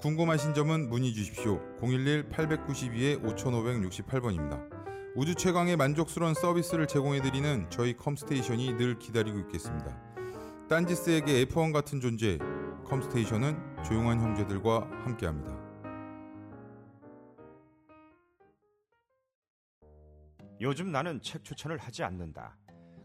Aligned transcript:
궁금하신 0.00 0.54
점은 0.54 0.88
문의 0.88 1.12
주십시오. 1.12 1.60
011-892-5568번입니다. 1.78 4.66
우주 5.14 5.34
최강의 5.34 5.76
만족스러운 5.76 6.32
서비스를 6.32 6.86
제공해 6.86 7.20
드리는 7.20 7.68
저희 7.68 7.94
컴스테이션이 7.94 8.78
늘 8.78 8.98
기다리고 8.98 9.38
있겠습니다. 9.40 10.00
딴지스에게 10.70 11.44
F1 11.44 11.74
같은 11.74 12.00
존재 12.00 12.38
컴스테이션은 12.86 13.82
조용한 13.84 14.20
형제들과 14.20 14.88
함께합니다. 15.04 15.54
요즘 20.62 20.92
나는 20.92 21.20
책 21.20 21.44
추천을 21.44 21.76
하지 21.76 22.04
않는다. 22.04 22.56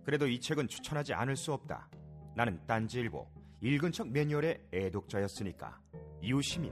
그래도 0.05 0.27
이 0.27 0.39
책은 0.39 0.69
추천하지 0.69 1.13
않을 1.13 1.35
수 1.35 1.51
없다. 1.51 1.89
나는 2.37 2.65
딴지일보 2.65 3.27
읽은 3.59 3.91
척 3.91 4.09
매뉴얼의 4.09 4.61
애독자였으니까. 4.71 5.77
유시민 6.23 6.71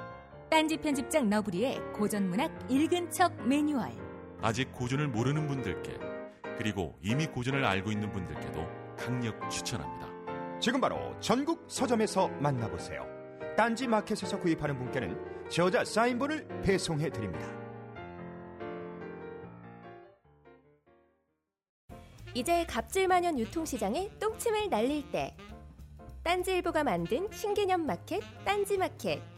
딴지 0.51 0.75
편집장 0.75 1.29
너브리의 1.29 1.79
고전문학 1.93 2.69
읽은 2.69 3.09
척 3.09 3.33
매뉴얼. 3.47 3.89
아직 4.41 4.69
고전을 4.73 5.07
모르는 5.07 5.47
분들께 5.47 5.97
그리고 6.57 6.99
이미 7.01 7.25
고전을 7.25 7.63
알고 7.63 7.89
있는 7.89 8.11
분들께도 8.11 8.67
강력 8.97 9.49
추천합니다. 9.49 10.59
지금 10.59 10.81
바로 10.81 11.17
전국 11.21 11.63
서점에서 11.69 12.27
만나보세요. 12.27 13.07
딴지 13.55 13.87
마켓에서 13.87 14.37
구입하는 14.41 14.77
분께는 14.77 15.47
저자 15.49 15.85
사인본을 15.85 16.45
배송해 16.63 17.09
드립니다. 17.11 17.47
이제 22.33 22.65
갑질만연 22.65 23.39
유통시장에 23.39 24.09
똥침을 24.19 24.69
날릴 24.69 25.09
때 25.11 25.33
딴지일보가 26.23 26.83
만든 26.83 27.31
신개념 27.31 27.85
마켓 27.85 28.21
딴지마켓 28.43 29.30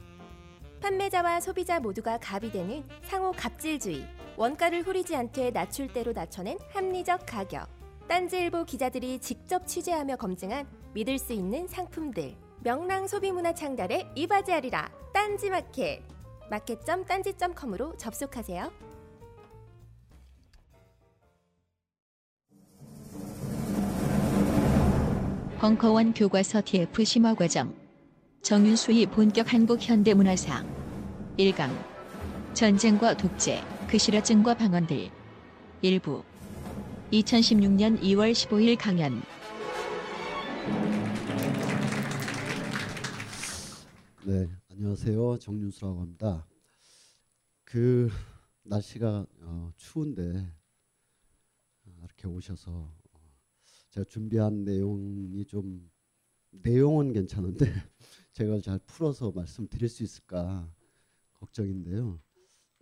판매자와 0.84 1.40
소비자 1.40 1.80
모두가 1.80 2.18
갑이 2.18 2.52
되는 2.52 2.84
상호 3.04 3.32
갑질주의 3.32 4.06
원가를 4.36 4.82
후리지 4.82 5.16
않되 5.16 5.52
낮출대로 5.52 6.12
낮춰낸 6.12 6.60
합리적 6.74 7.26
가격. 7.26 7.70
딴지일보 8.10 8.66
기자들이 8.66 9.20
직접 9.20 9.66
취재하며 9.66 10.18
검증한 10.18 10.68
믿을 10.94 11.18
수 11.18 11.32
있는 11.32 11.68
상품들. 11.70 12.36
명랑 12.64 13.08
소비 13.08 13.32
문화 13.32 13.54
창달에 13.54 14.12
이바지하리라 14.14 14.92
딴지 15.14 15.50
마켓. 15.50 16.02
마켓점 16.50 17.06
딴지점컴으로 17.06 17.96
접속하세요. 17.96 18.70
벙커원 25.60 26.14
교과서 26.14 26.62
TF 26.66 27.06
심화 27.06 27.34
과정 27.36 27.83
정윤수의 28.44 29.06
본격 29.06 29.54
한국 29.54 29.80
현대문화상 29.82 30.68
1강 31.40 31.72
전쟁과 32.54 33.16
독재 33.16 33.64
그 33.88 33.98
실화증과 33.98 34.56
방언들 34.56 35.10
일부 35.82 36.22
2016년 37.14 38.02
2월 38.02 38.34
15일 38.34 38.78
강연 38.78 39.22
네, 44.26 44.50
안녕하세요. 44.72 45.38
정윤수라고 45.38 46.02
합니다. 46.02 46.46
그 47.64 48.10
날씨가 48.64 49.26
어, 49.40 49.72
추운데 49.78 50.22
어, 51.86 51.96
이렇게 52.04 52.28
오셔서 52.28 52.72
어, 52.72 53.20
제가 53.92 54.04
준비한 54.10 54.66
내용이 54.66 55.46
좀 55.46 55.90
내용은 56.52 57.14
괜찮은데 57.14 57.72
제가 58.34 58.60
잘 58.62 58.80
풀어서 58.80 59.32
말씀드릴 59.32 59.88
수 59.88 60.02
있을까 60.02 60.68
걱정인데요. 61.36 62.20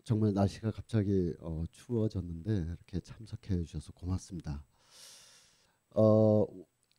정말 0.03 0.33
날씨가 0.33 0.71
갑자기 0.71 1.33
어, 1.41 1.65
추워졌는데 1.69 2.67
이렇게 2.69 3.01
참석해 3.01 3.65
주셔서 3.65 3.91
고맙습니다. 3.91 4.63
어, 5.93 6.45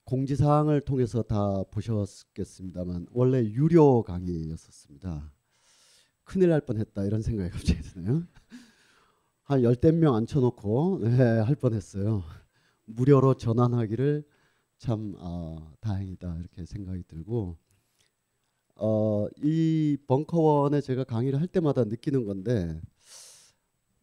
공지 0.05 0.37
사항을 0.37 0.83
통해서 0.83 1.23
다 1.23 1.63
보셨겠습니다만 1.71 3.07
원래 3.13 3.43
유료 3.43 4.03
강의였었습니다. 4.03 5.33
큰일 6.25 6.51
날 6.51 6.61
뻔했다 6.61 7.05
이런 7.05 7.23
생각이 7.23 7.51
갑자기 7.51 7.81
드네요. 7.81 8.27
한 9.45 9.63
열댓 9.63 9.93
명 9.93 10.15
앉혀놓고 10.15 10.99
네, 11.05 11.23
할 11.39 11.55
뻔했어요. 11.55 12.23
무료로 12.85 13.35
전환하기를 13.35 14.29
참 14.77 15.15
어, 15.19 15.73
다행이다 15.81 16.37
이렇게 16.39 16.67
생각이 16.67 17.05
들고 17.05 17.57
어, 18.85 19.29
이 19.41 19.97
벙커원에 20.09 20.81
제가 20.81 21.05
강의를 21.05 21.41
할 21.41 21.47
때마다 21.47 21.85
느끼는 21.85 22.25
건데 22.25 22.81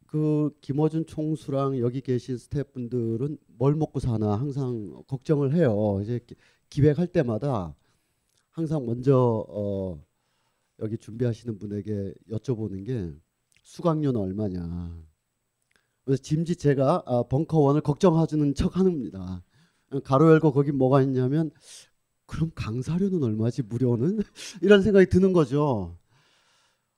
그 0.08 0.52
김어준 0.62 1.06
총수랑 1.06 1.80
여기 1.80 2.00
계신 2.00 2.38
스태프분들은 2.38 3.38
뭘 3.58 3.76
먹고 3.76 4.00
사나 4.00 4.36
항상 4.38 5.04
걱정을 5.08 5.54
해요. 5.54 6.00
이제 6.02 6.20
기- 6.26 6.36
기획할 6.70 7.08
때마다 7.08 7.76
항상 8.52 8.86
먼저 8.86 9.46
어, 9.50 10.02
여기 10.80 10.98
준비하시는 10.98 11.60
분에게 11.60 12.14
여쭤보는 12.32 12.86
게 12.86 13.14
수강료는 13.64 14.18
얼마냐. 14.22 14.98
그래서 16.06 16.24
짐짓 16.24 16.58
제가 16.58 17.04
아, 17.06 17.24
벙커원을 17.24 17.82
걱정해주는 17.82 18.56
척하는겁니다. 18.56 19.44
가로 20.06 20.30
열고 20.32 20.54
거기 20.54 20.72
뭐가 20.72 21.02
있냐면 21.02 21.52
그럼 22.30 22.52
강사료는 22.56 23.24
얼마지 23.24 23.64
무료는 23.64 24.20
이런 24.62 24.82
생각이 24.84 25.08
드는 25.08 25.34
거죠. 25.34 25.98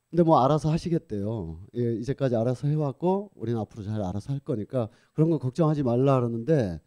근데 0.10 0.24
뭐 0.24 0.44
알아서 0.44 0.70
하시겠대요. 0.72 1.66
예, 1.78 1.94
이제까지 1.96 2.36
알아서 2.36 2.68
해왔고 2.68 3.32
우리는 3.36 3.60
앞으로 3.62 3.84
잘 3.84 4.02
알아서 4.04 4.34
할 4.34 4.40
거니까 4.42 4.90
그런 5.14 5.30
거 5.30 5.38
걱정하지 5.40 5.84
말라 5.84 6.20
그러는데 6.20 6.82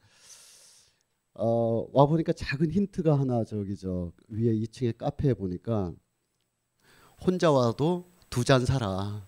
어, 1.34 1.86
와 1.92 2.06
보니까 2.06 2.32
작은 2.32 2.70
힌트가 2.70 3.18
하나 3.18 3.44
저기 3.44 3.76
저 3.76 4.12
위에 4.28 4.52
2층에 4.54 4.96
카페에 4.96 5.34
보니까 5.34 5.92
혼자 7.26 7.50
와도 7.50 8.12
두 8.30 8.44
잔 8.44 8.64
사라. 8.66 9.26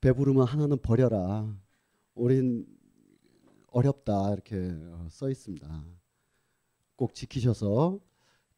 배부르면 0.00 0.46
하나는 0.46 0.78
버려라. 0.82 1.48
우린 2.14 2.66
어렵다 3.68 4.32
이렇게 4.32 4.56
어, 4.92 5.08
써 5.10 5.30
있습니다. 5.30 5.84
꼭 6.96 7.14
지키셔서 7.14 7.98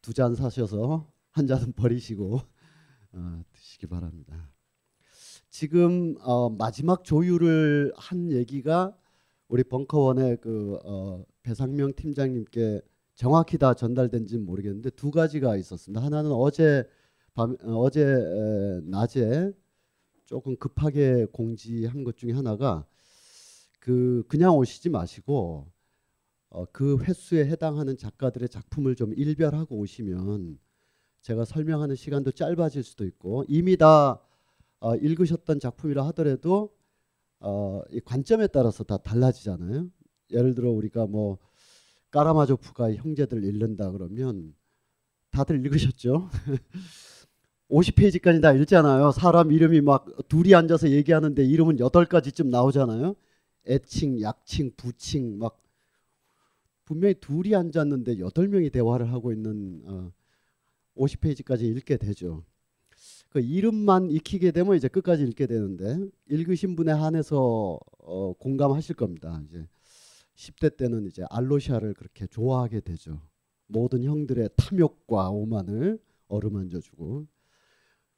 두 0.02 0.12
잔 0.12 0.34
사셔서 0.34 1.10
한 1.30 1.46
잔은 1.46 1.72
버리시고 1.72 2.40
어, 3.12 3.42
드시기 3.52 3.86
바랍니다. 3.86 4.50
지금 5.50 6.16
어, 6.20 6.50
마지막 6.50 7.02
조율을 7.04 7.92
한 7.96 8.30
얘기가 8.30 8.96
우리 9.48 9.64
벙커원의 9.64 10.38
그 10.40 10.78
어, 10.84 11.24
배상명 11.42 11.94
팀장님께 11.94 12.82
정확히 13.14 13.58
다 13.58 13.74
전달된지는 13.74 14.44
모르겠는데 14.44 14.90
두 14.90 15.10
가지가 15.10 15.56
있었습니다. 15.56 16.04
하나는 16.04 16.30
어제 16.32 16.84
밤 17.34 17.56
어, 17.62 17.78
어제 17.80 18.02
에, 18.02 18.80
낮에 18.84 19.52
조금 20.26 20.56
급하게 20.56 21.26
공지한 21.32 22.04
것 22.04 22.16
중에 22.16 22.32
하나가 22.32 22.84
그 23.80 24.24
그냥 24.28 24.56
오시지 24.56 24.90
마시고 24.90 25.70
어, 26.56 26.64
그 26.72 26.96
횟수에 27.02 27.44
해당하는 27.44 27.98
작가들의 27.98 28.48
작품을 28.48 28.96
좀 28.96 29.12
일별하고 29.14 29.76
오시면 29.76 30.58
제가 31.20 31.44
설명하는 31.44 31.96
시간도 31.96 32.32
짧아질 32.32 32.82
수도 32.82 33.04
있고 33.04 33.44
이미 33.46 33.76
다 33.76 34.22
어, 34.80 34.96
읽으셨던 34.96 35.60
작품이라 35.60 36.06
하더라도 36.06 36.74
어, 37.40 37.82
이 37.90 38.00
관점에 38.00 38.46
따라서 38.46 38.84
다 38.84 38.96
달라지잖아요. 38.96 39.90
예를 40.30 40.54
들어 40.54 40.70
우리가 40.70 41.06
뭐 41.06 41.36
까라마조프가 42.10 42.94
형제들 42.94 43.44
읽는다 43.44 43.90
그러면 43.90 44.54
다들 45.32 45.62
읽으셨죠? 45.62 46.30
50페이지까지 47.68 48.40
다 48.40 48.54
읽잖아요. 48.54 49.12
사람 49.12 49.52
이름이 49.52 49.82
막 49.82 50.06
둘이 50.28 50.54
앉아서 50.54 50.88
얘기하는데 50.88 51.44
이름은 51.44 51.80
여덟 51.80 52.06
가지쯤 52.06 52.48
나오잖아요. 52.48 53.14
애칭, 53.68 54.22
약칭, 54.22 54.72
부칭 54.74 55.38
막 55.38 55.65
분명히 56.86 57.14
둘이 57.14 57.54
앉았는데 57.54 58.20
여덟 58.20 58.48
명이 58.48 58.70
대화를 58.70 59.12
하고 59.12 59.32
있는 59.32 59.82
어, 59.84 60.12
50페이지까지 60.96 61.62
읽게 61.62 61.98
되죠. 61.98 62.44
그 63.28 63.40
이름만 63.40 64.10
익히게 64.10 64.52
되면 64.52 64.76
이제 64.76 64.88
끝까지 64.88 65.24
읽게 65.24 65.46
되는데 65.46 66.08
읽으신 66.30 66.76
분에 66.76 66.92
한해서 66.92 67.78
어, 67.98 68.32
공감하실 68.38 68.94
겁니다. 68.94 69.42
이제 69.44 69.66
10대 70.36 70.76
때는 70.76 71.06
이제 71.06 71.24
알로시아를 71.28 71.94
그렇게 71.94 72.26
좋아하게 72.26 72.80
되죠. 72.80 73.20
모든 73.66 74.04
형들의 74.04 74.48
탐욕과 74.56 75.30
오만을 75.30 75.98
어루만져 76.28 76.80
주고 76.80 77.26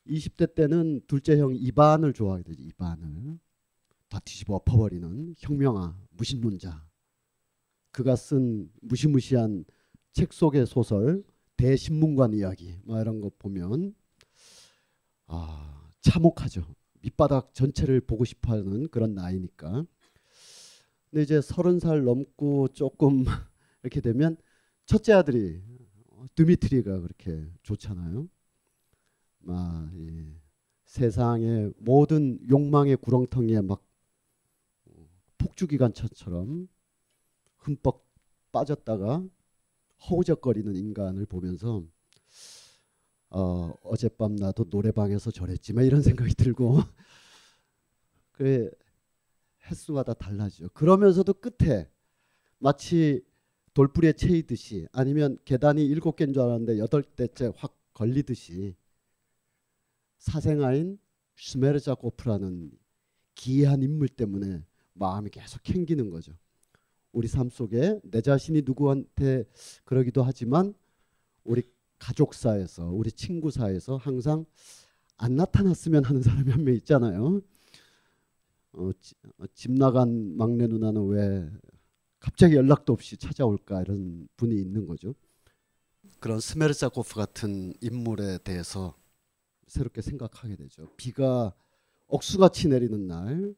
20대 0.06 0.54
때는 0.54 1.00
둘째 1.06 1.38
형 1.38 1.54
이반을 1.54 2.12
좋아하게 2.12 2.44
되죠. 2.44 2.62
이반을 2.62 3.38
다 4.08 4.20
뒤집어 4.20 4.56
엎어버리는 4.56 5.34
혁명아 5.38 5.98
무신론자. 6.10 6.87
그가 7.90 8.16
쓴 8.16 8.70
무시무시한 8.80 9.64
책 10.12 10.32
속의 10.32 10.66
소설 10.66 11.24
대신문관 11.56 12.32
이야기 12.34 12.78
뭐 12.84 13.00
이런 13.00 13.20
거 13.20 13.30
보면 13.38 13.94
아 15.26 15.90
참혹하죠. 16.00 16.64
밑바닥 17.00 17.54
전체를 17.54 18.00
보고 18.00 18.24
싶어하는 18.24 18.88
그런 18.88 19.14
나이니까. 19.14 19.84
근데 21.10 21.22
이제 21.22 21.40
서른 21.40 21.78
살 21.78 22.04
넘고 22.04 22.68
조금 22.68 23.24
이렇게 23.82 24.00
되면 24.00 24.36
첫째 24.86 25.12
아들이 25.12 25.62
드미트리가 26.34 27.00
그렇게 27.00 27.46
좋잖아요. 27.62 28.28
막 29.40 29.90
예, 29.94 30.40
세상의 30.84 31.72
모든 31.78 32.38
욕망의 32.48 32.96
구렁텅이에 32.96 33.60
막 33.62 33.82
폭주기관차처럼 35.38 36.68
흠뻑 37.58 38.06
빠졌다가 38.52 39.24
허우적거리는 40.08 40.74
인간을 40.76 41.26
보면서 41.26 41.84
어, 43.30 43.74
어젯밤 43.82 44.36
나도 44.36 44.66
노래방에서 44.70 45.30
저랬지만 45.30 45.84
이런 45.84 46.02
생각이 46.02 46.34
들고 46.34 46.78
그래 48.32 48.70
횟수가 49.66 50.02
다 50.02 50.14
달라지죠. 50.14 50.70
그러면서도 50.70 51.34
끝에 51.34 51.90
마치 52.58 53.22
돌뿌리에 53.74 54.14
채이듯이 54.14 54.88
아니면 54.92 55.36
계단이 55.44 55.84
일곱 55.84 56.16
개인 56.16 56.32
줄 56.32 56.42
알았는데 56.42 56.78
여덟 56.78 57.02
대째 57.02 57.52
확 57.56 57.76
걸리듯이 57.92 58.74
사생아인 60.18 60.98
슈메르자코프라는 61.36 62.72
기이한 63.34 63.82
인물 63.82 64.08
때문에 64.08 64.64
마음이 64.94 65.30
계속 65.30 65.62
캥기는 65.62 66.10
거죠. 66.10 66.32
우리 67.12 67.26
삶 67.28 67.48
속에 67.50 68.00
내 68.04 68.20
자신이 68.20 68.62
누구한테 68.64 69.44
그러기도 69.84 70.22
하지만 70.22 70.74
우리 71.44 71.62
가족사에서 71.98 72.90
우리 72.90 73.10
친구사에서 73.10 73.96
항상 73.96 74.44
안 75.16 75.34
나타났으면 75.36 76.04
하는 76.04 76.22
사람이 76.22 76.50
한 76.50 76.62
명 76.64 76.74
있잖아요. 76.76 77.40
어, 78.72 78.90
어, 78.90 79.44
집 79.54 79.72
나간 79.72 80.36
막내 80.36 80.66
누나는 80.66 81.06
왜 81.08 81.50
갑자기 82.20 82.54
연락도 82.56 82.92
없이 82.92 83.16
찾아올까 83.16 83.80
이런 83.82 84.28
분이 84.36 84.54
있는 84.54 84.86
거죠. 84.86 85.14
그런 86.20 86.40
스메르자코프 86.40 87.14
같은 87.14 87.72
인물에 87.80 88.38
대해서 88.38 88.96
새롭게 89.66 90.02
생각하게 90.02 90.56
되죠. 90.56 90.92
비가 90.96 91.52
억수같이 92.06 92.68
내리는 92.68 93.06
날, 93.06 93.54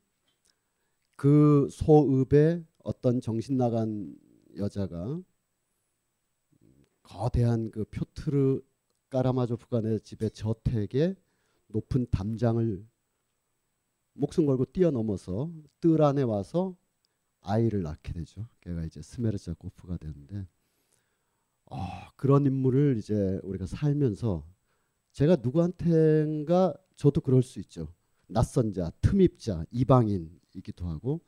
그 1.16 1.68
소읍에 1.70 2.64
어떤 2.82 3.20
정신 3.20 3.56
나간 3.56 4.16
여자가 4.56 5.20
거대한 7.02 7.70
그 7.70 7.84
표트르 7.84 8.62
까라마조프간의 9.10 10.00
집의 10.00 10.30
저택에 10.30 11.16
높은 11.66 12.06
담장을 12.10 12.86
목숨 14.12 14.46
걸고 14.46 14.66
뛰어넘어서 14.66 15.50
뜰 15.80 16.02
안에 16.02 16.22
와서 16.22 16.76
아이를 17.40 17.82
낳게 17.82 18.12
되죠. 18.12 18.46
걔가 18.60 18.84
이제 18.84 19.00
스메르자코프가 19.02 19.96
되는데 19.96 20.46
어, 21.66 21.76
그런 22.16 22.46
인물을 22.46 22.96
이제 22.98 23.40
우리가 23.42 23.66
살면서 23.66 24.44
제가 25.12 25.36
누구한텐가 25.36 26.74
저도 26.96 27.20
그럴 27.20 27.42
수 27.42 27.58
있죠. 27.60 27.92
낯선 28.26 28.72
자, 28.72 28.90
틈입자, 29.00 29.64
이방인이기도 29.70 30.86
하고 30.86 31.20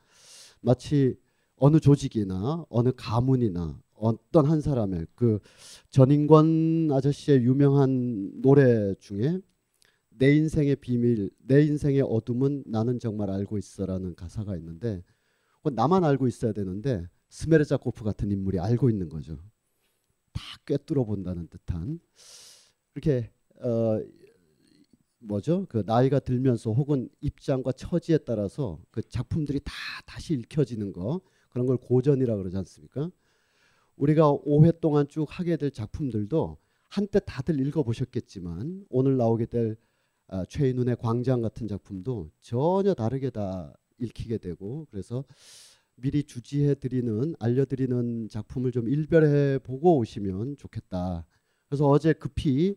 마치 0.60 1.18
어느 1.64 1.78
조직이나 1.78 2.66
어느 2.70 2.90
가문이나 2.96 3.80
어떤 3.94 4.46
한 4.46 4.60
사람의 4.60 5.06
그 5.14 5.38
전인권 5.90 6.90
아저씨의 6.90 7.44
유명한 7.44 8.32
노래 8.42 8.96
중에 8.96 9.38
내 10.08 10.34
인생의 10.34 10.74
비밀, 10.76 11.30
내 11.38 11.62
인생의 11.62 12.00
어둠은 12.00 12.64
나는 12.66 12.98
정말 12.98 13.30
알고 13.30 13.58
있어라는 13.58 14.16
가사가 14.16 14.56
있는데 14.56 15.04
그건 15.58 15.76
나만 15.76 16.02
알고 16.02 16.26
있어야 16.26 16.52
되는데 16.52 17.08
스메르자코프 17.28 18.02
같은 18.02 18.32
인물이 18.32 18.58
알고 18.58 18.90
있는 18.90 19.08
거죠. 19.08 19.38
다 20.32 20.42
꿰뚫어 20.66 21.04
본다는 21.04 21.46
듯한 21.46 22.00
이렇게 22.96 23.30
어 23.60 24.02
뭐죠? 25.20 25.66
그 25.68 25.84
나이가 25.86 26.18
들면서 26.18 26.72
혹은 26.72 27.08
입장과 27.20 27.70
처지에 27.70 28.18
따라서 28.18 28.80
그 28.90 29.00
작품들이 29.00 29.60
다 29.60 29.72
다시 30.04 30.34
읽혀지는 30.34 30.92
거 30.92 31.20
그런 31.52 31.66
걸 31.66 31.76
고전이라 31.76 32.36
그러지 32.36 32.56
않습니까? 32.56 33.10
우리가 33.96 34.32
5회 34.32 34.80
동안 34.80 35.06
쭉 35.08 35.26
하게 35.28 35.56
될 35.56 35.70
작품들도 35.70 36.56
한때 36.88 37.20
다들 37.24 37.60
읽어보셨겠지만 37.66 38.86
오늘 38.90 39.16
나오게 39.16 39.46
될 39.46 39.76
아, 40.28 40.44
최인훈의 40.46 40.96
광장 40.96 41.42
같은 41.42 41.68
작품도 41.68 42.30
전혀 42.40 42.94
다르게 42.94 43.30
다 43.30 43.74
읽히게 43.98 44.38
되고 44.38 44.86
그래서 44.90 45.24
미리 45.94 46.24
주지해 46.24 46.76
드리는 46.76 47.34
알려드리는 47.38 48.28
작품을 48.28 48.72
좀 48.72 48.88
일별해 48.88 49.58
보고 49.58 49.98
오시면 49.98 50.56
좋겠다. 50.56 51.26
그래서 51.68 51.86
어제 51.86 52.12
급히 52.12 52.76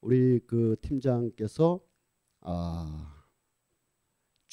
우리 0.00 0.40
그 0.46 0.76
팀장께서 0.82 1.80
아 2.40 3.15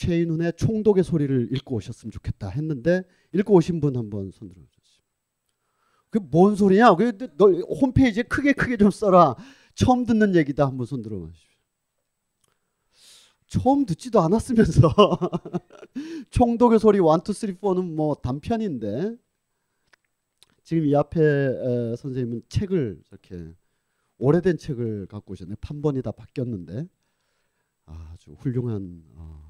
최인훈의 0.04 0.54
총독의 0.58 1.04
소리를 1.04 1.50
읽고 1.56 1.76
오셨으면 1.76 2.12
좋겠다 2.12 2.50
했는데 2.50 3.04
읽고 3.34 3.54
오신 3.54 3.80
분 3.80 3.96
한번 3.96 4.32
손들어 4.32 4.62
주시죠. 4.70 5.02
그뭔 6.10 6.56
소리냐? 6.56 6.96
그너 6.96 7.52
홈페이지에 7.82 8.24
크게 8.24 8.54
크게 8.54 8.78
좀 8.78 8.92
써라. 8.92 9.36
처음 9.76 10.06
듣는 10.06 10.36
얘기다 10.36 10.66
한번 10.68 10.86
손들어 10.86 11.26
주십시오. 11.32 11.54
처음 13.48 13.86
듣지도 13.86 14.20
않았으면서 14.20 14.92
총독의 16.32 16.80
소리 16.80 16.98
1, 16.98 17.04
2, 17.04 17.34
3, 17.34 17.56
4는 17.56 17.94
뭐 17.94 18.16
단편인데 18.16 19.16
지금 20.64 20.86
이 20.86 20.96
앞에 20.96 21.22
에, 21.22 21.96
선생님은 21.96 22.44
책을 22.50 23.02
이렇게 23.10 23.54
오래된 24.18 24.58
책을 24.58 25.08
갖고 25.08 25.34
오셨네. 25.34 25.56
판본이 25.62 26.02
다 26.02 26.12
바뀌었는데 26.12 26.88
아주 27.86 28.32
훌륭한 28.40 29.04
어, 29.16 29.43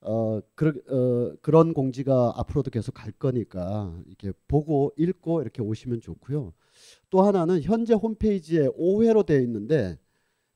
어, 0.00 0.40
그러, 0.54 0.72
어, 0.88 1.34
그런 1.42 1.74
공지가 1.74 2.32
앞으로도 2.36 2.70
계속 2.70 2.92
갈 2.92 3.10
거니까 3.12 3.96
이렇게 4.06 4.32
보고 4.46 4.92
읽고 4.96 5.42
이렇게 5.42 5.60
오시면 5.62 6.00
좋고요. 6.00 6.52
또 7.10 7.22
하나는 7.22 7.62
현재 7.62 7.94
홈페이지에 7.94 8.68
5회로 8.68 9.26
되어 9.26 9.40
있는데 9.40 9.98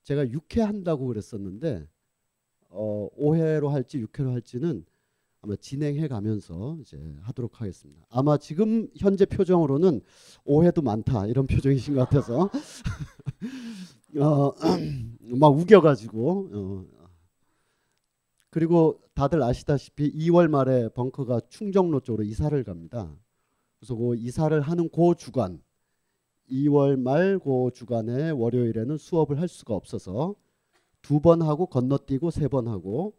제가 0.05 0.27
6회 0.27 0.61
한다고 0.61 1.07
그랬었는데 1.07 1.87
어, 2.69 3.09
5회로 3.19 3.69
할지 3.69 4.03
6회로 4.05 4.33
할지는 4.33 4.85
아마 5.41 5.57
진행해 5.57 6.07
가면서 6.07 6.79
이제 6.81 6.97
하도록 7.23 7.61
하겠습니다. 7.61 8.07
아마 8.11 8.39
지금 8.39 8.87
현재 8.97 9.27
표정으로는 9.27 10.01
5회도 10.47 10.85
많다 10.85 11.27
이런 11.27 11.47
표정이신 11.49 11.95
것 11.95 12.09
같아서 12.09 12.49
어, 14.21 14.53
막 15.21 15.49
우겨가지고 15.49 16.49
어, 16.53 16.85
그리고 18.53 19.01
다들 19.15 19.43
아시다시피 19.43 20.13
2월 20.13 20.47
말에 20.47 20.91
벙커가 20.91 21.41
충정로 21.49 22.01
쪽으로 22.01 22.23
이사를 22.23 22.63
갑니다. 22.65 23.11
그래서 23.81 23.95
그 23.95 24.15
이사를 24.15 24.61
하는 24.61 24.91
그 24.91 25.15
주간 25.17 25.63
2월 26.51 27.01
말 27.01 27.39
그 27.39 27.71
주간에 27.73 28.29
월요일에는 28.31 28.99
수업을 28.99 29.41
할 29.41 29.49
수가 29.49 29.75
없어서 29.75 30.35
두 31.01 31.19
번 31.21 31.41
하고 31.41 31.65
건너뛰고 31.67 32.31
세 32.31 32.47
번 32.49 32.69
하고 32.69 33.17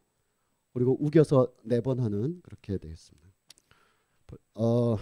그리고 0.71 0.95
우겨서 1.03 1.51
네 1.63 1.81
번 1.81 1.99
하는 1.99 2.39
그렇게 2.43 2.77
되겠습니다. 2.77 3.27
어, 4.53 4.97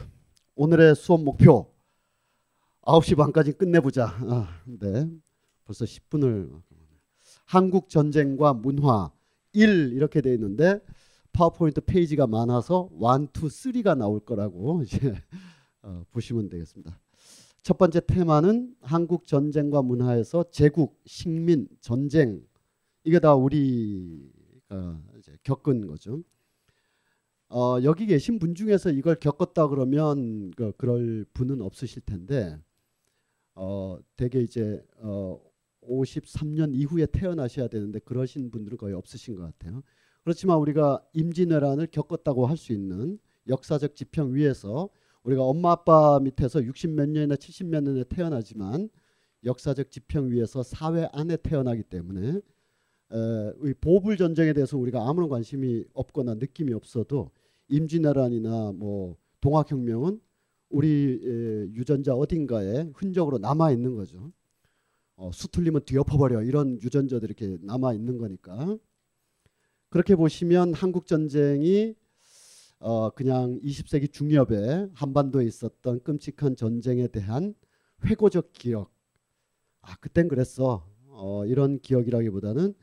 오늘의 0.55 0.95
수업 0.95 1.23
목표 1.23 1.73
9시 2.83 3.17
반까지 3.17 3.51
끝내보자. 3.51 4.05
아, 4.07 4.47
네. 4.65 5.09
벌써 5.65 5.83
10분을 5.83 6.61
한국 7.45 7.89
전쟁과 7.89 8.53
문화 8.53 9.11
1 9.53 9.93
이렇게 9.93 10.22
돼 10.22 10.34
있는데 10.34 10.79
파워포인트 11.34 11.81
페이지가 11.81 12.27
많아서 12.27 12.89
1, 12.93 12.98
2, 12.98 13.48
3가 13.48 13.98
나올 13.98 14.20
거라고 14.20 14.84
이제 14.84 15.13
어, 15.81 16.03
보시면 16.12 16.50
되겠습니다. 16.50 17.00
첫 17.63 17.77
번째 17.77 18.01
테마는 18.05 18.75
한국 18.81 19.27
전쟁과 19.27 19.81
문화에서 19.81 20.46
제국, 20.51 21.00
식민, 21.05 21.67
전쟁 21.79 22.41
이게 23.03 23.20
다 23.20 23.36
우리가 23.36 25.00
겪은 25.43 25.88
거죠. 25.88 26.24
어, 27.50 27.77
여기 27.84 28.05
계신 28.05 28.39
분 28.39 28.55
중에서 28.55 28.91
이걸 28.91 29.15
겪었다 29.15 29.67
그러면 29.67 30.51
그, 30.51 30.72
그럴 30.77 31.25
분은 31.34 31.62
없으실 31.62 32.03
텐데 32.05 32.58
어, 33.55 34.00
대개 34.15 34.39
이제 34.39 34.81
어, 35.00 35.39
53년 35.83 36.73
이후에 36.73 37.05
태어나셔야 37.07 37.67
되는데 37.67 38.00
그러신 38.00 38.51
분들은 38.51 38.77
거의 38.77 38.93
없으신 38.93 39.35
것 39.35 39.43
같아요. 39.43 39.81
그렇지만 40.23 40.57
우리가 40.59 41.03
임진왜란을 41.13 41.88
겪었다고 41.88 42.45
할 42.45 42.57
수 42.57 42.73
있는 42.73 43.17
역사적 43.47 43.95
지평 43.95 44.33
위에서 44.35 44.89
우리가 45.23 45.43
엄마 45.43 45.71
아빠 45.71 46.19
밑에서 46.19 46.59
60몇 46.59 47.09
년이나 47.09 47.35
70몇 47.35 47.83
년에 47.83 48.03
태어나지만 48.05 48.89
역사적 49.43 49.89
지평 49.89 50.31
위에서 50.31 50.61
사회 50.63 51.07
안에 51.11 51.38
태어나기 51.38 51.83
때문에 51.83 52.39
에, 53.13 53.53
이 53.65 53.73
보불 53.81 54.17
전쟁에 54.17 54.53
대해서 54.53 54.77
우리가 54.77 55.07
아무런 55.09 55.29
관심이 55.29 55.83
없거나 55.93 56.35
느낌이 56.35 56.73
없어도 56.73 57.31
임진왜란이나 57.69 58.73
뭐 58.75 59.17
동학혁명은 59.41 60.19
우리 60.69 61.19
에, 61.23 61.73
유전자 61.75 62.13
어딘가에 62.13 62.91
흔적으로 62.93 63.38
남아 63.39 63.71
있는 63.71 63.95
거죠. 63.95 64.31
어, 65.22 65.32
수틀리면 65.32 65.86
뒤엎어버려 65.86 66.42
이런 66.42 66.82
유전자들이 66.82 67.36
이렇게 67.38 67.63
남아 67.63 67.94
있는 67.94 68.18
거니까 68.18 68.75
그렇게 69.90 70.16
보시면 70.16 70.74
한국 70.74 71.06
전쟁이 71.06 71.94
어, 72.80 73.12
그냥 73.12 73.60
20세기 73.62 74.12
중엽에 74.12 74.88
한반도에 74.96 75.46
있었던 75.46 76.01
끔찍한 76.01 76.56
전쟁에 76.56 77.08
대한 77.08 77.54
회고적 78.04 78.51
기억. 78.54 78.92
아, 79.82 79.96
그땐 79.98 80.28
그랬어. 80.28 80.90
어, 81.10 81.46
이런 81.46 81.80
기억이라기보다는 81.80 82.74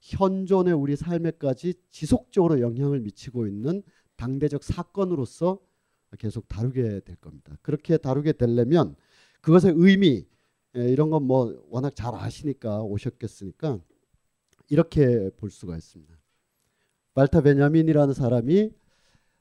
현존의 0.00 0.74
우리 0.74 0.96
삶에까지 0.96 1.74
지속적으로 1.92 2.60
영향을 2.60 2.98
미치고 3.02 3.46
있는 3.46 3.84
당대적 4.16 4.64
사건으로서 4.64 5.60
계속 6.18 6.48
다루게 6.48 7.02
될 7.04 7.14
겁니다. 7.16 7.56
그렇게 7.62 7.98
다루게 7.98 8.32
되려면 8.32 8.96
그것의 9.42 9.74
의미 9.76 10.26
예, 10.76 10.88
이런 10.88 11.10
건 11.10 11.24
뭐 11.26 11.62
워낙 11.70 11.94
잘 11.94 12.14
아시니까 12.14 12.82
오셨겠으니까 12.82 13.80
이렇게 14.68 15.30
볼 15.36 15.50
수가 15.50 15.76
있습니다. 15.76 16.14
말타 17.14 17.42
베냐민이라는 17.42 18.14
사람이 18.14 18.70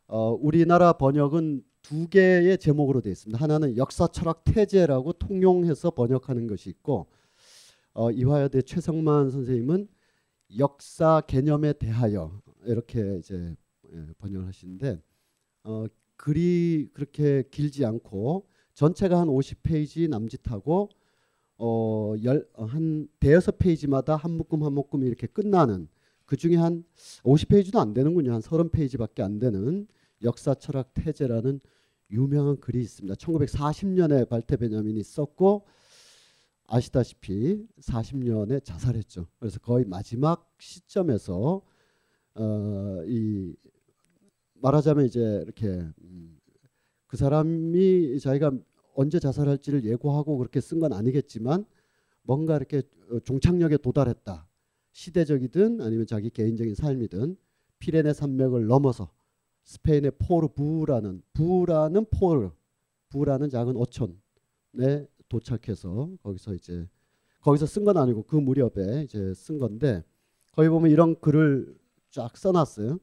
어, 0.08 0.32
우리나라 0.34 0.94
번역은 0.94 1.63
두 1.82 2.08
개의 2.08 2.58
제목으로 2.58 3.02
되어 3.02 3.12
있습니다. 3.12 3.42
하나는 3.42 3.78
역사 3.78 4.08
철학 4.08 4.44
태제라고 4.44 5.13
통용해서 5.13 5.92
번역하는 5.92 6.48
것이 6.48 6.70
있고 6.70 7.08
어, 7.94 8.12
이화여대 8.12 8.62
최성만 8.62 9.32
선생님은 9.32 9.88
역사 10.60 11.22
개념에 11.22 11.74
대하여 11.74 12.40
이렇게 12.66 13.18
이제 13.18 13.56
예, 13.92 14.06
번역을 14.20 14.48
하시는데 14.48 15.02
어, 15.63 15.86
글이 16.16 16.90
그렇게 16.94 17.44
길지 17.50 17.86
않고 17.86 18.48
전체가 18.75 19.20
한 19.20 19.28
50페이지 19.28 20.08
남짓하고 20.10 20.90
어, 21.58 22.16
열, 22.24 22.48
어, 22.54 22.66
한 22.66 23.08
대여섯 23.20 23.58
페이지마다 23.58 24.16
한 24.16 24.32
묶음 24.32 24.64
한 24.64 24.74
묶음 24.74 25.04
이렇게 25.04 25.28
끝나는 25.28 25.88
그 26.26 26.38
중에 26.38 26.56
한 26.56 26.84
50페이지도 27.24 27.78
안 27.78 27.94
되는군요. 27.94 28.34
한 28.34 28.42
30페이지밖에 28.42 29.22
안 29.22 29.40
되는 29.40 29.88
역사 30.24 30.54
철학 30.54 30.94
태제라는 30.94 31.60
유명한 32.12 32.58
글이 32.60 32.82
있습니다. 32.82 33.16
1940년에 33.16 34.28
발테 34.28 34.58
베냐민이 34.58 35.04
썼고 35.04 35.66
아시다시피 36.66 37.68
40년에 37.82 38.64
자살했죠. 38.64 39.28
그래서 39.40 39.60
거의 39.60 39.86
마지막 39.86 40.50
시점에서 40.60 41.62
어, 42.36 43.04
이 43.06 43.54
말하자면 44.56 45.06
이제 45.06 45.42
이렇게 45.44 45.68
음, 45.68 46.40
그 47.08 47.18
사람이 47.18 48.20
자기가 48.20 48.52
언제 48.96 49.20
자살할지를 49.20 49.86
예고하고 49.86 50.38
그렇게 50.38 50.62
쓴 50.62 50.80
건 50.80 50.94
아니겠지만 50.94 51.66
뭔가 52.24 52.56
이렇게 52.58 52.84
어, 53.12 53.20
종착역에 53.20 53.78
도달했다. 53.78 54.48
시대적이든 54.92 55.82
아니면 55.82 56.06
자기 56.06 56.30
개인적인 56.30 56.76
삶이든 56.76 57.36
피레네 57.80 58.14
산맥을 58.14 58.68
넘어서 58.68 59.12
스페인의 59.64 60.12
포르부라는 60.20 61.22
부라는 61.34 62.06
포르 62.12 62.52
부라는 63.10 63.50
작은 63.50 63.76
어촌에 63.78 65.08
도착해서 65.30 66.10
거기서 66.22 66.54
이제 66.56 66.88
거기서 67.42 67.66
쓴 67.66 67.84
건 67.84 67.98
아니고 67.98 68.24
그 68.24 68.36
무렵에 68.36 69.04
이제 69.04 69.34
쓴 69.34 69.58
건데 69.60 70.04
거기 70.52 70.70
보면 70.70 70.92
이런 70.92 71.20
글을 71.20 71.76
쫙 72.12 72.38
써놨어요. 72.38 73.00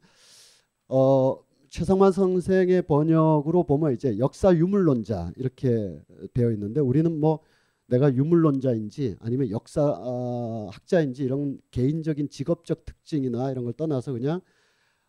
어, 0.88 1.36
최상만 1.70 2.10
선생의 2.10 2.82
번역으로 2.82 3.62
보면 3.62 3.94
이제 3.94 4.18
역사 4.18 4.52
유물론자 4.52 5.32
이렇게 5.36 6.02
되어 6.34 6.50
있는데 6.50 6.80
우리는 6.80 7.18
뭐 7.18 7.40
내가 7.86 8.12
유물론자인지 8.12 9.16
아니면 9.20 9.50
역사 9.50 9.82
어, 9.84 10.68
학자인지 10.72 11.22
이런 11.22 11.60
개인적인 11.70 12.28
직업적 12.28 12.84
특징이나 12.84 13.52
이런 13.52 13.64
걸 13.64 13.72
떠나서 13.72 14.12
그냥 14.12 14.40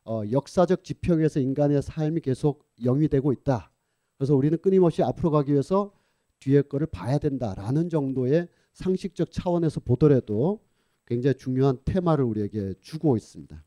어, 0.05 0.21
역사적 0.31 0.83
지평에서 0.83 1.39
인간의 1.39 1.81
삶이 1.81 2.21
계속 2.21 2.67
영위되고 2.83 3.33
있다. 3.33 3.71
그래서 4.17 4.35
우리는 4.35 4.55
끊임없이 4.59 5.01
앞으로 5.01 5.31
가기 5.31 5.51
위해서 5.51 5.91
뒤에 6.39 6.61
거를 6.61 6.85
봐야 6.85 7.17
된다라는 7.17 7.89
정도의 7.89 8.47
상식적 8.73 9.31
차원에서 9.31 9.79
보더라도 9.79 10.59
굉장히 11.07 11.35
중요한 11.37 11.79
테마를 11.85 12.23
우리에게 12.23 12.75
주고 12.81 13.17
있습니다. 13.17 13.63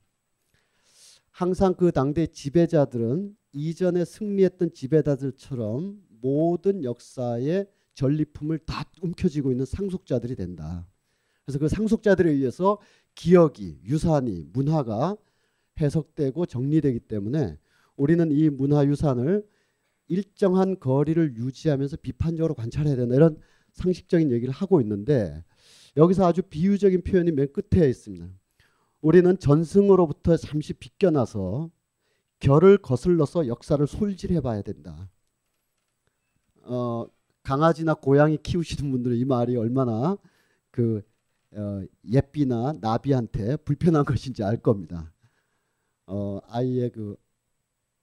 항상 1.35 1.75
그 1.75 1.91
당대 1.91 2.29
지배자들은 2.29 3.37
이전에 3.53 4.05
승리했던 4.05 4.73
지배자들처럼 4.73 6.01
모든 6.21 6.85
역사의 6.85 7.67
전리품을 7.95 8.61
다 8.61 8.85
움켜쥐고 9.03 9.51
있는 9.51 9.65
상속자들이 9.65 10.37
된다. 10.37 10.87
그래서 11.45 11.59
그 11.59 11.69
상속자들에 11.69 12.31
의해서 12.31 12.79
기억이, 13.17 13.81
유산이, 13.85 14.45
문화가 14.53 15.17
해석되고 15.81 16.47
정리되기 16.47 17.01
때문에 17.01 17.59
우리는 17.97 18.31
이 18.31 18.49
문화 18.49 18.87
유산을 18.87 19.45
일정한 20.07 20.79
거리를 20.79 21.35
유지하면서 21.35 21.97
비판적으로 21.97 22.55
관찰해야 22.55 22.95
된다. 22.95 23.17
이런 23.17 23.41
상식적인 23.73 24.31
얘기를 24.31 24.55
하고 24.55 24.81
있는데 24.81 25.43
여기서 25.97 26.29
아주 26.29 26.43
비유적인 26.43 27.03
표현이 27.03 27.33
맨 27.33 27.49
끝에 27.53 27.89
있습니다. 27.89 28.29
우리는 29.05 29.39
전승으로부터 29.39 30.39
잠시 30.39 30.73
비껴나서 30.73 31.71
결을 32.41 32.79
거슬러서 32.79 33.49
역사를 33.49 33.87
솔질해 33.87 34.41
봐야 34.41 34.63
된다. 34.63 35.11
어, 36.63 37.05
강아지나 37.43 37.93
고양이 37.93 38.39
키우시는 38.39 38.91
분들은 38.91 39.19
이 39.19 39.27
말이 39.27 39.59
얼마나 39.59 40.17
그 40.71 41.03
어, 41.53 41.83
예삐나 42.11 42.77
나비한테 42.81 43.59
불편한 43.59 44.07
것인지 44.09 44.43
알 44.43 44.57
겁니다. 44.57 45.13
어, 46.07 46.41
아이의 46.47 46.91
그 46.93 47.15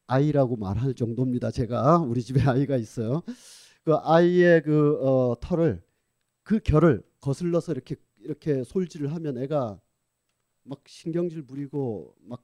아이라고 0.05 0.55
말할 0.55 0.93
정도입니다. 0.93 1.49
제가 1.49 1.97
우리 1.97 2.21
집에 2.21 2.41
아이가 2.41 2.77
있어요. 2.77 3.23
그 3.83 3.95
아이의 3.95 4.61
그 4.61 4.99
어, 5.01 5.35
털을 5.41 5.81
그 6.43 6.59
결을 6.59 7.01
거슬러서 7.21 7.71
이렇게 7.71 7.95
이렇게 8.19 8.63
솔질을 8.63 9.15
하면 9.15 9.39
애가 9.39 9.81
막 10.63 10.81
신경질 10.85 11.43
부리고 11.43 12.15
막 12.21 12.43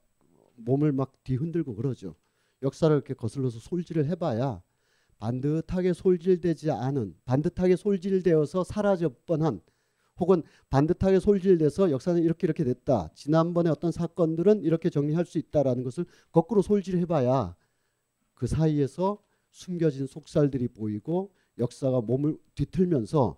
몸을 0.55 0.91
막 0.91 1.23
뒤흔들고 1.23 1.75
그러죠. 1.75 2.15
역사를 2.63 2.93
이렇게 2.93 3.13
거슬러서 3.13 3.59
솔질을 3.59 4.05
해봐야 4.07 4.61
반듯하게 5.19 5.93
솔질되지 5.93 6.71
않은 6.71 7.15
반듯하게 7.25 7.75
솔질되어서 7.75 8.63
사라져 8.63 9.11
뻔한 9.25 9.61
혹은 10.19 10.41
반듯하게 10.69 11.19
솔질돼서 11.19 11.91
역사는 11.91 12.23
이렇게 12.23 12.47
이렇게 12.47 12.63
됐다. 12.63 13.09
지난번에 13.13 13.69
어떤 13.69 13.91
사건들은 13.91 14.63
이렇게 14.63 14.89
정리할 14.89 15.25
수 15.25 15.37
있다라는 15.37 15.83
것을 15.83 16.05
거꾸로 16.31 16.61
솔질해봐야 16.61 17.55
그 18.33 18.47
사이에서 18.47 19.21
숨겨진 19.51 20.07
속살들이 20.07 20.69
보이고 20.69 21.31
역사가 21.59 22.01
몸을 22.01 22.37
뒤틀면서 22.55 23.37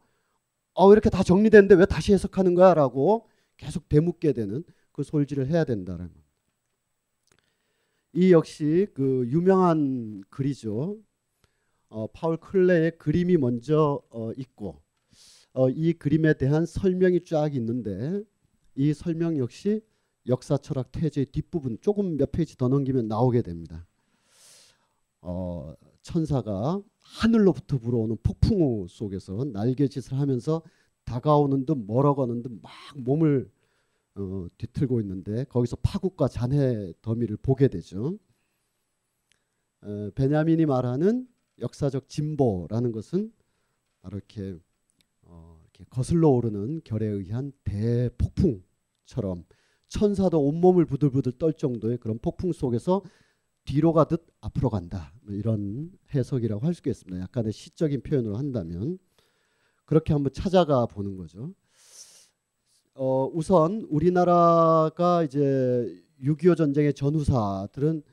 어 0.73 0.91
이렇게 0.93 1.09
다 1.09 1.23
정리됐는데 1.23 1.75
왜 1.75 1.85
다시 1.85 2.13
해석하는 2.13 2.55
거야라고 2.55 3.27
계속 3.59 3.87
되묻게 3.89 4.33
되는 4.33 4.63
그 4.91 5.03
솔질을 5.03 5.47
해야 5.47 5.65
된다는 5.65 6.07
겁니다. 6.07 6.27
이 8.13 8.31
역시 8.31 8.87
그 8.93 9.27
유명한 9.29 10.23
글이죠. 10.29 10.97
어, 11.89 12.07
파울 12.07 12.37
클레의 12.37 12.97
그림이 12.97 13.37
먼저 13.37 14.01
어, 14.09 14.31
있고 14.37 14.81
어, 15.53 15.69
이 15.69 15.93
그림에 15.93 16.33
대한 16.33 16.65
설명이 16.65 17.23
쫙 17.25 17.53
있는데 17.55 18.23
이 18.75 18.93
설명 18.93 19.37
역시 19.37 19.81
역사 20.27 20.57
철학 20.57 20.91
태제의 20.91 21.27
뒷부분 21.27 21.79
조금 21.81 22.17
몇 22.17 22.31
페이지 22.31 22.55
더 22.57 22.67
넘기면 22.67 23.07
나오게 23.07 23.41
됩니다. 23.41 23.85
어, 25.21 25.73
천사가 26.01 26.81
하늘로부터 27.01 27.77
불어오는 27.77 28.17
폭풍우 28.23 28.87
속에서 28.87 29.45
날개짓을 29.51 30.17
하면서 30.17 30.61
다가오는 31.09 31.65
듯 31.65 31.75
멀어가는 31.87 32.43
듯 32.43 32.51
막 32.61 32.71
몸을 32.97 33.49
어, 34.15 34.47
뒤틀고 34.57 34.99
있는데 35.01 35.45
거기서 35.45 35.77
파국과 35.77 36.27
잔해 36.27 36.93
더미를 37.01 37.37
보게 37.37 37.67
되죠. 37.67 38.17
어, 39.81 40.09
베냐민이 40.15 40.65
말하는 40.65 41.27
역사적 41.59 42.09
진보라는 42.09 42.91
것은 42.91 43.31
이렇게, 44.05 44.57
어, 45.23 45.59
이렇게 45.63 45.85
거슬러 45.89 46.29
오르는 46.29 46.81
결에 46.83 47.05
의한 47.05 47.51
대폭풍처럼 47.63 49.45
천사도 49.87 50.39
온몸을 50.41 50.85
부들부들 50.85 51.33
떨 51.37 51.53
정도의 51.53 51.97
그런 51.97 52.19
폭풍 52.19 52.51
속에서 52.51 53.01
뒤로 53.65 53.93
가듯 53.93 54.25
앞으로 54.41 54.69
간다. 54.69 55.13
뭐 55.23 55.33
이런 55.33 55.91
해석이라고 56.13 56.65
할 56.65 56.73
수 56.73 56.79
있겠습니다. 56.81 57.21
약간의 57.21 57.53
시적인 57.53 58.01
표현으로 58.01 58.37
한다면 58.37 58.99
그렇게 59.89 60.13
한번 60.13 60.31
찾아가 60.31 60.85
보는 60.85 61.17
거죠. 61.17 61.51
어, 62.93 63.27
우선 63.33 63.87
우리나라가 63.89 65.23
이제 65.23 65.39
6.25 66.21 66.55
전쟁의 66.55 66.93
전후사들은 66.93 68.03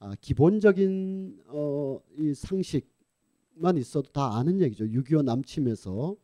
아, 0.00 0.14
기본적인 0.20 1.44
어, 1.46 1.98
이 2.18 2.34
상식만 2.34 3.78
있어도 3.78 4.12
다 4.12 4.36
아는 4.36 4.60
얘기죠. 4.60 4.84
6.25 4.84 5.24
남침에서 5.24 6.14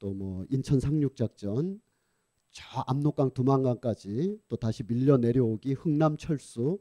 또 0.00 0.14
뭐 0.14 0.44
인천 0.50 0.80
상륙 0.80 1.14
작전, 1.14 1.80
저 2.50 2.64
압록강 2.88 3.34
두만강까지 3.34 4.40
또 4.48 4.56
다시 4.56 4.82
밀려 4.82 5.16
내려오기 5.16 5.74
흥남 5.74 6.16
철수 6.16 6.80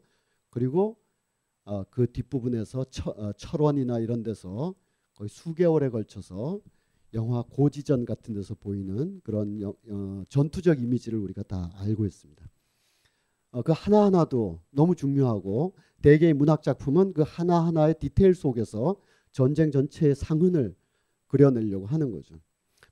그리고 0.50 0.98
어, 1.66 1.84
그 1.84 2.12
뒷부분에서 2.12 2.86
처, 2.86 3.12
어, 3.12 3.32
철원이나 3.34 4.00
이런 4.00 4.24
데서 4.24 4.74
거의 5.14 5.30
수개월에 5.30 5.90
걸쳐서 5.90 6.60
영화 7.13 7.43
고지전 7.43 8.05
같은 8.05 8.34
데서 8.34 8.55
보이는 8.55 9.22
그런 9.24 9.62
여, 9.62 9.74
어, 9.89 10.24
전투적 10.29 10.82
이미지를 10.82 11.20
우리가 11.20 11.43
다 11.43 11.72
알고 11.75 12.05
있습니다. 12.05 12.43
어, 13.51 13.62
그 13.62 13.72
하나하나도 13.72 14.62
너무 14.72 14.96
중요하고 14.96 15.75
대개의 16.01 16.34
문학 16.34 16.63
작품은 16.63 17.13
그 17.13 17.24
하나하나의 17.25 17.96
디테일 18.00 18.34
속에서 18.34 18.98
전쟁 19.32 19.72
전체의 19.72 20.15
상흔을 20.15 20.75
그려내려고 21.27 21.86
하는 21.86 22.12
거죠. 22.12 22.36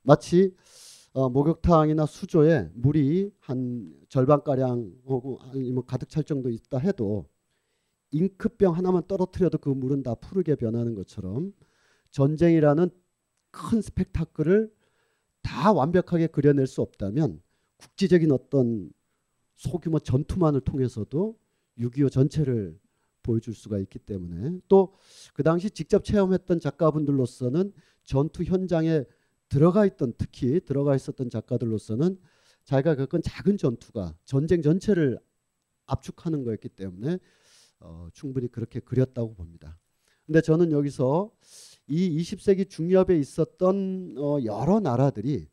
마치 0.03 0.55
어, 1.13 1.29
목욕탕이나 1.29 2.05
수조에 2.05 2.69
물이 2.73 3.31
한 3.39 3.93
절반가량 4.07 4.93
혹은 5.05 5.37
아니면 5.49 5.83
가득 5.85 6.09
찰 6.09 6.23
정도 6.23 6.49
있다 6.49 6.77
해도 6.77 7.27
잉크병 8.11 8.75
하나만 8.75 9.03
떨어뜨려도 9.07 9.57
그 9.57 9.69
물은 9.69 10.03
다 10.03 10.15
푸르게 10.15 10.55
변하는 10.55 10.95
것처럼 10.95 11.53
전쟁이라는 12.11 12.89
큰 13.51 13.81
스펙타클을 13.81 14.73
다 15.41 15.71
완벽하게 15.71 16.27
그려낼 16.27 16.67
수 16.67 16.81
없다면 16.81 17.41
국지적인 17.77 18.31
어떤 18.31 18.91
소규모 19.55 19.99
전투만을 19.99 20.61
통해서도 20.61 21.37
6.25 21.77 22.11
전체를 22.11 22.79
보여줄 23.23 23.53
수가 23.53 23.77
있기 23.79 23.99
때문에 23.99 24.59
또 24.67 24.93
그 25.33 25.43
당시 25.43 25.69
직접 25.71 26.03
체험했던 26.03 26.59
작가분들로서는 26.59 27.73
전투 28.03 28.43
현장에 28.43 29.05
들어가 29.49 29.85
있던 29.85 30.13
특히 30.17 30.59
들어가 30.61 30.95
있었던 30.95 31.29
작가들로서는 31.29 32.17
자기가 32.63 32.95
겪은 32.95 33.21
작은 33.21 33.57
전투가 33.57 34.15
전쟁 34.25 34.61
전체를 34.61 35.19
압축하는 35.87 36.43
거였기 36.43 36.69
때문에 36.69 37.19
어, 37.79 38.07
충분히 38.13 38.47
그렇게 38.47 38.79
그렸다고 38.79 39.33
봅니다. 39.33 39.79
근데 40.25 40.41
저는 40.41 40.71
여기서 40.71 41.31
이 41.91 42.17
20세기 42.21 42.69
중엽에 42.69 43.17
있었던 43.19 44.15
어, 44.17 44.37
여러 44.45 44.79
나라들이 44.79 45.49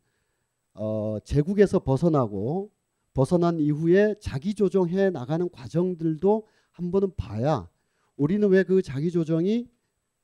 어, 0.73 1.17
제국에서 1.25 1.79
벗어나고 1.79 2.71
벗어난 3.13 3.59
이후에 3.59 4.15
자기 4.21 4.53
조정해 4.53 5.09
나가는 5.09 5.49
과정들도 5.49 6.47
한 6.71 6.91
번은 6.91 7.11
봐야 7.17 7.69
우리는 8.15 8.47
왜 8.47 8.63
그 8.63 8.81
자기 8.81 9.11
조정이 9.11 9.67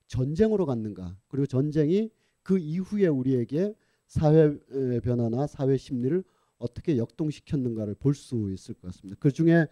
전쟁으로 0.07 0.65
갔는가 0.65 1.17
그리고 1.27 1.47
전쟁이 1.47 2.09
그 2.43 2.57
이후에 2.59 3.07
우리에게 3.07 3.73
사회 4.07 4.57
변화나 5.03 5.47
사회 5.47 5.75
심리를 5.75 6.23
어떻게 6.57 6.97
역동시켰는가를 6.97 7.95
볼 7.95 8.13
수 8.13 8.49
있을 8.53 8.75
것 8.75 8.83
같습니다. 8.93 9.17
그 9.19 9.33
중에 9.33 9.67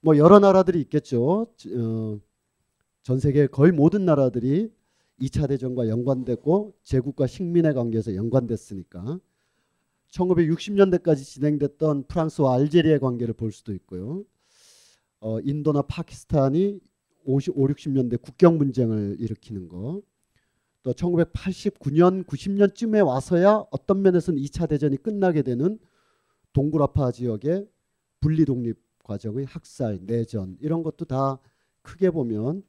뭐 0.00 0.16
여러 0.16 0.38
나라들이 0.38 0.80
있겠죠. 0.80 1.48
어, 1.76 2.20
전 3.02 3.18
세계 3.18 3.46
거의 3.46 3.72
모든 3.72 4.06
나라들이 4.06 4.72
2차 5.20 5.48
대전과 5.48 5.88
연관됐고 5.88 6.74
제국과 6.82 7.26
식민의 7.26 7.74
관계에서 7.74 8.14
연관됐으니까 8.14 9.18
1960년대까지 10.10 11.24
진행됐던 11.24 12.04
프랑스와 12.04 12.54
알제리의 12.54 13.00
관계를 13.00 13.34
볼 13.34 13.52
수도 13.52 13.72
있고요. 13.74 14.24
어, 15.20 15.40
인도나 15.40 15.82
파키스탄이 15.82 16.80
50, 17.24 17.58
5, 17.58 17.66
60년대 17.68 18.20
국경 18.22 18.58
분쟁을 18.58 19.16
일으키는 19.18 19.68
거. 19.68 20.00
또 20.82 20.92
1989년, 20.92 22.24
90년쯤에 22.24 23.04
와서야 23.04 23.64
어떤 23.70 24.02
면에서는 24.02 24.40
2차 24.40 24.68
대전이 24.68 24.98
끝나게 24.98 25.42
되는 25.42 25.78
동굴아파 26.52 27.10
지역의 27.10 27.66
분리 28.20 28.44
독립 28.44 28.78
과정의 29.02 29.46
학살, 29.46 29.98
내전 30.02 30.56
이런 30.60 30.82
것도 30.82 31.04
다 31.04 31.38
크게 31.82 32.10
보면 32.10 32.58
어, 32.58 32.62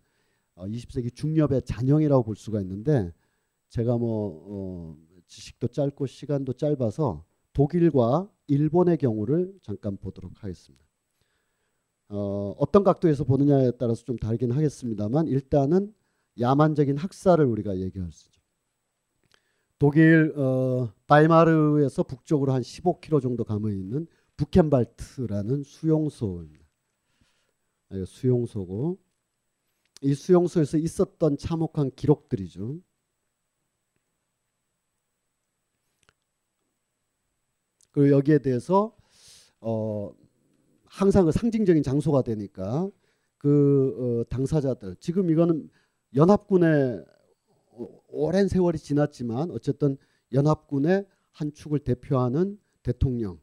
20세기 0.66 1.14
중엽의 1.14 1.64
잔영이라고 1.64 2.24
볼 2.24 2.36
수가 2.36 2.62
있는데 2.62 3.14
제가 3.70 3.98
뭐 3.98 4.44
어, 4.48 4.98
지식도 5.28 5.68
짧고 5.68 6.08
시간도 6.08 6.54
짧아서 6.54 7.26
독일과 7.54 8.30
일본의 8.48 8.98
경우를 8.98 9.54
잠깐 9.62 9.98
보도록 9.98 10.44
하겠습니다. 10.44 10.86
어, 12.10 12.56
어떤 12.58 12.84
각도에서 12.84 13.24
보느냐에 13.26 13.72
따라서 13.72 14.04
좀 14.04 14.18
다르긴 14.18 14.52
하겠습니다만 14.52 15.28
일단은 15.28 15.94
야만적인 16.40 16.98
학살을 16.98 17.46
우리가 17.46 17.78
얘기할 17.78 18.12
수 18.12 18.28
있죠. 18.28 18.42
독일 19.80 20.34
어, 20.38 20.92
바이마르에서 21.08 22.04
북쪽으로 22.04 22.54
한 22.54 22.62
15km 22.62 23.22
정도 23.22 23.44
감에 23.44 23.72
있는 23.72 24.08
부켄발트라는 24.38 25.64
수용소입니다. 25.64 26.66
아, 27.90 28.04
수용소고 28.06 28.98
이 30.02 30.14
수용소에서 30.14 30.78
있었던 30.78 31.38
참혹한 31.38 31.92
기록들이죠. 31.96 32.80
그리고 37.92 38.12
여기에 38.16 38.40
대해서 38.40 38.96
어, 39.60 40.12
항상 40.86 41.26
그 41.26 41.32
상징적인 41.32 41.82
장소가 41.82 42.22
되니까 42.22 42.90
그 43.38 44.22
어, 44.22 44.30
당사자들 44.30 44.98
지금 45.00 45.32
이거는 45.32 45.70
연합군의 46.16 47.04
오랜 48.08 48.48
세월이 48.48 48.78
지났지만 48.78 49.52
어쨌든 49.52 49.98
연합군의 50.32 51.06
한 51.32 51.54
축을 51.54 51.80
대표하는 51.80 52.60
대통령 52.84 53.40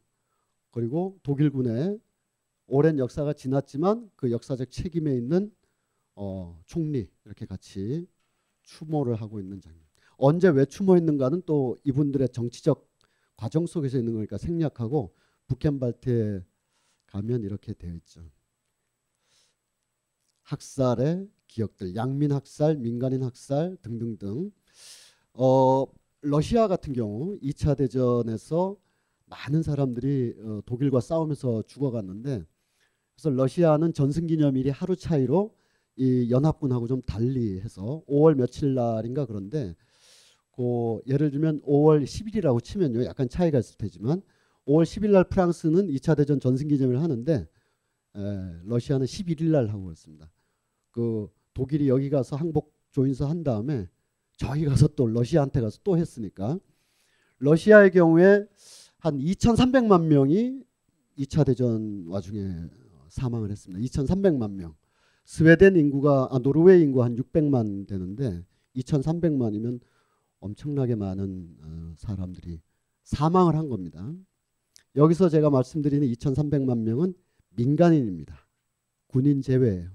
그리고 0.70 1.18
독일군의 1.22 1.98
오랜 2.66 2.98
역사가 2.98 3.32
지났지만 3.34 4.10
그 4.16 4.30
역사적 4.30 4.70
책임에 4.70 5.14
있는 5.14 5.52
어, 6.16 6.60
총리 6.66 7.08
이렇게 7.24 7.46
같이 7.46 8.06
추모를 8.62 9.16
하고 9.16 9.40
있는 9.40 9.60
장면. 9.60 9.82
언제 10.16 10.48
왜 10.48 10.64
추모했는가는 10.64 11.42
또 11.46 11.76
이분들의 11.84 12.28
정치적 12.30 12.88
과정 13.36 13.66
속에서 13.66 13.98
있는 13.98 14.14
거니까 14.14 14.38
생략하고 14.38 15.14
북켄발트에 15.46 16.44
가면 17.06 17.42
이렇게 17.42 17.74
되어 17.74 17.94
있죠. 17.94 18.30
학살의 20.42 21.28
기억들, 21.46 21.94
양민 21.96 22.32
학살, 22.32 22.76
민간인 22.76 23.22
학살 23.22 23.76
등등등. 23.82 24.50
어, 25.34 25.86
러시아 26.20 26.68
같은 26.68 26.92
경우 26.92 27.38
2차 27.40 27.76
대전에서 27.76 28.76
많은 29.26 29.62
사람들이 29.62 30.34
어, 30.38 30.60
독일과 30.66 31.00
싸우면서 31.00 31.62
죽어갔는데 31.62 32.44
그래서 33.14 33.30
러시아는 33.30 33.92
전승기념일이 33.92 34.70
하루 34.70 34.96
차이로 34.96 35.54
이 35.96 36.30
연합군하고 36.30 36.86
좀 36.86 37.02
달리 37.02 37.60
해서 37.60 38.02
5월 38.08 38.34
며칠 38.34 38.74
날인가 38.74 39.26
그런데 39.26 39.74
그 40.52 41.00
예를 41.06 41.30
들면 41.30 41.62
5월 41.62 42.04
10일이라고 42.04 42.62
치면요 42.62 43.04
약간 43.04 43.28
차이가 43.28 43.58
있을 43.58 43.76
테지만 43.76 44.22
5월 44.66 44.84
10일 44.84 45.10
날 45.10 45.24
프랑스는 45.24 45.88
2차 45.88 46.16
대전 46.16 46.40
전승 46.40 46.68
기념을 46.68 47.00
하는데 47.02 47.46
에, 48.16 48.20
러시아는 48.64 49.06
11일 49.06 49.50
날 49.50 49.68
하고 49.68 49.90
있습니다. 49.92 50.30
그 50.90 51.28
독일이 51.52 51.88
여기 51.88 52.10
가서 52.10 52.36
항복 52.36 52.72
조인서 52.92 53.26
한 53.26 53.42
다음에 53.42 53.88
저기 54.36 54.64
가서 54.64 54.88
또 54.88 55.06
러시아한테 55.06 55.60
가서 55.60 55.80
또 55.84 55.96
했으니까 55.98 56.58
러시아의 57.38 57.90
경우에 57.90 58.46
한 58.98 59.18
2,300만 59.18 60.06
명이 60.06 60.62
2차 61.18 61.44
대전 61.44 62.06
와중에 62.06 62.68
사망을 63.08 63.50
했습니다. 63.50 63.84
2,300만 63.84 64.52
명. 64.52 64.74
스웨덴 65.24 65.76
인구가 65.76 66.28
아, 66.30 66.38
노르웨이 66.38 66.82
인구 66.82 67.02
한 67.02 67.16
600만 67.16 67.86
되는데 67.88 68.44
2,300만이면 68.76 69.80
엄청나게 70.40 70.94
많은 70.94 71.56
어, 71.62 71.94
사람들이 71.96 72.60
사망을 73.04 73.56
한 73.56 73.68
겁니다. 73.68 74.12
여기서 74.96 75.28
제가 75.28 75.50
말씀드리는 75.50 76.06
2,300만 76.06 76.78
명은 76.80 77.14
민간인입니다. 77.56 78.46
군인 79.06 79.40
제외예요. 79.40 79.90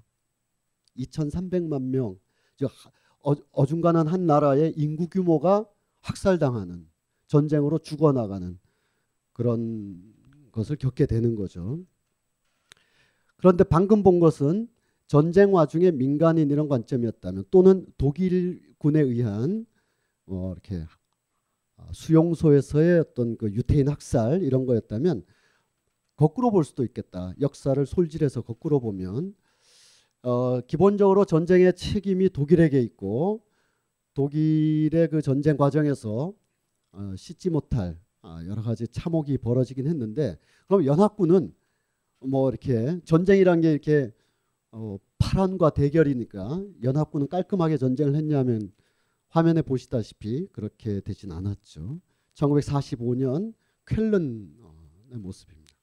2,300만 0.97 1.83
명. 1.83 2.19
어, 3.21 3.33
어중간한 3.51 4.07
한 4.07 4.25
나라의 4.25 4.73
인구 4.75 5.07
규모가 5.07 5.67
학살당하는 6.01 6.87
전쟁으로 7.27 7.79
죽어나가는 7.79 8.59
그런 9.33 10.01
것을 10.51 10.75
겪게 10.75 11.05
되는 11.05 11.35
거죠. 11.35 11.79
그런데 13.37 13.63
방금 13.63 14.03
본 14.03 14.19
것은 14.19 14.67
전쟁 15.09 15.55
와중에 15.55 15.89
민간인 15.89 16.51
이런 16.51 16.69
관점이었다면 16.69 17.45
또는 17.49 17.83
독일군에 17.97 19.01
의한 19.01 19.65
어, 20.27 20.53
이렇게 20.53 20.85
수용소에서의 21.91 22.99
어떤 22.99 23.35
그 23.35 23.51
유태인 23.51 23.89
학살 23.89 24.43
이런 24.43 24.67
거였다면 24.67 25.23
거꾸로 26.15 26.51
볼 26.51 26.63
수도 26.63 26.83
있겠다. 26.83 27.33
역사를 27.41 27.83
솔질해서 27.83 28.43
거꾸로 28.43 28.79
보면 28.79 29.33
어, 30.21 30.61
기본적으로 30.61 31.25
전쟁의 31.25 31.73
책임이 31.75 32.29
독일에게 32.29 32.79
있고 32.79 33.43
독일의 34.13 35.07
그 35.07 35.23
전쟁 35.23 35.57
과정에서 35.57 36.33
어, 36.91 37.13
씻지 37.17 37.49
못할 37.49 37.99
아, 38.21 38.43
여러 38.45 38.61
가지 38.61 38.87
참혹이 38.87 39.39
벌어지긴 39.39 39.87
했는데 39.87 40.37
그럼 40.67 40.85
연합군은 40.85 41.51
뭐 42.19 42.47
이렇게 42.49 42.99
전쟁이란 43.05 43.61
게 43.61 43.71
이렇게 43.71 44.13
어, 44.71 44.97
파란과 45.17 45.71
대결이니까 45.71 46.63
연합군은 46.83 47.27
깔끔하게 47.27 47.77
전쟁을 47.77 48.15
했냐면 48.15 48.71
화면에 49.29 49.61
보시다시피 49.61 50.47
그렇게 50.51 51.01
되진 51.01 51.31
않았죠. 51.31 51.99
1945년 52.35 53.53
쾰른의 53.85 55.17
모습입니다. 55.17 55.73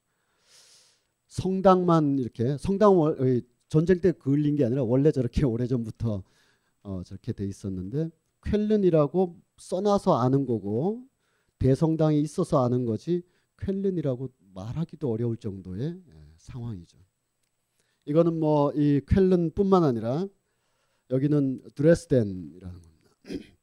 성당만 1.27 2.17
이렇게 2.19 2.57
성당 2.57 2.95
전쟁 3.69 4.01
때 4.01 4.11
그을린 4.11 4.55
게 4.55 4.65
아니라 4.65 4.83
원래 4.83 5.11
저렇게 5.11 5.45
오래전부터 5.45 6.23
어, 6.83 7.03
저렇게 7.03 7.33
돼 7.33 7.45
있었는데 7.45 8.09
쾰른이라고 8.41 9.39
써놔서 9.57 10.19
아는 10.19 10.45
거고 10.45 11.05
대성당이 11.59 12.21
있어서 12.21 12.63
아는 12.63 12.85
거지 12.85 13.23
쾰른이라고 13.57 14.29
말하기도 14.53 15.09
어려울 15.11 15.37
정도의 15.37 16.01
예, 16.07 16.13
상황이죠. 16.37 16.97
이거는 18.07 18.39
뭐 18.39 18.71
이 18.75 19.01
쾰른뿐만 19.05 19.83
아니라 19.83 20.27
여기는 21.11 21.61
드레스덴이라는 21.75 22.81
겁니다. 22.81 23.09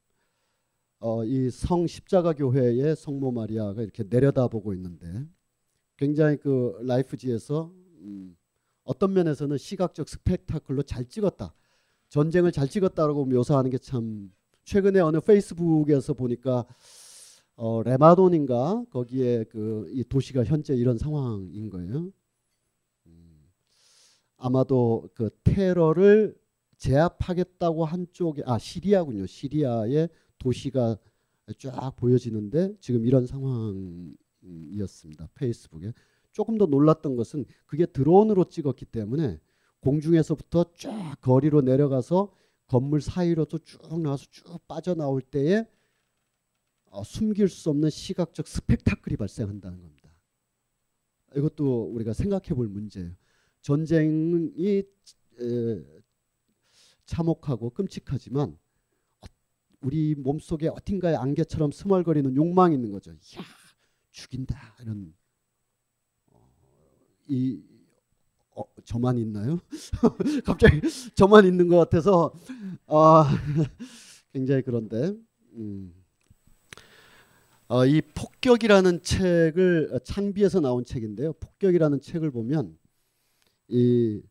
어, 0.99 1.23
이 1.25 1.49
성 1.51 1.85
십자가 1.87 2.33
교회의 2.33 2.95
성모 2.95 3.31
마리아가 3.31 3.81
이렇게 3.81 4.03
내려다보고 4.07 4.73
있는데 4.73 5.25
굉장히 5.97 6.37
그 6.37 6.77
라이프지에서 6.83 7.71
음, 8.01 8.35
어떤 8.83 9.13
면에서는 9.13 9.57
시각적 9.57 10.07
스펙타클로 10.09 10.83
잘 10.83 11.05
찍었다. 11.05 11.53
전쟁을 12.09 12.51
잘 12.51 12.67
찍었다라고 12.67 13.25
묘사하는 13.25 13.69
게 13.71 13.77
참 13.79 14.31
최근에 14.63 14.99
어느 14.99 15.19
페이스북에서 15.19 16.13
보니까 16.13 16.65
어, 17.55 17.83
레마돈인가 17.83 18.85
거기에 18.91 19.43
그 19.45 19.87
이 19.91 20.03
도시가 20.03 20.43
현재 20.43 20.75
이런 20.75 20.97
상황인 20.97 21.69
거예요. 21.69 22.11
음, 24.37 24.37
아마도 24.37 25.09
그 25.13 25.29
테러를 25.43 26.37
제압하겠다고 26.77 27.85
한 27.85 28.07
쪽에 28.11 28.43
아 28.45 28.57
시리아군요. 28.57 29.25
시리아의 29.25 30.09
도시가 30.37 30.97
쫙 31.57 31.95
보여지는데 31.95 32.75
지금 32.79 33.05
이런 33.05 33.25
상황이었습니다. 33.25 35.29
페이스북에 35.35 35.93
조금 36.31 36.57
더 36.57 36.65
놀랐던 36.65 37.15
것은 37.15 37.45
그게 37.65 37.85
드론으로 37.85 38.49
찍었기 38.49 38.85
때문에 38.85 39.39
공중에서부터 39.79 40.73
쫙 40.73 41.15
거리로 41.21 41.61
내려가서 41.61 42.33
건물 42.67 43.01
사이로도 43.01 43.59
쭉 43.59 43.99
나와서 43.99 44.25
쭉 44.31 44.43
빠져나올 44.67 45.21
때에 45.21 45.65
어, 46.85 47.03
숨길 47.03 47.49
수 47.49 47.69
없는 47.69 47.89
시각적 47.89 48.47
스펙타클이 48.47 49.17
발생한다는 49.17 49.81
겁니다. 49.81 50.09
이것도 51.35 51.91
우리가 51.93 52.13
생각해 52.13 52.49
볼 52.55 52.67
문제예요. 52.67 53.11
전쟁이 53.65 54.83
에, 55.39 55.83
참혹하고 57.07 57.71
끔찍하지만 57.71 58.49
어, 59.21 59.25
우리 59.81 60.13
몸속에 60.13 60.67
어딘가에 60.67 61.15
안개처럼 61.15 61.71
스멀거리는 61.71 62.35
욕망이 62.35 62.75
있는 62.75 62.91
거죠. 62.91 63.09
야 63.09 63.15
죽인다 64.11 64.75
이런 64.81 65.11
이 67.27 67.59
어, 68.51 68.65
저만 68.83 69.17
있나요? 69.17 69.59
갑자기 70.45 70.81
저만 71.15 71.45
있는 71.47 71.67
것 71.67 71.77
같아서 71.77 72.31
아, 72.85 73.27
굉장히 74.31 74.61
그런데 74.61 75.11
음. 75.53 75.91
어, 77.67 77.83
이 77.83 77.99
폭격이라는 78.13 79.01
책을 79.01 80.01
창비에서 80.03 80.59
나온 80.59 80.85
책인데요. 80.85 81.33
폭격이라는 81.33 81.99
책을 81.99 82.29
보면 82.29 82.77
이 83.69 84.21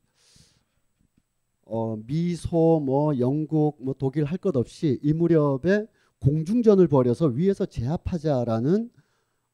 어, 1.67 1.97
미소 2.07 2.81
뭐 2.85 3.19
영국 3.19 3.77
뭐 3.83 3.95
독일 3.99 4.25
할 4.25 4.39
것 4.39 4.57
없이 4.57 4.99
이 5.03 5.13
무렵에 5.13 5.87
공중전을 6.21 6.89
벌여서 6.89 7.27
위에서 7.29 7.67
제압하자라는 7.67 8.91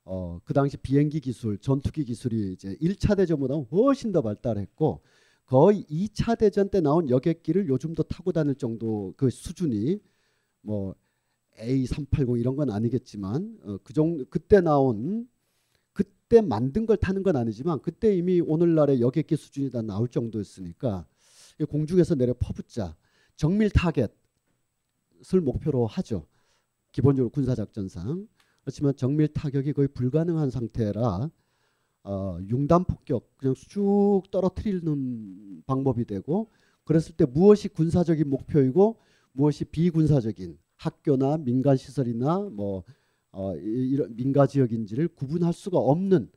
어, 0.04 0.40
그 0.44 0.54
당시 0.54 0.76
비행기 0.78 1.20
기술, 1.20 1.58
전투기 1.58 2.04
기술이 2.04 2.52
이제 2.54 2.76
1차 2.80 3.16
대전보다 3.16 3.54
훨씬 3.72 4.12
더 4.12 4.22
발달했고 4.22 5.02
거의 5.46 5.84
2차 5.90 6.38
대전 6.38 6.68
때 6.70 6.80
나온 6.80 7.08
여객기를 7.10 7.68
요즘도 7.68 8.04
타고 8.04 8.32
다닐 8.32 8.54
정도 8.56 9.14
그 9.16 9.30
수준이 9.30 10.00
뭐 10.62 10.94
A380 11.58 12.40
이런 12.40 12.56
건 12.56 12.70
아니겠지만 12.70 13.58
어, 13.64 13.78
그 13.84 13.92
정도 13.92 14.24
그때 14.30 14.60
나온 14.60 15.28
그때 16.30 16.40
만든 16.42 16.86
걸 16.86 16.96
타는 16.96 17.24
건 17.24 17.34
아니지만 17.34 17.80
그때 17.80 18.16
이미 18.16 18.40
오늘날의 18.40 19.00
여객기 19.00 19.34
수준이 19.34 19.68
다 19.68 19.82
나올 19.82 20.06
정도였으니까 20.06 21.04
공중에서 21.68 22.14
내려 22.14 22.34
퍼붓자 22.38 22.96
정밀 23.34 23.68
타겟을 23.70 25.40
목표로 25.42 25.88
하죠. 25.88 26.28
기본적으로 26.92 27.30
군사작전상 27.30 28.28
그렇지만 28.62 28.94
정밀 28.94 29.26
타격이 29.26 29.72
거의 29.72 29.88
불가능한 29.88 30.50
상태라 30.50 31.30
어, 32.04 32.38
융단 32.48 32.84
폭격 32.84 33.36
그냥 33.36 33.56
쭉 33.56 34.22
떨어뜨리는 34.30 35.64
방법이 35.66 36.04
되고 36.04 36.48
그랬을 36.84 37.16
때 37.16 37.24
무엇이 37.24 37.66
군사적인 37.66 38.30
목표이고 38.30 39.00
무엇이 39.32 39.64
비군사적인 39.64 40.60
학교나 40.76 41.38
민간 41.38 41.76
시설이나 41.76 42.38
뭐 42.52 42.84
어, 43.32 43.54
이런 43.56 44.14
민가 44.16 44.46
지역인지를 44.46 45.08
구분할 45.08 45.52
수가 45.52 45.78
없는 45.78 46.30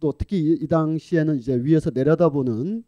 또 0.00 0.12
특히 0.12 0.38
이, 0.38 0.52
이 0.62 0.66
당시에는 0.66 1.38
이제 1.38 1.54
위에서 1.62 1.90
내려다보는 1.90 2.84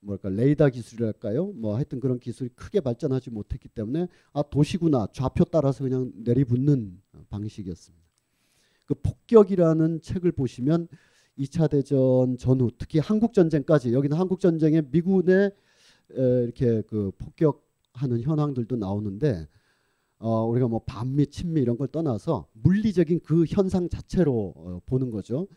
뭐랄까 0.00 0.28
레이더 0.28 0.68
기술이랄까요? 0.68 1.52
뭐 1.52 1.74
하여튼 1.74 1.98
그런 1.98 2.18
기술이 2.18 2.50
크게 2.50 2.80
발전하지 2.80 3.30
못했기 3.30 3.68
때문에 3.68 4.06
아 4.32 4.42
도시구나 4.42 5.06
좌표 5.12 5.44
따라서 5.46 5.84
그냥 5.84 6.12
내리붙는 6.14 7.00
방식이었습니다. 7.30 8.04
그 8.84 8.94
폭격이라는 8.94 10.02
책을 10.02 10.32
보시면 10.32 10.88
2차 11.38 11.70
대전 11.70 12.36
전후 12.36 12.70
특히 12.78 12.98
한국 12.98 13.32
전쟁까지 13.32 13.92
여기는 13.92 14.16
한국 14.16 14.40
전쟁에 14.40 14.82
미군의 14.82 15.50
이렇게 16.10 16.82
그 16.82 17.10
폭격하는 17.18 18.20
현황들도 18.20 18.76
나오는데 18.76 19.48
어 20.18 20.46
우리가 20.46 20.68
뭐 20.68 20.80
반미 20.86 21.26
친미 21.26 21.60
이런 21.60 21.76
걸 21.76 21.88
떠나서 21.88 22.48
물리적인 22.52 23.20
그 23.24 23.44
현상 23.46 23.88
자체로 23.88 24.52
어 24.56 24.80
보는 24.86 25.10
거죠. 25.10 25.48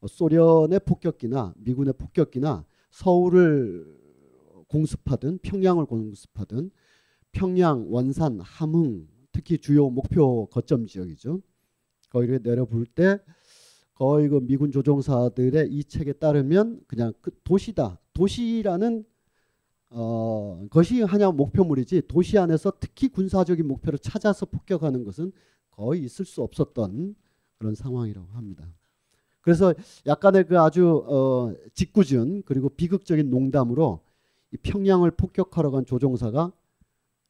어 0.00 0.06
소련의 0.06 0.80
폭격기나 0.80 1.54
미군의 1.58 1.94
폭격기나 1.98 2.64
서울을 2.90 3.96
공습하든 4.68 5.38
평양을 5.38 5.86
공습하든 5.86 6.70
평양, 7.32 7.86
원산, 7.92 8.40
함흥 8.40 9.06
특히 9.32 9.58
주요 9.58 9.90
목표 9.90 10.46
거점 10.46 10.86
지역이죠. 10.86 11.40
거기를 12.10 12.40
내려볼 12.42 12.86
때 12.86 13.18
거의 13.94 14.28
그 14.28 14.40
미군 14.40 14.70
조종사들의 14.70 15.68
이 15.70 15.84
책에 15.84 16.12
따르면 16.14 16.80
그냥 16.86 17.12
그 17.20 17.30
도시다. 17.44 18.00
도시라는 18.14 19.04
어, 19.90 20.66
것이 20.70 21.02
하냐 21.02 21.30
목표물이지 21.30 22.02
도시 22.08 22.38
안에서 22.38 22.72
특히 22.78 23.08
군사적인 23.08 23.66
목표를 23.66 23.98
찾아서 23.98 24.46
폭격하는 24.46 25.04
것은 25.04 25.32
거의 25.70 26.04
있을 26.04 26.24
수 26.24 26.42
없었던 26.42 27.14
그런 27.56 27.74
상황이라고 27.74 28.26
합니다. 28.32 28.66
그래서 29.40 29.72
약간의 30.06 30.46
그 30.46 30.60
아주 30.60 31.04
어, 31.06 31.54
직구준 31.74 32.42
그리고 32.44 32.68
비극적인 32.68 33.30
농담으로 33.30 34.00
평양을 34.62 35.12
폭격하러 35.12 35.70
간 35.70 35.86
조종사가 35.86 36.52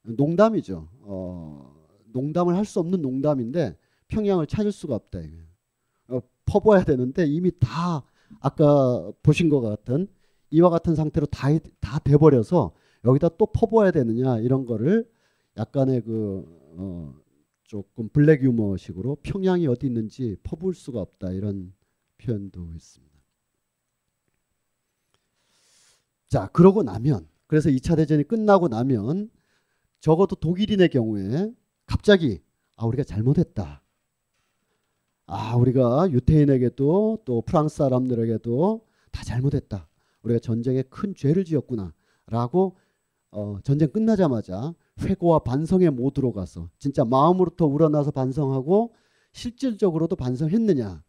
농담이죠. 0.02 0.88
어, 1.02 1.74
농담을 2.12 2.56
할 2.56 2.64
수 2.64 2.80
없는 2.80 3.02
농담인데 3.02 3.76
평양을 4.08 4.46
찾을 4.46 4.72
수가 4.72 4.94
없다. 4.96 5.20
어, 6.08 6.20
퍼부어야 6.46 6.84
되는데 6.84 7.26
이미 7.26 7.52
다 7.60 8.02
아까 8.40 9.12
보신 9.22 9.48
것 9.48 9.60
같은 9.60 10.08
이와 10.50 10.70
같은 10.70 10.94
상태로 10.94 11.26
다 11.26 11.48
다 11.80 11.98
돼버려서 11.98 12.72
여기다 13.04 13.30
또 13.30 13.46
퍼부어야 13.46 13.90
되느냐 13.90 14.38
이런 14.40 14.66
거를 14.66 15.08
약간의 15.56 16.02
그 16.02 16.44
어, 16.76 17.14
조금 17.64 18.08
블랙 18.08 18.42
유머식으로 18.42 19.16
평양이 19.22 19.66
어디 19.66 19.86
있는지 19.86 20.36
퍼부을 20.42 20.74
수가 20.74 21.00
없다 21.00 21.32
이런 21.32 21.72
표현도 22.18 22.72
있습니다. 22.74 23.18
자 26.28 26.48
그러고 26.48 26.82
나면 26.82 27.26
그래서 27.46 27.70
2차 27.70 27.96
대전이 27.96 28.24
끝나고 28.24 28.68
나면 28.68 29.30
적어도 30.00 30.36
독일인의 30.36 30.90
경우에 30.90 31.52
갑자기 31.86 32.42
아 32.76 32.86
우리가 32.86 33.02
잘못했다. 33.04 33.82
아 35.26 35.56
우리가 35.56 36.10
유태인에게도 36.10 37.22
또 37.24 37.42
프랑스 37.42 37.76
사람들에게도 37.76 38.86
다 39.10 39.24
잘못했다. 39.24 39.87
우리가 40.22 40.40
전쟁에 40.40 40.82
큰 40.82 41.14
죄를 41.14 41.44
지었구나라고 41.44 42.76
어, 43.30 43.58
전쟁 43.62 43.90
끝나자마자 43.90 44.74
회고와 45.00 45.40
반성의 45.40 45.90
모드로 45.90 46.32
가서 46.32 46.70
진짜 46.78 47.04
마음으로부터 47.04 47.66
우러나서 47.66 48.10
반성하고 48.10 48.94
실질적으로도 49.32 50.16
반성했느냐? 50.16 51.02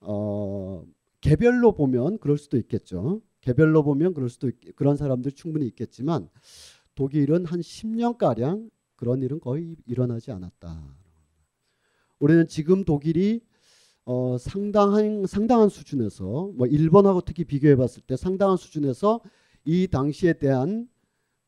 어, 0.00 0.84
개별로 1.20 1.72
보면 1.72 2.18
그럴 2.18 2.38
수도 2.38 2.56
있겠죠. 2.56 3.22
개별로 3.40 3.82
보면 3.82 4.14
그럴 4.14 4.28
수도 4.28 4.48
있, 4.48 4.54
그런 4.76 4.96
사람들 4.96 5.32
충분히 5.32 5.66
있겠지만 5.66 6.28
독일은 6.94 7.44
한 7.44 7.60
10년 7.60 8.16
가량 8.16 8.70
그런 8.94 9.22
일은 9.22 9.40
거의 9.40 9.76
일어나지 9.86 10.30
않았다. 10.32 10.82
우리는 12.18 12.46
지금 12.46 12.84
독일이 12.84 13.42
어, 14.06 14.36
상당한 14.38 15.26
상당한 15.26 15.68
수준에서 15.68 16.52
뭐 16.54 16.66
일본하고 16.66 17.22
특히 17.22 17.44
비교해 17.44 17.74
봤을 17.76 18.02
때 18.02 18.16
상당한 18.16 18.56
수준에서 18.56 19.20
이 19.64 19.88
당시에 19.88 20.34
대한 20.34 20.88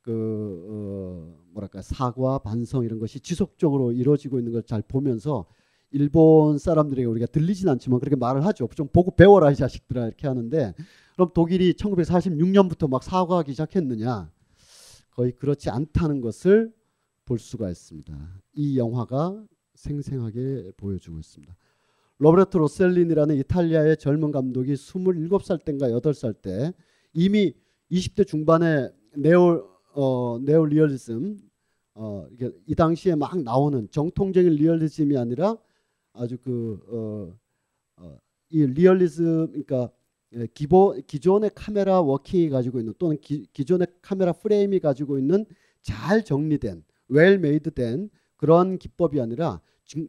그 0.03 0.66
어, 0.68 1.44
뭐랄까 1.53 1.83
사과 1.83 2.38
반성 2.38 2.85
이런 2.85 2.99
것이 2.99 3.21
지속적으로 3.21 3.92
이루어지고 3.92 4.38
있는 4.40 4.53
걸 4.53 4.62
잘 4.62 4.83
보면서 4.83 5.47
일본 5.90 6.59
사람들에게 6.59 7.07
우리가 7.07 7.27
들리진 7.27 7.68
않지만 7.68 8.01
그렇게 8.01 8.16
말을 8.16 8.44
하죠. 8.47 8.68
좀 8.75 8.88
보고 8.88 9.12
배워라 9.14 9.51
이 9.53 9.57
자식들아 9.57 10.07
이렇게 10.07 10.27
하는데 10.27 10.75
그럼 11.14 11.31
독일이 11.35 11.73
1946년부터 11.75 12.90
막 12.90 13.03
사과하기 13.05 13.53
시작했느냐? 13.53 14.31
거의 15.11 15.33
그렇지 15.33 15.71
않다는 15.71 16.21
것을 16.21 16.73
볼 17.25 17.38
수가 17.38 17.71
있습니다. 17.71 18.42
이 18.55 18.79
영화가 18.79 19.44
생생하게 19.75 20.73
보여주고 20.77 21.18
있습니다. 21.18 21.57
로베르토 22.18 22.59
로셀리니라는 22.59 23.37
이탈리아의 23.37 23.96
젊은 23.96 24.33
감독이 24.33 24.74
27살 24.74 25.64
때인가 25.64 25.88
8살 25.88 26.42
때 26.42 26.72
이미 27.12 27.54
20대 27.90 28.26
중반에 28.26 28.90
네오 29.16 29.68
어, 29.94 30.38
네오 30.40 30.66
리얼리즘 30.66 31.38
어, 31.94 32.26
이게 32.33 32.50
이 32.66 32.74
당시에 32.74 33.14
막 33.14 33.40
나오는 33.42 33.88
정통적인 33.90 34.52
리얼리즘이 34.52 35.16
아니라 35.16 35.57
아주 36.12 36.38
그 36.38 36.81
어, 36.88 38.02
어, 38.02 38.18
이 38.50 38.66
리얼리즘 38.66 39.48
그러니까 39.48 39.90
예, 40.35 40.46
기본 40.52 41.00
기존의 41.07 41.52
카메라 41.54 42.00
working이 42.01 42.51
가지고 42.50 42.81
있는 42.81 42.94
또는 42.98 43.16
기, 43.20 43.46
기존의 43.52 43.87
카메라 44.02 44.33
프레임이 44.33 44.81
가지고 44.81 45.18
있는 45.18 45.46
잘 45.83 46.24
정리된 46.24 46.85
well-made된 47.09 48.11
그런 48.37 48.78
기법이 48.78 49.20
아니라 49.20 49.61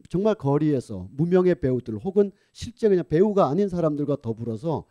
정말 0.08 0.34
거리에서 0.34 1.08
무명의 1.12 1.60
배우들 1.60 1.96
혹은 1.98 2.30
실제 2.52 2.88
그냥 2.88 3.04
배우가 3.08 3.48
아닌 3.48 3.68
사람들과 3.68 4.16
더불어서 4.22 4.84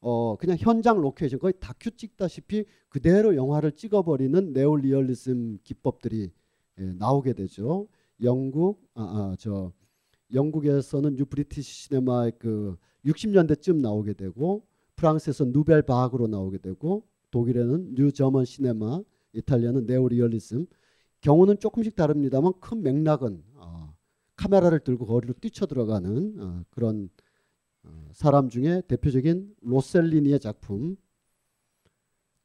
어 0.00 0.36
그냥 0.36 0.56
현장 0.60 1.00
로케이션 1.00 1.38
거의 1.38 1.54
다큐 1.58 1.90
찍다시피 1.90 2.66
그대로 2.88 3.36
영화를 3.36 3.72
찍어버리는 3.72 4.52
네오리얼리즘 4.52 5.58
기법들이 5.64 6.30
예, 6.78 6.84
나오게 6.98 7.32
되죠. 7.32 7.88
영국 8.22 8.82
아저 8.94 9.72
아, 9.72 9.84
영국에서는 10.32 11.16
New 11.16 11.24
British 11.24 11.84
Cinema의 11.84 12.32
그 12.38 12.76
60년대쯤 13.06 13.80
나오게 13.80 14.14
되고 14.14 14.66
프랑스에서 14.96 15.46
누벨바그로 15.46 16.26
나오게 16.26 16.58
되고 16.58 17.04
독일에는 17.30 17.94
New 17.94 18.12
German 18.12 18.44
Cinema, 18.44 19.00
이탈리아는 19.32 19.86
네오리얼리즘. 19.86 20.66
경우는 21.20 21.58
조금씩 21.58 21.96
다릅니다만 21.96 22.52
큰 22.60 22.82
맥락은 22.82 23.42
어, 23.53 23.53
카메라를 24.36 24.80
들고 24.80 25.06
거리로 25.06 25.34
뛰쳐 25.34 25.66
들어가는 25.66 26.34
어, 26.40 26.64
그런 26.70 27.08
어, 27.84 28.08
사람 28.12 28.48
중에 28.48 28.82
대표적인 28.88 29.54
로셀리니의 29.62 30.40
작품 30.40 30.96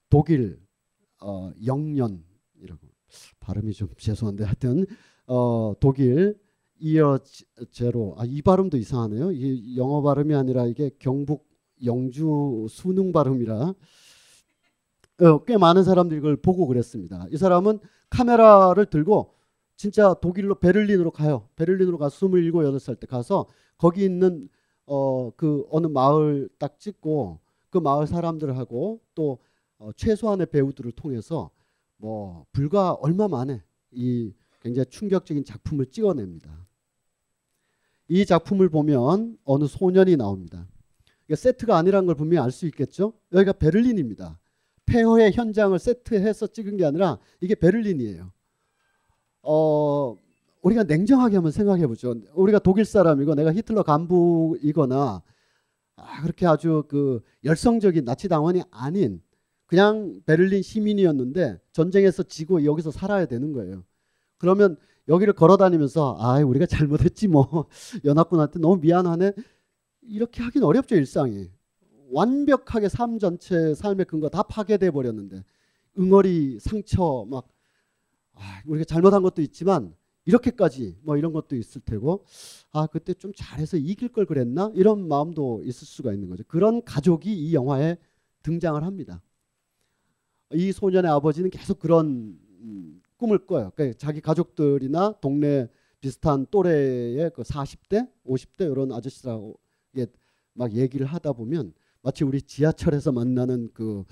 독일 0.10 0.60
어, 1.22 1.52
영년이라고 1.66 2.88
발음이 3.40 3.74
좀 3.74 3.90
죄송한데 3.98 4.44
하여튼 4.44 4.86
어, 5.28 5.74
독일 5.80 6.40
Year 6.80 7.20
Zero 7.72 8.16
아, 8.18 8.24
이 8.26 8.42
발음도 8.42 8.78
이상하네요. 8.78 9.32
이 9.32 9.78
영어 9.78 10.02
발음이 10.02 10.34
아니라 10.34 10.66
이게 10.66 10.92
경북 10.98 11.48
영주 11.84 12.68
수능 12.70 13.12
발음이라 13.12 13.74
어, 15.22 15.44
꽤 15.46 15.58
많은 15.58 15.84
사람들이 15.84 16.20
이걸 16.20 16.38
보고 16.38 16.66
그랬습니다. 16.68 17.28
이 17.32 17.38
사람은 17.38 17.80
카메라를 18.10 18.86
들고 18.86 19.34
진짜 19.80 20.14
독일로 20.14 20.56
베를린으로 20.56 21.10
가요. 21.12 21.48
베를린으로 21.56 21.98
가서 21.98 22.28
27, 22.28 22.52
8살 22.52 23.00
때 23.00 23.08
가서 23.08 23.48
거기 23.78 24.04
있는 24.04 24.50
어, 24.86 25.32
그 25.38 25.66
어느 25.72 25.88
마을 25.88 26.50
딱 26.58 26.78
찍고 26.82 27.40
그 27.70 27.78
마을 27.78 28.06
사람들하고 28.06 29.00
또 29.16 29.40
어, 29.78 29.92
최소한의 29.96 30.48
배우들을 30.48 30.92
통해서 30.92 31.50
뭐 31.96 32.46
불과 32.52 32.92
얼마 32.92 33.30
만에 33.30 33.64
이 33.92 34.34
굉장히 34.62 34.86
충격적인 34.90 35.46
작품을 35.46 35.86
찍어냅니다. 35.86 36.68
이 38.10 38.26
작품을 38.26 38.68
보면 38.68 39.38
어느 39.46 39.66
소년이 39.66 40.18
나옵니다. 40.18 40.68
세트가 41.34 41.78
아니라는 41.78 42.06
걸 42.06 42.16
분명히 42.16 42.44
알 42.44 42.52
수 42.52 42.66
있겠죠. 42.66 43.14
여기가 43.32 43.54
베를린입니다. 43.54 44.40
폐허의 44.88 45.32
현장을 45.32 45.80
세트해서 45.80 46.48
찍은 46.48 46.76
게 46.76 46.84
아니라 46.84 47.18
이게 47.40 47.56
베를린이에요. 47.56 48.34
어, 49.52 50.16
우리가 50.62 50.84
냉정하게 50.84 51.38
한번 51.38 51.52
생각해 51.52 51.88
보죠. 51.88 52.14
우리가 52.36 52.60
독일 52.60 52.86
사람이고 52.86 53.34
내가 53.34 53.52
히틀러 53.52 53.82
간부이거나 53.82 55.24
아, 55.96 56.22
그렇게 56.22 56.46
아주 56.46 56.84
그 56.88 57.22
열성적인 57.44 58.06
나치 58.06 58.28
당원이 58.28 58.62
아닌 58.70 59.24
그냥 59.66 60.22
베를린 60.28 60.62
시민이었는데 60.62 61.60
전쟁에서 61.72 62.22
지고 62.24 62.64
여기서 62.64 62.92
살아야 62.92 63.26
되는 63.26 63.52
거예요. 63.52 63.84
그러면 64.38 64.78
여기를 65.08 65.34
걸어 65.34 65.58
다니면서 65.58 66.18
아, 66.20 66.38
우리가 66.44 66.68
잘못했지 66.68 67.28
뭐 67.28 67.66
연합군한테 68.06 68.60
너무 68.60 68.78
미안하네. 68.78 69.32
이렇게 70.04 70.44
하긴 70.44 70.62
어렵죠 70.64 70.96
일상이. 70.96 71.50
완벽하게 72.12 72.88
삶 72.88 73.18
전체 73.18 73.74
삶의 73.74 74.06
근거 74.06 74.30
다 74.30 74.44
파괴돼 74.44 74.92
버렸는데 74.92 75.44
응어리 75.98 76.60
상처 76.60 77.26
막 77.28 77.48
아, 78.40 78.62
우리가 78.66 78.86
잘못한 78.86 79.22
것도 79.22 79.42
있지만 79.42 79.94
이렇게까지 80.26 80.98
뭐 81.02 81.18
이런 81.18 81.34
것도 81.34 81.56
있을 81.56 81.82
테고 81.82 82.26
아 82.72 82.88
그때 82.88 83.14
좀 83.14 83.32
잘해서 83.36 83.78
이길 83.78 84.10
걸 84.10 84.26
그랬나 84.26 84.72
이런 84.76 85.08
마음도 85.08 85.62
있을 85.64 85.86
수가 85.88 86.14
있는 86.14 86.30
거죠. 86.30 86.44
그런 86.48 86.84
가족이 86.84 87.34
이 87.34 87.54
영화에 87.54 87.98
등장을 88.44 88.82
합니다. 88.84 89.22
이 90.54 90.72
소년의 90.72 91.12
아버지는 91.12 91.50
계속 91.50 91.80
그런 91.80 92.40
음, 92.62 93.02
꿈을 93.18 93.46
꿔요. 93.46 93.72
그러니까 93.76 93.98
자기 93.98 94.22
가족들이나 94.22 95.16
동네 95.22 95.68
비슷한 96.00 96.46
또래의 96.50 97.32
그 97.36 97.44
40대, 97.44 98.10
50대 98.26 98.72
이런 98.72 98.92
아저씨라고 98.92 99.60
막 100.54 100.74
얘기를 100.74 101.06
하다 101.06 101.34
보면 101.34 101.74
마치 102.02 102.24
우리 102.24 102.42
지하철에서 102.42 103.12
만나는 103.12 103.70
그 103.74 104.04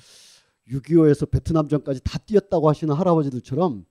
6.25에서 0.69 1.29
베트남전까지 1.29 2.01
다 2.03 2.17
뛰었다고 2.19 2.67
하시는 2.67 2.93
할아버지들처럼 2.93 3.85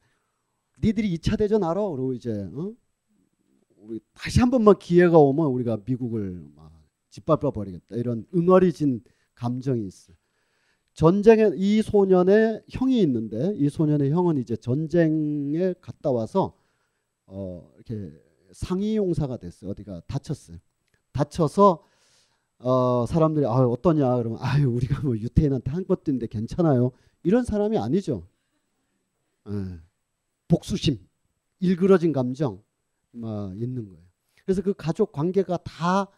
니들이 0.83 1.17
2차 1.17 1.39
대전 1.39 1.65
알아? 1.65 1.75
그러고 1.75 2.13
이제 2.13 2.31
어? 2.53 2.73
우리 3.79 4.01
다시 4.15 4.41
한 4.41 4.51
번만 4.51 4.79
기회가 4.79 5.19
오면 5.19 5.47
우리가 5.47 5.79
미국을 5.85 6.45
막 6.55 6.73
짓밟아 7.11 7.51
버리겠다 7.51 7.97
이런 7.97 8.27
응어리진 8.35 9.03
감정이 9.35 9.87
있어. 9.87 10.13
전쟁에 10.95 11.51
이 11.57 11.83
소년의 11.83 12.65
형이 12.71 13.01
있는데 13.03 13.53
이 13.57 13.69
소년의 13.69 14.11
형은 14.11 14.39
이제 14.39 14.57
전쟁에 14.57 15.75
갔다 15.81 16.11
와서 16.11 16.57
어 17.27 17.71
이렇게 17.77 18.13
상위 18.53 18.97
용사가 18.97 19.37
됐어요. 19.37 19.71
어디가 19.71 20.03
다쳤어요. 20.07 20.59
다쳐서 21.13 21.83
어 22.59 23.05
사람들이 23.07 23.45
아 23.47 23.51
어떠냐 23.51 24.17
그러면 24.17 24.39
아유 24.41 24.71
우리가 24.71 25.03
뭐 25.03 25.17
유태인한테 25.17 25.71
한 25.71 25.85
것도 25.87 26.11
있는데 26.11 26.27
괜찮아요. 26.27 26.93
이런 27.23 27.45
사람이 27.45 27.77
아니죠. 27.79 28.27
예. 29.49 29.86
복수심, 30.49 30.99
일그러진 31.61 32.13
감정 32.13 32.63
막 33.13 33.57
있는 33.61 33.87
거예요. 33.87 34.03
그래서 34.45 34.63
그 34.63 34.75
가족 34.75 35.13
관계가 35.13 35.59
다 35.59 36.09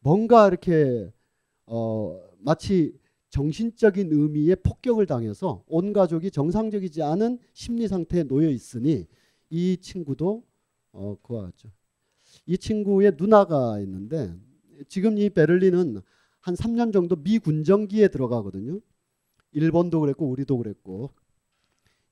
뭔가 0.00 0.48
이렇게 0.48 1.12
어 1.66 2.20
마치 2.38 2.96
정신적인 3.30 4.12
의미의 4.12 4.56
폭격을 4.56 5.06
당해서 5.06 5.64
온 5.66 5.92
가족이 5.92 6.30
정상적이지 6.30 7.02
않은 7.02 7.38
심리 7.52 7.88
상태에 7.88 8.24
놓여 8.24 8.50
있으니 8.50 9.06
이 9.50 9.76
친구도 9.80 10.44
어 10.92 11.16
그와 11.22 11.44
같죠. 11.44 11.70
이 12.46 12.58
친구의 12.58 13.12
누나가 13.16 13.80
있는데 13.80 14.34
지금 14.88 15.18
이 15.18 15.30
베를린은 15.30 16.00
한 16.40 16.54
3년 16.54 16.92
정도 16.92 17.16
미군정기에 17.16 18.08
들어가거든요. 18.08 18.80
일본도 19.52 20.00
그랬고 20.00 20.28
우리도 20.28 20.58
그랬고 20.58 21.10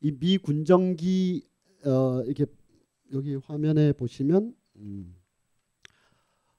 이 0.00 0.12
미군정기 0.12 1.49
어 1.85 2.23
이렇게 2.25 2.47
여기 3.12 3.35
화면에 3.37 3.93
보시면 3.93 4.55
음, 4.77 5.16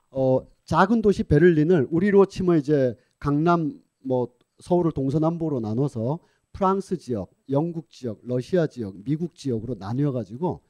어 0.10 0.46
작은 0.66 1.02
도시 1.02 1.24
베를린을 1.24 1.88
우리로 1.92 2.26
치면 2.26 2.60
이제 2.60 2.96
강남 3.20 3.82
뭐 4.00 4.34
서울을 4.60 4.92
동서남북으로 4.92 5.60
나눠서 5.60 6.20
프랑스 6.54 6.98
지역, 6.98 7.32
영국 7.50 7.90
지역, 7.90 8.20
러시아 8.24 8.68
지역, 8.68 8.96
미국 9.04 9.36
지역으로 9.36 9.76
나뉘어 9.76 10.12
가지고 10.12 10.62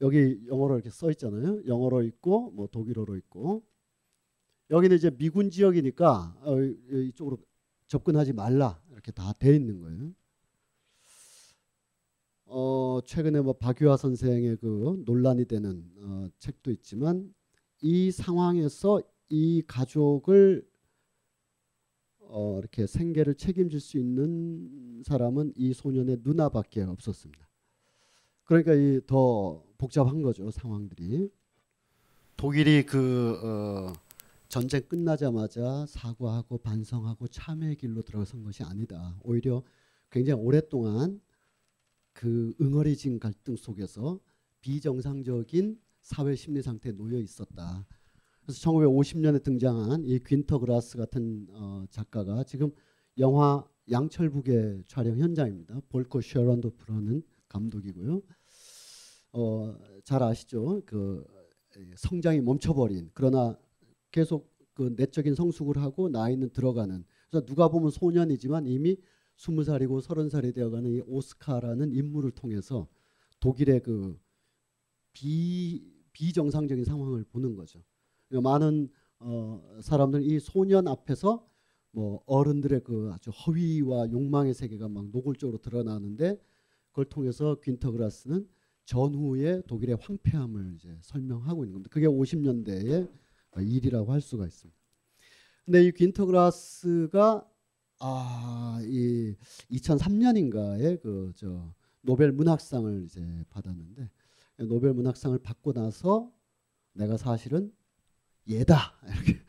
여기 0.00 0.40
영어로 0.48 0.74
이렇게 0.74 0.90
써 0.90 1.10
있잖아요. 1.10 1.62
영어로 1.66 2.02
있고 2.04 2.50
뭐 2.52 2.66
독일어로 2.66 3.16
있고 3.16 3.62
여기는 4.70 4.96
이제 4.96 5.10
미군 5.10 5.50
지역이니까 5.50 6.36
어, 6.42 6.56
이쪽으로 6.60 7.38
접근하지 7.88 8.32
말라 8.32 8.80
이렇게 8.92 9.12
다 9.12 9.32
돼 9.34 9.54
있는 9.54 9.80
거예요. 9.80 10.12
어, 12.52 13.00
최근에 13.04 13.40
뭐 13.42 13.52
박유화 13.52 13.96
선생의 13.96 14.56
그 14.56 15.00
논란이 15.06 15.44
되는 15.46 15.84
어, 16.02 16.26
책도 16.40 16.72
있지만 16.72 17.32
이 17.80 18.10
상황에서 18.10 19.00
이 19.28 19.62
가족을 19.66 20.68
어, 22.18 22.58
이렇게 22.58 22.86
생계를 22.88 23.36
책임질 23.36 23.78
수 23.78 23.98
있는 23.98 25.02
사람은 25.04 25.52
이 25.56 25.72
소년의 25.72 26.18
누나밖에 26.22 26.82
없었습니다. 26.82 27.48
그러니까 28.44 28.74
이 28.74 29.00
더 29.06 29.62
복잡한 29.78 30.20
거죠 30.20 30.50
상황들이. 30.50 31.30
독일이 32.36 32.84
그 32.84 33.38
어, 33.44 33.92
전쟁 34.48 34.82
끝나자마자 34.88 35.86
사과하고 35.86 36.58
반성하고 36.58 37.28
참회의 37.28 37.76
길로 37.76 38.02
들어선 38.02 38.42
것이 38.42 38.64
아니다. 38.64 39.16
오히려 39.22 39.62
굉장히 40.10 40.42
오랫동안 40.42 41.20
그 42.12 42.54
응어리진 42.60 43.18
갈등 43.18 43.56
속에서 43.56 44.20
비정상적인 44.60 45.80
사회 46.02 46.34
심리 46.34 46.62
상태에 46.62 46.92
놓여 46.92 47.18
있었다. 47.18 47.86
그래서 48.42 48.70
1950년에 48.70 49.42
등장한 49.42 50.04
이 50.04 50.18
퀸터 50.18 50.58
그라스 50.58 50.96
같은 50.96 51.46
어, 51.50 51.84
작가가 51.90 52.42
지금 52.44 52.70
영화 53.18 53.64
양철북의 53.90 54.84
촬영 54.86 55.18
현장입니다. 55.18 55.80
볼코 55.88 56.20
셔런도 56.20 56.70
프라는 56.76 57.22
감독이고요. 57.48 58.22
어, 59.32 59.76
잘 60.04 60.22
아시죠? 60.22 60.82
그 60.84 61.24
성장이 61.96 62.40
멈춰버린 62.40 63.10
그러나 63.14 63.56
계속 64.10 64.52
그 64.74 64.94
내적인 64.96 65.34
성숙을 65.34 65.76
하고 65.78 66.08
나이는 66.08 66.50
들어가는 66.50 67.04
그래서 67.28 67.46
누가 67.46 67.68
보면 67.68 67.90
소년이지만 67.90 68.66
이미 68.66 68.96
스무 69.40 69.64
살이고 69.64 70.02
서른 70.02 70.28
살이 70.28 70.52
되어가는 70.52 70.90
이 70.90 71.00
오스카라는 71.06 71.94
인물을 71.94 72.30
통해서 72.32 72.86
독일의 73.40 73.80
그 73.80 74.20
비, 75.14 75.82
비정상적인 76.12 76.84
상황을 76.84 77.24
보는 77.24 77.54
거죠. 77.54 77.82
그러니까 78.28 78.50
많은 78.50 78.90
어, 79.18 79.78
사람들 79.80 80.30
이 80.30 80.38
소년 80.40 80.86
앞에서 80.86 81.48
뭐 81.90 82.22
어른들의 82.26 82.84
그 82.84 83.10
아주 83.14 83.30
허위와 83.30 84.10
욕망의 84.10 84.52
세계가 84.52 84.90
막 84.90 85.08
노골적으로 85.10 85.56
드러나는데 85.56 86.38
그걸 86.90 87.06
통해서 87.06 87.56
퀸터 87.62 87.92
그라스는 87.92 88.46
전후의 88.84 89.62
독일의 89.66 89.96
황폐함을 90.02 90.74
이제 90.74 90.98
설명하고 91.00 91.64
있는 91.64 91.72
겁니다. 91.72 91.88
그게 91.90 92.06
50년대의 92.06 93.10
일이라고 93.56 94.12
할 94.12 94.20
수가 94.20 94.46
있습니다. 94.46 94.78
근데 95.64 95.86
이 95.86 95.92
퀸터 95.92 96.26
그라스가 96.26 97.50
아, 98.00 98.78
이 98.82 99.34
2003년인가에 99.70 101.00
그 101.00 101.32
저 101.36 101.72
노벨 102.02 102.32
문학상을 102.32 103.04
이제 103.04 103.44
받았는데 103.50 104.10
노벨 104.68 104.94
문학상을 104.94 105.38
받고 105.40 105.72
나서 105.74 106.32
내가 106.94 107.16
사실은 107.16 107.72
얘다. 108.48 109.00
이렇게 109.08 109.40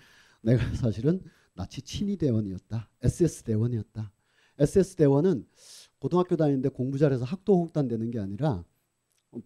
내가 0.42 0.76
사실은 0.76 1.22
나치 1.56 1.82
친위 1.82 2.18
대원이었다. 2.18 2.90
SS 3.02 3.44
대원이었다. 3.44 4.12
SS 4.60 4.96
대원은 4.98 5.48
고등학교 6.00 6.36
다니는데 6.38 6.70
공부 6.70 6.98
잘해서 6.98 7.26
학도 7.26 7.58
혹단 7.64 7.88
되는 7.88 8.12
게 8.12 8.20
아니라 8.20 8.66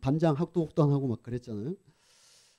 반장 0.01 0.35
학도 0.35 0.63
혹단하고 0.65 1.07
막 1.07 1.23
그랬잖아요. 1.23 1.75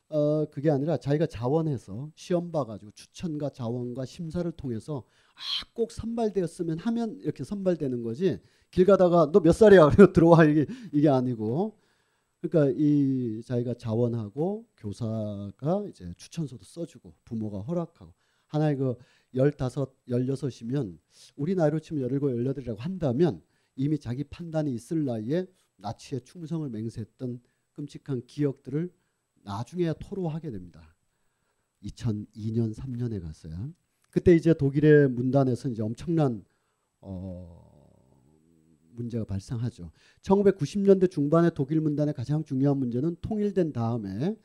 어 0.08 0.44
그게 0.50 0.70
아니라 0.70 0.96
자기가 0.98 1.26
자원해서 1.26 2.10
시험 2.14 2.52
봐가지고 2.52 2.92
추천과 2.92 3.50
자원과 3.50 4.04
심사를 4.06 4.50
통해서 4.52 5.04
아, 5.34 5.40
꼭 5.74 5.90
선발되었으면 5.92 6.78
하면 6.78 7.18
이렇게 7.22 7.44
선발되는 7.44 8.02
거지. 8.02 8.38
길 8.70 8.86
가다가 8.86 9.30
너 9.32 9.40
몇 9.40 9.52
살이야? 9.52 9.90
들어와 10.14 10.44
이게 10.44 10.66
이게 10.92 11.08
아니고. 11.08 11.78
그러니까 12.40 12.74
이 12.78 13.42
자기가 13.44 13.74
자원하고 13.74 14.66
교사가 14.76 15.86
이제 15.88 16.12
추천서도 16.16 16.64
써주고 16.64 17.14
부모가 17.24 17.60
허락하고 17.62 18.12
하나의 18.48 18.76
그 18.76 18.94
열다섯 19.34 19.92
열여섯이면 20.08 20.98
우리 21.36 21.54
나이로 21.54 21.80
치면 21.80 22.02
열일곱 22.04 22.30
열여덟이라고 22.32 22.80
한다면 22.80 23.42
이미 23.76 23.98
자기 23.98 24.24
판단이 24.24 24.72
있을 24.74 25.04
나이에 25.04 25.46
나치에 25.76 26.20
충성을 26.20 26.68
맹세했던 26.70 27.40
끔찍한 27.72 28.26
기억들을 28.26 28.90
나중에 29.46 29.94
토로하게 30.00 30.50
됩니다. 30.50 30.94
2002년 31.84 32.74
3년에 32.74 33.22
갔어요. 33.22 33.72
그때 34.10 34.34
이제 34.34 34.52
독일의 34.52 35.08
문단에서 35.08 35.68
이제 35.68 35.82
엄청난 35.82 36.44
어, 37.00 37.64
문제가 38.90 39.24
발생하죠. 39.24 39.92
1990년대 40.22 41.10
중반의 41.10 41.52
독일 41.54 41.80
문단의 41.80 42.14
가장 42.14 42.42
중요한 42.42 42.78
문제는 42.78 43.16
통일된 43.20 43.72
다음에 43.72 44.36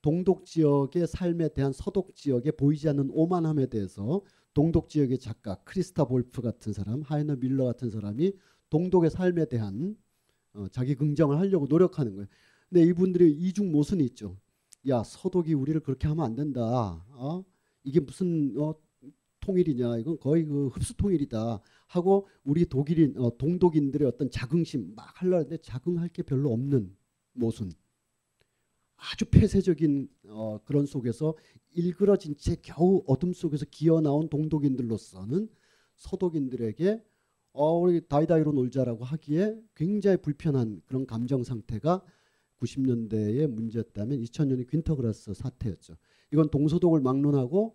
동독 0.00 0.46
지역의 0.46 1.06
삶에 1.06 1.48
대한 1.48 1.72
서독 1.72 2.14
지역에 2.14 2.52
보이지 2.52 2.88
않는 2.88 3.10
오만함에 3.12 3.66
대해서 3.66 4.22
동독 4.54 4.88
지역의 4.88 5.18
작가 5.18 5.56
크리스타 5.64 6.04
볼프 6.04 6.40
같은 6.40 6.72
사람, 6.72 7.02
하이너 7.02 7.36
밀러 7.36 7.64
같은 7.64 7.90
사람이 7.90 8.32
동독의 8.70 9.10
삶에 9.10 9.46
대한 9.46 9.96
어, 10.54 10.66
자기 10.68 10.94
긍정을 10.94 11.38
하려고 11.38 11.66
노력하는 11.68 12.14
거예요. 12.14 12.28
근데 12.70 12.82
이분들이 12.84 13.32
이중 13.32 13.70
모순이 13.70 14.04
있죠. 14.06 14.38
야 14.88 15.02
서독이 15.02 15.54
우리를 15.54 15.80
그렇게 15.80 16.08
하면 16.08 16.24
안 16.24 16.34
된다. 16.34 17.04
어? 17.10 17.44
이게 17.82 18.00
무슨 18.00 18.54
어, 18.58 18.74
통일이냐? 19.40 19.98
이건 19.98 20.18
거의 20.18 20.44
그 20.44 20.68
흡수 20.68 20.94
통일이다. 20.96 21.60
하고 21.88 22.28
우리 22.44 22.66
독일인 22.66 23.16
어, 23.16 23.36
동독인들의 23.36 24.06
어떤 24.06 24.30
자긍심 24.30 24.94
막 24.94 25.20
하려 25.22 25.38
는데 25.38 25.56
자긍할 25.58 26.08
게 26.08 26.22
별로 26.22 26.52
없는 26.52 26.96
모순. 27.32 27.72
아주 28.96 29.24
폐쇄적인 29.26 30.08
어, 30.28 30.58
그런 30.64 30.86
속에서 30.86 31.36
일그러진 31.72 32.36
채 32.36 32.56
겨우 32.62 33.02
어둠 33.06 33.32
속에서 33.32 33.66
기어 33.70 34.00
나온 34.00 34.28
동독인들로서는 34.28 35.48
서독인들에게 35.96 37.02
어, 37.52 37.78
우리 37.78 38.06
다이다이로 38.06 38.52
놀자라고 38.52 39.04
하기에 39.04 39.58
굉장히 39.74 40.16
불편한 40.18 40.82
그런 40.86 41.06
감정 41.06 41.42
상태가 41.42 42.02
90년대의 42.60 43.46
문제였다면 43.48 44.18
2000년의 44.20 44.68
퀸터그라스 44.70 45.34
사태였죠. 45.34 45.94
이건 46.32 46.48
동서독을 46.50 47.00
막론하고 47.00 47.74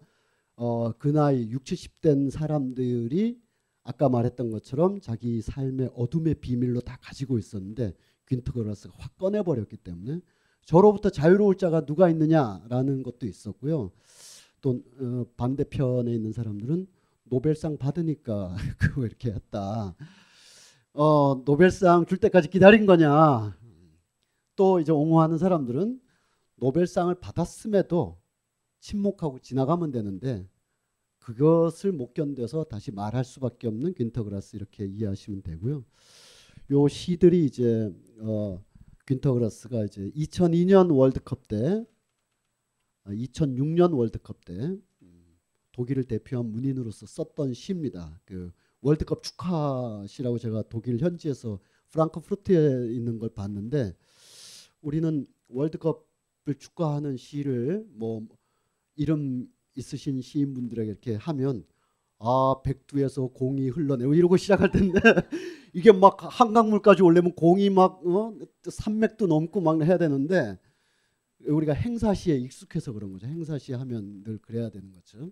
어, 0.56 0.92
그 0.94 1.08
나이 1.08 1.50
60, 1.50 2.02
70된 2.02 2.30
사람들이 2.30 3.40
아까 3.84 4.10
말했던 4.10 4.52
것처럼 4.52 5.00
자기 5.02 5.42
삶의 5.42 5.92
어둠의 5.96 6.36
비밀로 6.36 6.82
다 6.82 6.98
가지고 7.02 7.38
있었는데 7.38 7.94
퀸터그라스가 8.28 8.94
확 8.98 9.18
꺼내버렸기 9.18 9.78
때문에 9.78 10.22
저로부터 10.66 11.10
자유로울 11.10 11.58
자가 11.58 11.86
누가 11.86 12.10
있느냐라는 12.10 13.04
것도 13.04 13.26
있었고요. 13.26 13.92
또 14.62 14.82
어, 15.00 15.26
반대편에 15.36 16.14
있는 16.14 16.32
사람들은 16.32 16.88
노벨상 17.24 17.78
받으니까 17.78 18.56
그거 18.78 19.06
이렇게 19.06 19.32
했다. 19.32 19.96
어, 20.94 21.42
노벨상 21.46 22.06
줄 22.06 22.18
때까지 22.20 22.50
기다린 22.50 22.86
거냐? 22.86 23.58
또 24.56 24.80
이제 24.80 24.92
옹호하는 24.92 25.38
사람들은 25.38 26.00
노벨상을 26.56 27.14
받았음에도 27.16 28.20
침묵하고 28.80 29.40
지나가면 29.40 29.92
되는데 29.92 30.48
그것을 31.20 31.92
못 31.92 32.14
견뎌서 32.14 32.64
다시 32.66 32.92
말할 32.92 33.24
수밖에 33.24 33.68
없는 33.68 33.94
퀸터그라스 33.94 34.56
이렇게 34.56 34.86
이해하시면 34.86 35.44
되고요. 35.44 35.84
요 36.72 36.88
시들이 36.88 37.46
이제 37.46 37.94
어, 38.20 38.64
퀸터그라스가 39.08 39.86
이제 39.86 40.10
2002년 40.16 40.96
월드컵 40.96 41.48
때, 41.48 41.86
2006년 43.06 43.94
아, 43.94 43.96
월드컵 43.96 44.46
때 44.46 44.54
음, 44.54 45.38
독일을 45.72 46.06
대표한 46.06 46.52
문인으로서 46.52 47.06
썼던 47.06 47.54
시입니다. 47.54 48.20
그 48.26 48.52
월드컵 48.82 49.22
축하 49.24 50.04
시라고 50.08 50.40
제가 50.40 50.64
독일 50.70 50.98
현지에서 51.00 51.60
프랑크푸르트에 51.90 52.94
있는 52.94 53.20
걸 53.20 53.30
봤는데 53.30 53.96
우리는 54.82 55.26
월드컵을 55.50 56.56
축하하는 56.58 57.18
시를 57.18 57.86
뭐 57.92 58.26
이름 58.96 59.48
있으신 59.76 60.22
시인분들에게 60.22 60.90
이렇게 60.90 61.16
하면 61.16 61.66
아 62.20 62.56
백두에서 62.64 63.28
공이 63.28 63.70
흘러내고 63.70 64.14
이러고 64.14 64.38
시작할 64.38 64.72
텐데 64.72 65.00
이게 65.74 65.92
막 65.92 66.18
한강물까지 66.20 67.02
올려면 67.02 67.34
공이 67.34 67.70
막 67.70 68.06
어? 68.06 68.34
산맥도 68.64 69.28
넘고 69.28 69.62
막 69.62 69.82
해야 69.82 69.98
되는데 69.98 70.60
우리가 71.48 71.74
행사시에 71.74 72.38
익숙해서 72.38 72.94
그런 72.94 73.14
거죠. 73.14 73.26
행사시 73.26 73.74
하면 73.74 74.24
늘 74.24 74.38
그래야 74.38 74.70
되는 74.70 74.92
거죠. 74.92 75.32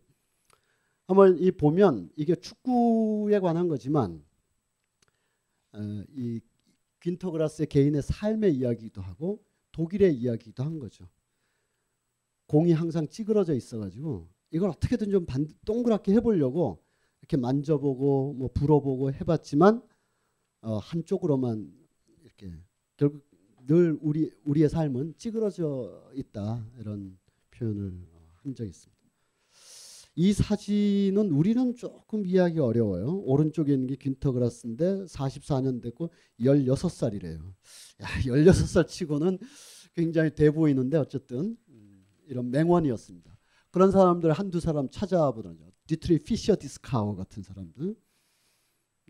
한번 1.07 1.37
이 1.37 1.51
보면 1.51 2.09
이게 2.15 2.35
축구에 2.35 3.39
관한 3.39 3.67
거지만 3.67 4.23
어, 5.73 6.03
이 6.15 6.39
퀸터그라스의 7.01 7.67
개인의 7.67 8.01
삶의 8.01 8.55
이야기도 8.55 9.01
하고 9.01 9.43
독일의 9.71 10.15
이야기도 10.15 10.63
한 10.63 10.79
거죠. 10.79 11.07
공이 12.47 12.71
항상 12.71 13.07
찌그러져 13.07 13.53
있어가지고 13.53 14.27
이걸 14.51 14.69
어떻게든 14.69 15.11
좀 15.11 15.25
반, 15.25 15.47
동그랗게 15.65 16.13
해보려고 16.13 16.83
이렇게 17.21 17.37
만져보고 17.37 18.33
뭐 18.33 18.49
불어보고 18.53 19.13
해봤지만 19.13 19.81
어, 20.61 20.77
한쪽으로만 20.77 21.71
이렇게 22.23 22.51
결국 22.97 23.27
늘 23.67 23.97
우리 24.01 24.31
우리의 24.45 24.67
삶은 24.67 25.15
찌그러져 25.17 26.11
있다 26.15 26.65
이런 26.79 27.17
표현을 27.51 28.07
한 28.37 28.55
적이 28.55 28.69
있습니다. 28.69 28.98
이 30.21 30.33
사진은 30.33 31.31
우리는 31.31 31.75
조금 31.75 32.25
이해하기 32.25 32.59
어려워요. 32.59 33.21
오른쪽에 33.23 33.71
있는 33.71 33.87
게 33.87 33.95
귄터 33.95 34.36
그라스인데 34.36 35.05
44년 35.05 35.81
됐고 35.81 36.09
16살이래요. 36.41 37.39
야, 38.01 38.07
16살 38.25 38.85
치고는 38.85 39.37
굉장히 39.93 40.35
돼 40.35 40.51
보이는데 40.51 40.97
어쨌든 40.97 41.55
이런 42.27 42.51
맹원이었습니다. 42.51 43.37
그런 43.71 43.91
사람들 43.91 44.33
한두 44.33 44.59
사람 44.59 44.89
찾아보더죠. 44.89 45.71
디트리히 45.87 46.19
피셔 46.19 46.57
디스카우 46.57 47.15
같은 47.15 47.41
사람들. 47.41 47.95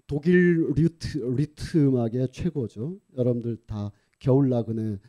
독일 0.06 0.74
리트, 0.76 1.18
리트음악의 1.18 2.28
최고죠. 2.32 3.00
여러분들 3.18 3.58
다 3.66 3.92
겨울 4.20 4.50
나그네 4.50 5.00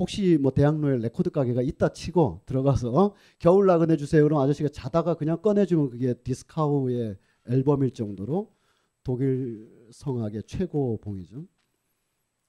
혹시 0.00 0.38
뭐 0.40 0.50
대학로에 0.50 0.96
레코드 0.96 1.30
가게가 1.30 1.60
있다 1.60 1.92
치고 1.92 2.40
들어가서 2.46 2.90
어? 2.90 3.14
겨울 3.38 3.66
나그네 3.66 3.98
주세요. 3.98 4.24
그럼 4.24 4.40
아저씨가 4.40 4.70
자다가 4.70 5.14
그냥 5.14 5.42
꺼내주면 5.42 5.90
그게 5.90 6.14
디스카우의 6.14 7.18
앨범일 7.46 7.90
정도로 7.90 8.50
독일 9.04 9.68
성악의 9.92 10.44
최고 10.46 10.96
봉이죠. 11.02 11.44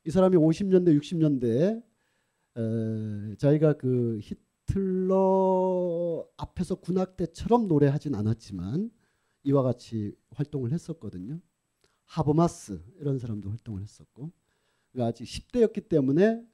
이 0.06 0.12
사람이 0.12 0.38
50년대 0.38 0.97
60년대에 0.97 1.84
에, 2.58 3.36
저희가 3.36 3.74
그 3.74 4.20
히틀러 4.70 6.26
앞에서 6.38 6.76
군악대처럼 6.76 7.68
노래하진 7.68 8.16
않았지만 8.16 8.89
이와 9.43 9.62
같이 9.62 10.16
활동을 10.30 10.72
했었거든요. 10.72 11.41
하버마스 12.06 12.82
이런 13.02 13.20
사람도 13.20 13.49
활동을 13.49 13.82
했었고 13.82 14.32
그러니까 14.93 15.10
아직 15.10 15.26
10대였기 15.26 15.89
때문에 15.89 16.45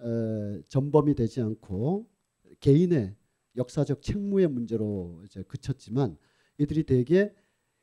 에, 0.00 0.62
전범이 0.68 1.14
되지 1.14 1.40
않고 1.40 2.06
개인의 2.60 3.14
역사적 3.56 4.02
책무의 4.02 4.48
문제로 4.48 5.20
이제 5.24 5.42
그쳤지만 5.46 6.16
이들이 6.58 6.84
대개 6.84 7.32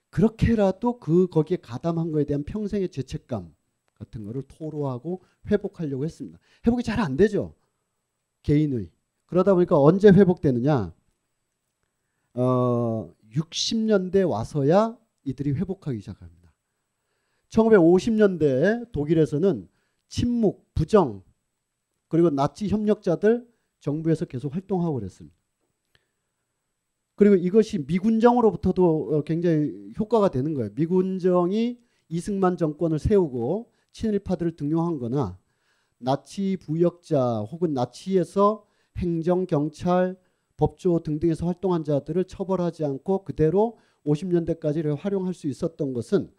그렇게라도 0.10 1.00
그 1.00 1.28
거기에 1.28 1.58
가담한 1.58 2.12
거에 2.12 2.26
대한 2.26 2.44
평생의 2.44 2.90
죄책감 2.90 3.54
같은 3.94 4.26
거를 4.26 4.44
토로하고 4.44 5.22
회복하려고 5.50 6.04
했습니다. 6.04 6.40
회복이 6.66 6.84
잘 6.84 7.00
안 7.00 7.16
되죠. 7.16 7.56
개인의 8.44 8.90
그러다 9.26 9.54
보니까 9.54 9.80
언제 9.80 10.10
회복되느냐? 10.10 10.94
어, 12.34 13.14
60년대 13.34 14.30
와서야 14.30 14.98
이들이 15.24 15.54
회복하기 15.54 16.00
시작합니다. 16.00 16.54
1950년대 17.50 18.92
독일에서는 18.92 19.70
침묵, 20.08 20.74
부정, 20.74 21.24
그리고 22.12 22.30
나치 22.30 22.68
협력자들 22.68 23.48
정부에서 23.80 24.26
계속 24.26 24.54
활동하고 24.54 24.96
그랬습니다. 24.96 25.34
그리고 27.16 27.36
이것이 27.36 27.86
미군정으로부터도 27.88 29.16
어, 29.16 29.22
굉장히 29.24 29.94
효과가 29.98 30.30
되는 30.30 30.54
거예요. 30.54 30.72
미군정이 30.76 31.80
이승만 32.10 32.58
정권을 32.58 33.00
세우고 33.00 33.72
친일파들을 33.94 34.58
등용한 34.58 35.00
거나 35.00 35.40
나치 36.00 36.58
부역자 36.58 37.46
혹은 37.50 37.74
나치에서 37.74 38.66
행정, 38.98 39.46
경찰, 39.46 40.18
법조 40.58 41.04
등등에서 41.04 41.46
활동한 41.46 41.86
자들을 41.86 42.26
처벌하지 42.26 42.84
않고 42.84 43.24
그대로 43.24 43.78
50년대까지를 44.06 44.98
활용할 44.98 45.34
수 45.34 45.48
있었던 45.48 45.94
것은 45.94 46.30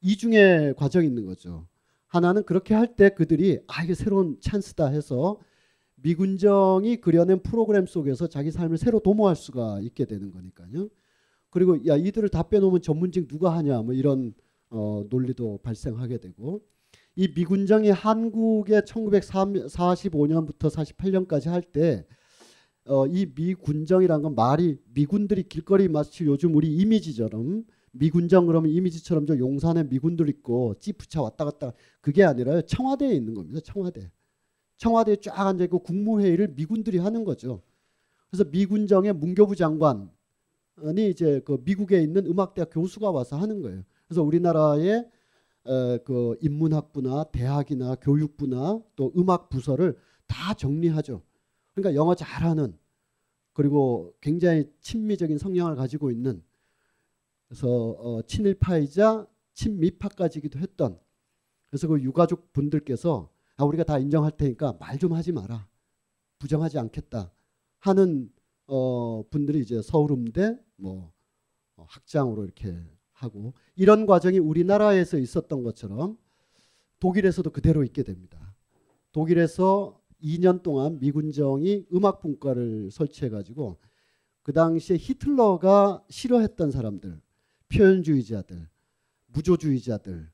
이중의 0.00 0.74
과정이 0.76 1.08
있는 1.08 1.26
거죠. 1.26 1.66
하나는 2.08 2.42
그렇게 2.44 2.74
할 2.74 2.94
때 2.96 3.10
그들이 3.10 3.60
아 3.68 3.84
이게 3.84 3.94
새로운 3.94 4.36
찬스다 4.40 4.86
해서 4.88 5.38
미군정이 5.96 6.96
그려낸 7.00 7.42
프로그램 7.42 7.86
속에서 7.86 8.28
자기 8.28 8.50
삶을 8.50 8.78
새로 8.78 9.00
도모할 9.00 9.36
수가 9.36 9.80
있게 9.82 10.04
되는 10.04 10.30
거니까요. 10.30 10.88
그리고 11.50 11.84
야 11.86 11.96
이들을 11.96 12.28
다 12.28 12.48
빼놓으면 12.48 12.82
전문직 12.82 13.28
누가 13.28 13.54
하냐 13.56 13.82
뭐 13.82 13.94
이런 13.94 14.34
어, 14.70 15.04
논리도 15.08 15.60
발생하게 15.62 16.18
되고 16.18 16.60
이 17.16 17.28
미군정이 17.34 17.90
한국에 17.90 18.80
1945년부터 18.82 20.70
48년까지 20.70 21.48
할때 21.48 22.06
어, 22.86 23.06
이 23.06 23.26
미군정이란 23.34 24.22
건 24.22 24.34
말이 24.34 24.76
미군들이 24.94 25.44
길거리 25.48 25.88
마치 25.88 26.24
요즘 26.24 26.54
우리 26.54 26.74
이미지처럼 26.76 27.64
미군정 27.98 28.46
그러면 28.46 28.70
이미지처럼 28.70 29.26
저 29.26 29.38
용산에 29.38 29.84
미군들 29.84 30.28
있고 30.28 30.74
찌푸차 30.78 31.20
왔다 31.22 31.44
갔다 31.44 31.72
그게 32.00 32.24
아니라 32.24 32.60
청와대에 32.62 33.12
있는 33.12 33.34
겁니다. 33.34 33.60
청와대. 33.64 34.10
청와대에 34.76 35.16
쫙 35.16 35.38
앉아 35.46 35.64
있고 35.64 35.80
국무회의를 35.80 36.54
미군들이 36.54 36.98
하는 36.98 37.24
거죠. 37.24 37.62
그래서 38.30 38.44
미군정의 38.44 39.12
문교부 39.14 39.56
장관이 39.56 40.10
이제 41.10 41.40
그 41.44 41.60
미국에 41.64 42.00
있는 42.02 42.26
음악대학 42.26 42.70
교수가 42.72 43.10
와서 43.10 43.36
하는 43.36 43.62
거예요. 43.62 43.82
그래서 44.06 44.22
우리나라의 44.22 45.08
그 46.04 46.36
인문학부나 46.40 47.24
대학이나 47.32 47.96
교육부나 47.96 48.80
또 48.94 49.12
음악 49.16 49.48
부서를 49.48 49.96
다 50.26 50.54
정리하죠. 50.54 51.22
그러니까 51.74 51.94
영어 51.94 52.14
잘하는 52.14 52.76
그리고 53.52 54.14
굉장히 54.20 54.70
친미적인 54.80 55.38
성향을 55.38 55.74
가지고 55.74 56.10
있는 56.10 56.42
그래서 57.48 57.68
어, 57.68 58.22
친일파이자 58.22 59.26
친미파까지기도 59.54 60.58
했던 60.58 60.98
그래서 61.70 61.88
그 61.88 62.00
유가족 62.00 62.52
분들께서 62.52 63.30
아, 63.56 63.64
우리가 63.64 63.84
다 63.84 63.98
인정할 63.98 64.32
테니까 64.36 64.74
말 64.78 64.98
좀 64.98 65.12
하지 65.12 65.32
마라 65.32 65.66
부정하지 66.38 66.78
않겠다 66.78 67.32
하는 67.80 68.30
어, 68.66 69.24
분들이 69.30 69.60
이제 69.60 69.80
서울음대 69.82 70.58
뭐 70.76 71.12
어, 71.76 71.86
학장으로 71.88 72.44
이렇게 72.44 72.76
하고 73.12 73.54
이런 73.74 74.06
과정이 74.06 74.38
우리나라에서 74.38 75.18
있었던 75.18 75.62
것처럼 75.62 76.18
독일에서도 77.00 77.48
그대로 77.50 77.82
있게 77.84 78.02
됩니다. 78.02 78.54
독일에서 79.12 80.00
2년 80.22 80.62
동안 80.62 80.98
미군정이 81.00 81.86
음악 81.94 82.20
분과를 82.20 82.90
설치해 82.90 83.30
가지고 83.30 83.78
그 84.42 84.52
당시에 84.52 84.96
히틀러가 84.98 86.04
싫어했던 86.08 86.70
사람들, 86.70 87.20
표현주의자들, 87.68 88.68
무조주의자들, 89.26 90.30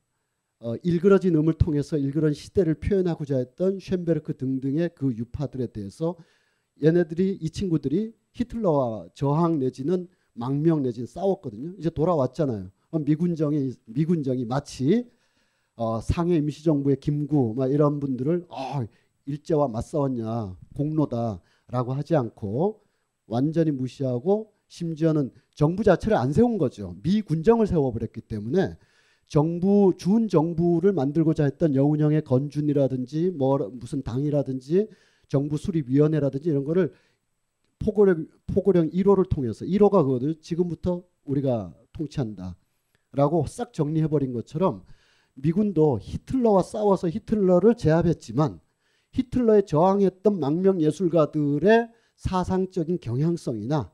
어, 0.59 0.75
일그러진 0.77 1.35
음을 1.35 1.53
통해서 1.53 1.97
일그러진 1.97 2.33
시대를 2.33 2.75
표현하고자 2.75 3.37
했던 3.37 3.79
쉔베르크 3.79 4.37
등등의 4.37 4.91
그 4.95 5.13
유파들에 5.13 5.67
대해서 5.67 6.15
얘네들이 6.83 7.37
이 7.41 7.49
친구들이 7.49 8.13
히틀러와 8.31 9.09
저항 9.13 9.59
내지는 9.59 10.07
망명 10.33 10.81
내지는 10.81 11.07
싸웠거든요. 11.07 11.73
이제 11.77 11.89
돌아왔잖아요. 11.89 12.69
미군정이 12.91 13.73
미군정이 13.85 14.45
마치 14.45 15.09
어, 15.75 15.99
상해 15.99 16.37
임시정부의 16.37 16.99
김구 16.99 17.55
막 17.57 17.71
이런 17.71 17.99
분들을 17.99 18.45
어, 18.49 18.85
일제와 19.25 19.67
맞싸웠냐 19.67 20.57
공로다라고 20.75 21.93
하지 21.93 22.15
않고 22.15 22.81
완전히 23.27 23.71
무시하고 23.71 24.53
심지어는 24.67 25.31
정부 25.53 25.83
자체를 25.83 26.17
안 26.17 26.33
세운 26.33 26.57
거죠. 26.57 26.95
미군정을 27.03 27.67
세워버렸기 27.67 28.21
때문에 28.21 28.77
정부 29.27 29.93
준 29.97 30.27
정부를 30.27 30.93
만들고자 30.93 31.45
했던 31.45 31.75
여운형의 31.75 32.23
건준이라든지 32.23 33.31
뭐 33.31 33.57
무슨 33.73 34.03
당이라든지 34.03 34.87
정부 35.27 35.57
수립위원회라든지 35.57 36.49
이런 36.49 36.63
거를 36.63 36.93
포고령 37.79 38.27
포고령 38.47 38.89
1호를 38.91 39.27
통해서 39.29 39.65
1호가 39.65 40.03
그거든 40.03 40.35
지금부터 40.41 41.03
우리가 41.25 41.73
통치한다라고 41.93 43.45
싹 43.47 43.73
정리해 43.73 44.07
버린 44.07 44.33
것처럼 44.33 44.83
미군도 45.33 45.99
히틀러와 46.01 46.63
싸워서 46.63 47.09
히틀러를 47.09 47.75
제압했지만 47.75 48.59
히틀러에 49.11 49.63
저항했던 49.63 50.39
망명 50.39 50.81
예술가들의 50.81 51.89
사상적인 52.15 52.99
경향성이나 53.01 53.91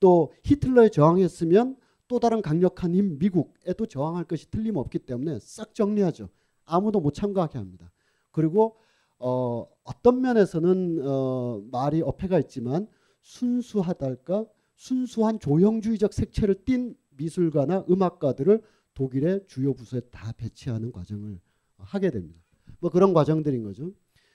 또 0.00 0.32
히틀러에 0.44 0.90
저항했으면 0.90 1.76
또 2.08 2.20
다른 2.20 2.42
강력한 2.42 2.94
힘 2.94 3.18
미국에도 3.18 3.86
저항할 3.86 4.24
것이 4.24 4.50
틀림없기 4.50 5.00
때문에 5.00 5.38
싹 5.40 5.74
정리하죠. 5.74 6.28
아무도 6.64 7.00
못 7.00 7.14
참가하게 7.14 7.58
합니다. 7.58 7.90
그리고 8.30 8.76
어, 9.18 9.66
어떤 9.82 10.20
면에서는 10.20 11.00
어, 11.04 11.62
말이 11.70 12.02
어폐가 12.02 12.38
있지만 12.40 12.86
순수하달까 13.22 14.46
순수한 14.76 15.40
조형주의적 15.40 16.12
색채를 16.12 16.64
띤 16.64 16.94
미술가나 17.16 17.84
음악가들을 17.88 18.62
독일의 18.94 19.44
주요 19.46 19.74
부서에 19.74 20.00
다 20.10 20.32
배치하는 20.32 20.92
과정을 20.92 21.40
하게 21.78 22.10
됩니다. 22.10 22.40
뭐 22.78 22.90
그런 22.90 23.14
과정들인 23.14 23.62
거죠. 23.62 23.92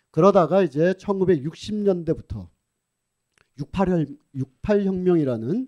그러다가 0.09 0.61
이제 0.61 0.93
1960년대부터 0.93 2.49
68혁, 3.61 4.17
68혁명이라는 4.35 5.67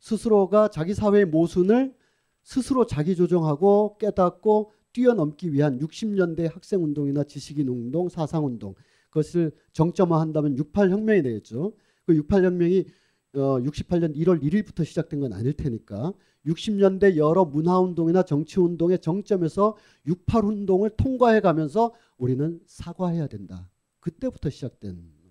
스스로가 0.00 0.68
자기 0.68 0.94
사회의 0.94 1.24
모순을 1.24 1.94
스스로 2.42 2.86
자기 2.86 3.14
조정하고 3.14 3.96
깨닫고 3.98 4.72
뛰어넘기 4.92 5.52
위한 5.52 5.78
60년대 5.78 6.52
학생 6.52 6.82
운동이나 6.82 7.24
지식인 7.24 7.68
운동, 7.68 8.08
사상 8.08 8.44
운동 8.44 8.74
그것을 9.10 9.52
정점화한다면 9.72 10.56
68혁명이 10.56 11.22
되겠죠. 11.22 11.74
그 12.04 12.14
68혁명이 12.14 12.86
어, 13.34 13.58
68년 13.60 14.14
1월 14.16 14.42
1일부터 14.42 14.84
시작된 14.84 15.20
건 15.20 15.32
아닐 15.32 15.54
테니까 15.54 16.12
60년대 16.46 17.16
여러 17.16 17.44
문화 17.44 17.78
운동이나 17.78 18.24
정치 18.24 18.60
운동의 18.60 18.98
정점에서 18.98 19.76
68 20.06 20.44
운동을 20.44 20.90
통과해 20.96 21.40
가면서 21.40 21.92
우리는 22.18 22.60
사과해야 22.66 23.28
된다. 23.28 23.70
그때부터 24.00 24.50
시작된 24.50 25.21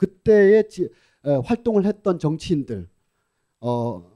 그때의 0.00 0.64
활동을 1.44 1.84
했던 1.84 2.18
정치인들 2.18 2.88
어, 3.60 4.10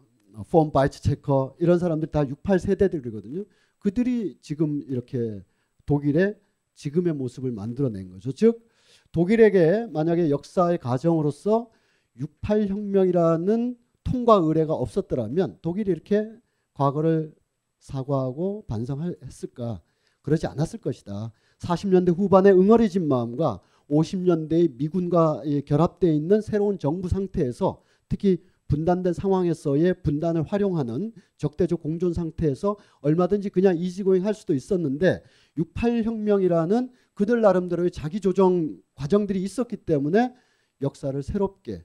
폼 0.51 0.73
바이츠 0.73 1.03
체커 1.03 1.57
이런 1.59 1.79
사람들 1.79 2.09
다 2.09 2.27
68 2.27 2.59
세대들이거든요. 2.59 3.45
그들이 3.79 4.39
지금 4.41 4.83
이렇게 4.89 5.45
독일의 5.85 6.39
지금의 6.75 7.13
모습을 7.13 7.53
만들어낸 7.53 8.09
거죠. 8.09 8.33
즉 8.33 8.67
독일에게 9.13 9.89
만약에 9.93 10.31
역사의 10.31 10.79
가정으로서 10.79 11.71
68 12.17 12.69
혁명이라는 12.69 13.77
통과 14.05 14.37
의례가 14.37 14.73
없었더라면 14.73 15.59
독일이 15.61 15.91
이렇게 15.91 16.27
과거를 16.73 17.35
사과하고 17.81 18.65
반성했을까? 18.69 19.83
그러지 20.23 20.47
않았을 20.47 20.81
것이다. 20.81 21.33
40년대 21.59 22.17
후반에 22.17 22.51
응어리진 22.51 23.07
마음과 23.07 23.61
50년대의 23.89 24.77
미군과 24.77 25.43
결합되어 25.67 26.13
있는 26.13 26.41
새로운 26.41 26.79
정부 26.79 27.09
상태에서 27.09 27.83
특히 28.09 28.39
분단된 28.67 29.13
상황에서의 29.13 30.03
분단을 30.03 30.43
활용하는 30.43 31.13
적대적 31.37 31.81
공존 31.81 32.13
상태에서 32.13 32.77
얼마든지 33.01 33.51
그냥 33.51 33.77
이지고잉 33.77 34.25
할 34.25 34.35
수도 34.35 34.55
있었는데 34.55 35.23
68혁명이라는 35.59 36.91
그들 37.15 37.41
나름대로의 37.41 37.91
자기 37.91 38.21
조정 38.21 38.77
과정들이 38.95 39.43
있었기 39.43 39.77
때문에 39.79 40.35
역사를 40.83 41.23
새롭게 41.23 41.85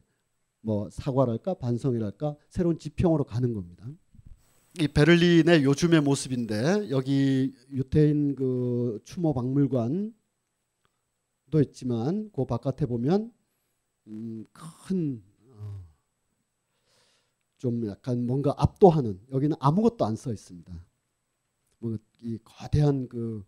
뭐 0.62 0.90
사과랄까 0.90 1.56
반성이랄까 1.56 2.36
새로운 2.50 2.80
지평으로 2.80 3.24
가는 3.24 3.54
겁니다. 3.54 3.86
이 4.80 4.88
베를린의 4.88 5.64
요즘의 5.64 6.02
모습인데 6.02 6.90
여기 6.90 7.54
유태인 7.72 8.36
그 8.36 9.00
추모 9.04 9.34
박물관 9.34 10.14
도 11.50 11.62
있지만 11.62 12.30
그 12.34 12.46
바깥에 12.46 12.86
보면 12.86 13.32
음, 14.08 14.46
큰좀 17.58 17.88
약간 17.88 18.26
뭔가 18.26 18.54
압도하는 18.58 19.20
여기는 19.32 19.56
아무것도 19.60 20.06
안 20.06 20.16
써 20.16 20.32
있습니다. 20.32 20.74
뭐이 21.80 22.38
거대한 22.44 23.08
그 23.08 23.44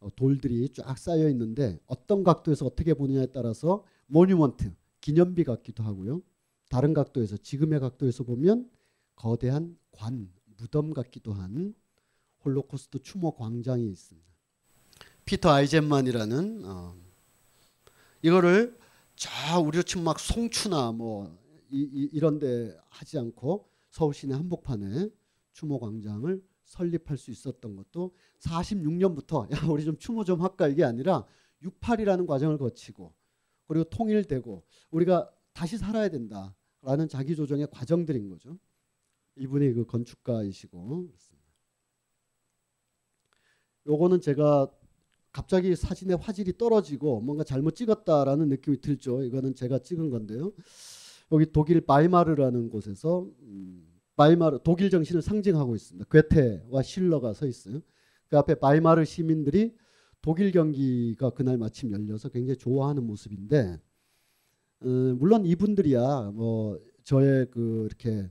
어, 0.00 0.08
돌들이 0.14 0.68
쫙 0.70 0.96
쌓여 0.96 1.28
있는데 1.30 1.78
어떤 1.86 2.22
각도에서 2.22 2.66
어떻게 2.66 2.94
보느냐에 2.94 3.26
따라서 3.26 3.84
모뉴먼트 4.06 4.72
기념비 5.00 5.44
같기도 5.44 5.82
하고요. 5.82 6.22
다른 6.70 6.94
각도에서 6.94 7.36
지금의 7.36 7.80
각도에서 7.80 8.24
보면 8.24 8.70
거대한 9.16 9.76
관 9.90 10.30
무덤 10.58 10.92
같기도 10.92 11.32
한 11.32 11.74
홀로코스트 12.44 13.00
추모 13.02 13.32
광장이 13.34 13.88
있습니다. 13.90 14.28
피터 15.24 15.50
아이젠만이라는 15.50 16.62
어, 16.64 16.94
이거를 18.22 18.76
저 19.14 19.60
우리 19.60 19.82
지금 19.84 20.04
막 20.04 20.18
송추나 20.18 20.92
뭐 20.92 21.36
이, 21.70 22.08
이런 22.12 22.20
데 22.20 22.76
하지 22.88 23.18
않고 23.18 23.68
서울 23.90 24.14
시내 24.14 24.34
한복판에 24.34 25.08
추모 25.52 25.78
광장을 25.78 26.42
설립할 26.64 27.16
수 27.16 27.30
있었던 27.30 27.76
것도 27.76 28.14
46년부터 28.40 29.50
야 29.52 29.68
우리 29.68 29.84
좀 29.84 29.96
추모 29.98 30.24
좀 30.24 30.42
할까 30.42 30.68
이게 30.68 30.84
아니라 30.84 31.24
68이라는 31.62 32.26
과정을 32.26 32.58
거치고 32.58 33.14
그리고 33.66 33.84
통일되고 33.84 34.64
우리가 34.90 35.30
다시 35.52 35.76
살아야 35.76 36.08
된다라는 36.08 37.08
자기 37.08 37.34
조정의 37.34 37.68
과정들인 37.70 38.28
거죠. 38.28 38.58
이분이 39.36 39.72
그 39.72 39.84
건축가이시고 39.84 41.08
요거는 43.86 44.20
제가 44.20 44.70
갑자기 45.32 45.74
사진의 45.76 46.16
화질이 46.16 46.56
떨어지고 46.58 47.20
뭔가 47.20 47.44
잘못 47.44 47.74
찍었다라는 47.76 48.48
느낌이 48.48 48.80
들죠. 48.80 49.22
이거는 49.22 49.54
제가 49.54 49.78
찍은 49.78 50.10
건데요. 50.10 50.52
여기 51.32 51.52
독일 51.52 51.80
바이마르라는 51.82 52.70
곳에서 52.70 53.28
음, 53.42 53.86
바이마르 54.16 54.60
독일 54.64 54.90
정신을 54.90 55.22
상징하고 55.22 55.76
있습니다. 55.76 56.08
괴테와 56.10 56.82
실러가 56.82 57.34
서 57.34 57.46
있어요. 57.46 57.80
그 58.28 58.38
앞에 58.38 58.56
바이마르 58.56 59.04
시민들이 59.04 59.74
독일 60.20 60.50
경기가 60.50 61.30
그날 61.30 61.56
마침 61.58 61.92
열려서 61.92 62.28
굉장히 62.28 62.58
좋아하는 62.58 63.04
모습인데 63.06 63.80
어, 64.80 64.86
물론 65.18 65.44
이분들이야 65.44 66.32
뭐 66.34 66.78
저의 67.04 67.46
그 67.50 67.86
이렇게 67.86 68.30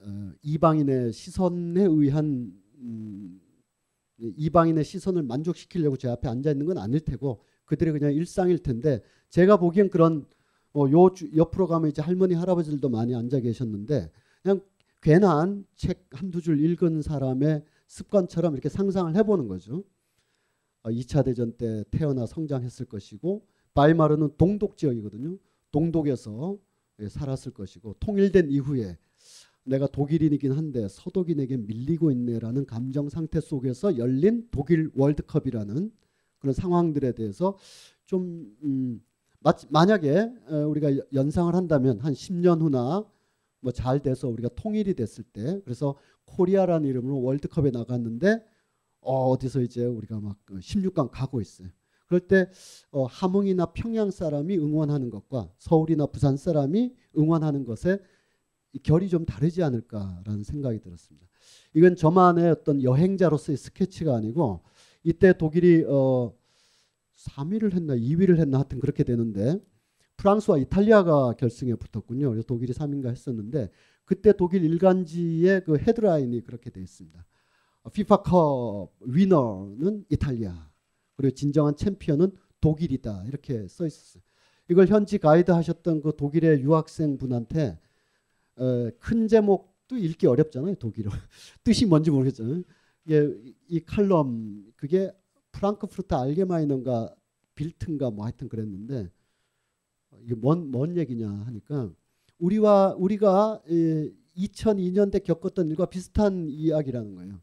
어, 0.00 0.32
이방인의 0.42 1.12
시선에 1.12 1.84
의한 1.84 2.52
음, 2.78 3.40
이방인의 4.18 4.84
시선을 4.84 5.22
만족시키려고 5.22 5.96
제 5.96 6.08
앞에 6.08 6.28
앉아 6.28 6.50
있는 6.50 6.66
건 6.66 6.78
아닐 6.78 7.00
테고 7.00 7.42
그들의 7.64 7.92
그냥 7.92 8.12
일상일 8.12 8.58
텐데 8.58 9.02
제가 9.30 9.56
보기엔 9.56 9.90
그런 9.90 10.26
어, 10.74 10.86
요 10.90 11.08
옆으로 11.36 11.66
가면 11.66 11.90
이제 11.90 12.00
할머니 12.00 12.34
할아버지들도 12.34 12.88
많이 12.88 13.14
앉아 13.14 13.40
계셨는데 13.40 14.10
그냥 14.42 14.60
괜한 15.00 15.66
책 15.76 16.06
한두 16.10 16.40
줄 16.40 16.60
읽은 16.60 17.02
사람의 17.02 17.64
습관처럼 17.86 18.54
이렇게 18.54 18.68
상상을 18.68 19.14
해보는 19.16 19.48
거죠. 19.48 19.84
어, 20.82 20.90
2차 20.90 21.24
대전 21.24 21.52
때 21.52 21.84
태어나 21.90 22.26
성장했을 22.26 22.86
것이고 22.86 23.46
바이마르는 23.74 24.36
동독 24.38 24.76
지역이거든요. 24.76 25.38
동독에서 25.70 26.58
예, 27.00 27.08
살았을 27.08 27.52
것이고 27.52 27.96
통일된 28.00 28.50
이후에 28.50 28.98
내가 29.64 29.86
독일인이긴 29.86 30.52
한데 30.52 30.88
서독인에게 30.88 31.56
밀리고 31.58 32.10
있네라는 32.10 32.66
감정 32.66 33.08
상태 33.08 33.40
속에서 33.40 33.96
열린 33.96 34.48
독일 34.50 34.90
월드컵이라는 34.94 35.90
그런 36.38 36.52
상황들에 36.52 37.12
대해서 37.12 37.56
좀 38.04 38.56
음, 38.64 39.00
만약에 39.70 40.32
우리가 40.68 41.04
연상을 41.12 41.54
한다면 41.54 42.00
한 42.00 42.12
10년 42.12 42.60
후나 42.60 43.04
뭐 43.62 43.72
잘 43.72 44.00
돼서 44.00 44.28
우리가 44.28 44.50
통일이 44.54 44.94
됐을 44.94 45.24
때 45.24 45.60
그래서 45.64 45.96
코리아라는 46.26 46.88
이름으로 46.88 47.22
월드컵에 47.22 47.70
나갔는데 47.70 48.44
어, 49.00 49.36
디서 49.38 49.62
이제 49.62 49.84
우리가 49.84 50.20
막 50.20 50.36
16강 50.46 51.10
그 51.10 51.18
가고 51.18 51.40
있어요. 51.40 51.68
그럴 52.06 52.20
때 52.20 52.48
어, 52.90 53.04
함흥이나 53.04 53.66
평양 53.66 54.10
사람이 54.10 54.58
응원하는 54.58 55.10
것과 55.10 55.50
서울이나 55.58 56.06
부산 56.06 56.36
사람이 56.36 56.94
응원하는 57.16 57.64
것에 57.64 57.98
결이 58.82 59.08
좀 59.08 59.24
다르지 59.24 59.62
않을까라는 59.62 60.44
생각이 60.44 60.80
들었습니다. 60.80 61.26
이건 61.74 61.96
저만의 61.96 62.50
어떤 62.50 62.82
여행자로서의 62.82 63.56
스케치가 63.56 64.16
아니고 64.16 64.62
이때 65.04 65.36
독일이 65.36 65.84
어 65.86 66.32
3위를 67.16 67.72
했나 67.74 67.94
2위를 67.94 68.38
했나 68.38 68.58
하여튼 68.58 68.80
그렇게 68.80 69.04
되는데 69.04 69.58
프랑스와 70.16 70.58
이탈리아가 70.58 71.34
결승에 71.34 71.74
붙었군요. 71.74 72.30
그래서 72.30 72.46
독일이 72.46 72.72
3위인가 72.72 73.08
했었는데 73.08 73.70
그때 74.04 74.32
독일 74.32 74.64
일간지의 74.64 75.64
그 75.64 75.78
헤드라인이 75.78 76.40
그렇게 76.42 76.70
되어 76.70 76.82
있습니다. 76.82 77.24
피파컵 77.92 78.92
위너는 79.00 80.04
이탈리아 80.08 80.70
그리고 81.16 81.34
진정한 81.34 81.76
챔피언은 81.76 82.32
독일이다 82.60 83.24
이렇게 83.26 83.66
써 83.68 83.86
있었어요. 83.86 84.22
이걸 84.70 84.86
현지 84.86 85.18
가이드 85.18 85.50
하셨던 85.50 86.02
그 86.02 86.14
독일의 86.16 86.62
유학생 86.62 87.18
분한테 87.18 87.78
어, 88.56 88.90
큰 88.98 89.28
제목도 89.28 89.96
읽기 89.96 90.26
어렵잖아요 90.26 90.74
독일어 90.76 91.10
뜻이 91.64 91.86
뭔지 91.86 92.10
모르겠잖아요. 92.10 92.62
이 93.68 93.80
칼럼 93.80 94.72
그게 94.76 95.10
프랑크푸르트 95.52 96.14
알게마이너인가 96.14 97.14
빌튼가 97.54 98.10
뭐 98.10 98.24
하여튼 98.24 98.48
그랬는데 98.48 99.10
이게 100.20 100.34
뭔, 100.34 100.70
뭔 100.70 100.96
얘기냐 100.96 101.28
하니까 101.28 101.90
우리와 102.38 102.94
우리가 102.96 103.62
2002년대 104.36 105.22
겪었던 105.24 105.68
일과 105.68 105.86
비슷한 105.86 106.48
이야기라는 106.48 107.14
거예요. 107.14 107.40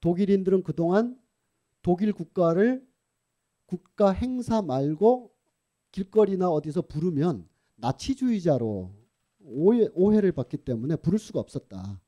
독일인들은 0.00 0.62
그동안 0.62 1.18
독일 1.82 2.12
국가를 2.12 2.86
국가 3.66 4.10
행사 4.10 4.62
말고 4.62 5.32
길거리나 5.90 6.48
어디서 6.50 6.82
부르면 6.82 7.48
나치주의자로 7.76 9.01
오해, 9.44 9.88
오해를 9.94 10.32
받기 10.32 10.58
때문에 10.58 10.96
부를 10.96 11.18
수가 11.18 11.40
없었다. 11.40 12.00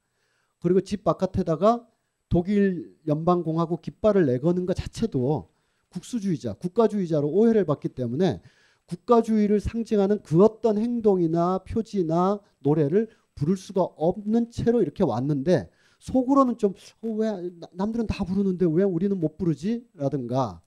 그리고 0.60 0.80
집 0.80 1.04
바깥에다가 1.04 1.86
독일 2.28 2.96
연방공화국 3.06 3.82
깃발을 3.82 4.26
내거는 4.26 4.66
것 4.66 4.74
자체도 4.74 5.50
국수주의자, 5.90 6.54
국가주의자로 6.54 7.28
오해를 7.28 7.64
받기 7.64 7.90
때문에 7.90 8.40
국가주의를 8.86 9.60
상징하는 9.60 10.20
그 10.22 10.42
어떤 10.42 10.78
행동이나 10.78 11.58
표지나 11.58 12.40
노래를 12.58 13.08
부를 13.34 13.56
수가 13.56 13.82
없는 13.82 14.50
채로 14.50 14.82
이렇게 14.82 15.04
왔는데 15.04 15.70
속으로는 16.00 16.56
좀왜 16.58 17.28
어, 17.28 17.50
남들은 17.72 18.06
다 18.06 18.24
부르는데 18.24 18.66
왜 18.70 18.84
우리는 18.84 19.18
못 19.18 19.36
부르지? 19.38 19.86
라든가 19.94 20.60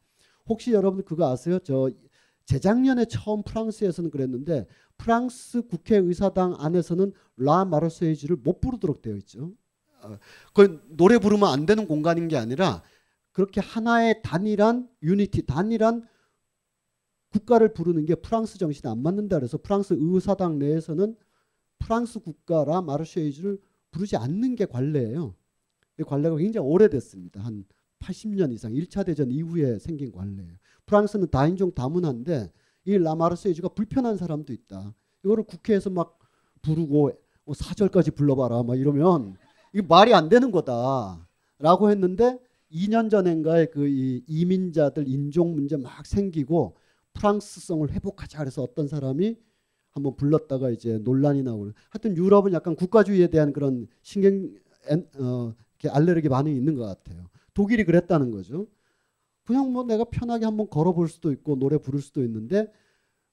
혹시 0.47 0.72
여러분 0.72 1.03
그거 1.03 1.30
아세요? 1.30 1.59
저 1.59 1.89
재작년에 2.48 3.06
처음 3.06 3.43
프랑스에서는 3.43 4.10
그랬는데 4.10 4.66
프랑스 4.98 5.62
국회의사당 5.64 6.56
안에서는 6.58 7.12
라 7.38 7.66
마르세이지를 7.66 8.38
못 8.38 8.62
부르도록 8.62 9.02
되어 9.02 9.16
있죠. 9.18 9.52
어, 10.02 10.18
그 10.54 10.82
노래 10.89 11.18
부르면 11.20 11.50
안 11.50 11.66
되는 11.66 11.86
공간인 11.86 12.30
게 12.30 12.38
아니라 12.38 12.84
그렇게 13.34 13.60
하나의 13.60 14.22
단일한 14.24 14.89
unity, 15.04 15.45
단일한 15.45 16.08
국가를 17.32 17.74
부르는 17.74 18.06
게 18.06 18.16
프랑스 18.16 18.58
정신에 18.58 18.89
안 18.89 19.04
맞는다 19.04 19.38
그래서 19.38 19.58
프랑스 19.58 19.95
의사당 19.98 20.58
내에서는 20.58 21.18
프랑스 21.80 22.20
국가 22.20 22.64
라 22.64 22.82
마르세예즈를 22.82 23.60
부르지 23.91 24.16
않는 24.16 24.56
게 24.56 24.66
관례예요. 24.66 25.36
이 26.00 26.04
관례가 26.04 26.38
굉장히 26.38 26.66
오래됐습니다. 26.66 27.41
한 27.41 27.66
80년 28.00 28.54
이상 28.54 28.72
1차 28.72 29.06
대전 29.06 29.32
이후에 29.32 29.80
생긴 29.80 30.14
관례예요. 30.14 30.56
프랑스는 30.88 31.30
다인종 31.30 31.74
다문화인데 31.74 32.52
이 32.86 32.98
라 32.98 33.07
마르세예즈가 33.07 33.70
불편한 33.70 34.18
사람도 34.18 34.52
있다. 34.54 34.96
이거를 35.24 35.44
국회에서 35.44 35.90
막 35.90 36.18
부르고 36.62 37.12
뭐 37.44 37.54
사절까지 37.54 38.12
불러봐라 38.12 38.64
막 38.64 38.78
이러면 38.80 39.36
이게 39.74 39.86
말이 39.88 40.14
안 40.14 40.30
되는 40.30 40.52
거다라고 40.52 41.92
했는데 41.92 42.40
2년 42.72 43.10
전인가에 43.10 43.68
그 43.68 43.88
이민자들 44.28 45.08
인종 45.08 45.54
문제 45.54 45.78
막 45.78 46.06
생기고 46.06 46.76
프랑스성을 47.14 47.90
회복하자 47.92 48.40
그래서 48.40 48.64
어떤 48.64 48.88
사람이 48.88 49.38
한번 49.92 50.16
불렀다가 50.16 50.70
이제 50.70 51.00
논란이 51.00 51.44
나오고 51.44 51.72
하여튼 51.90 52.16
유럽은 52.16 52.54
약간 52.54 52.76
국가주의에 52.76 53.28
대한 53.28 53.52
그런 53.52 53.88
신경 54.02 54.50
어, 55.20 55.54
알레르기 55.90 56.30
반응이 56.30 56.56
있는 56.56 56.76
것 56.76 56.86
같아요. 56.86 57.30
독일이 57.54 57.84
그랬다는 57.84 58.32
거죠. 58.32 58.68
그냥 59.48 59.72
뭐 59.72 59.86
내가 59.86 60.04
편하게 60.04 60.43
한번 60.43 60.70
걸어볼 60.70 61.08
수도 61.08 61.32
있고 61.32 61.56
노래 61.56 61.78
부를 61.78 62.02
수도 62.02 62.22
있는데 62.22 62.70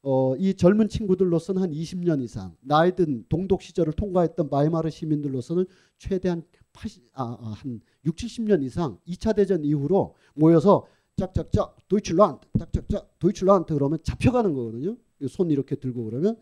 어, 0.01 0.37
이 0.37 0.55
젊은 0.55 0.89
친구들로서는 0.89 1.61
한 1.61 1.71
20년 1.73 2.23
이상 2.23 2.57
나이든 2.61 3.25
동독 3.29 3.63
시절을 3.63 3.95
통과했던 3.95 4.49
바이마르 4.49 4.91
시민들로서는 4.91 5.67
최대한 5.99 6.45
80, 6.73 7.11
아, 7.15 7.37
아, 7.41 7.55
한 7.57 7.81
6, 8.05 8.15
70년 8.15 8.63
이상 8.63 8.99
2차 9.09 9.35
대전 9.35 9.65
이후로 9.65 10.15
모여서 10.35 10.87
짝짝짝 11.17 11.77
도이칠란트 11.89 12.47
짝짝짝 12.61 13.19
도이칠란트 13.19 13.75
그러면 13.75 13.99
잡혀가는 14.05 14.55
거거든요. 14.55 14.97
손 15.29 15.51
이렇게 15.51 15.75
들고 15.75 16.05
그러면 16.05 16.37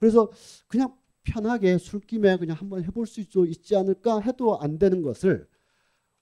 그래서 0.00 0.30
그냥 0.66 0.96
편하게 1.22 1.78
술김에 1.78 2.38
그냥 2.38 2.56
한번 2.56 2.82
해볼 2.82 3.06
수 3.06 3.20
있지 3.20 3.76
않을까 3.76 4.18
해도 4.18 4.58
안 4.58 4.80
되는 4.80 5.00
것을 5.02 5.46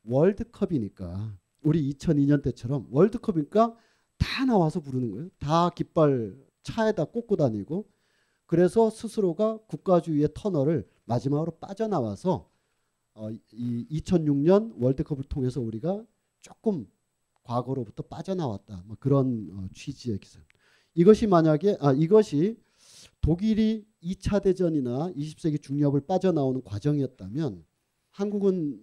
월드컵이니까 0.04 1.39
우리 1.62 1.92
2002년 1.92 2.42
때처럼 2.42 2.86
월드컵이니까 2.90 3.76
다 4.18 4.44
나와서 4.44 4.80
부르는 4.80 5.10
거예요. 5.10 5.28
다 5.38 5.70
깃발 5.70 6.36
차에다 6.62 7.04
꽂고 7.06 7.36
다니고 7.36 7.88
그래서 8.46 8.90
스스로가 8.90 9.58
국가주의의 9.66 10.30
터널을 10.34 10.88
마지막으로 11.04 11.52
빠져나와서 11.58 12.50
어, 13.14 13.30
이 13.52 13.86
2006년 13.90 14.74
월드컵을 14.80 15.24
통해서 15.24 15.60
우리가 15.60 16.04
조금 16.40 16.86
과거로부터 17.42 18.02
빠져나왔다. 18.04 18.84
뭐 18.86 18.96
그런 18.98 19.48
어, 19.52 19.68
취지의 19.74 20.18
기사. 20.18 20.40
이것이 20.94 21.26
만약에 21.26 21.76
아 21.80 21.92
이것이 21.92 22.58
독일이 23.20 23.86
2차 24.02 24.42
대전이나 24.42 25.12
20세기 25.12 25.62
중엽을 25.62 26.06
빠져나오는 26.06 26.62
과정이었다면 26.62 27.64
한국은 28.10 28.82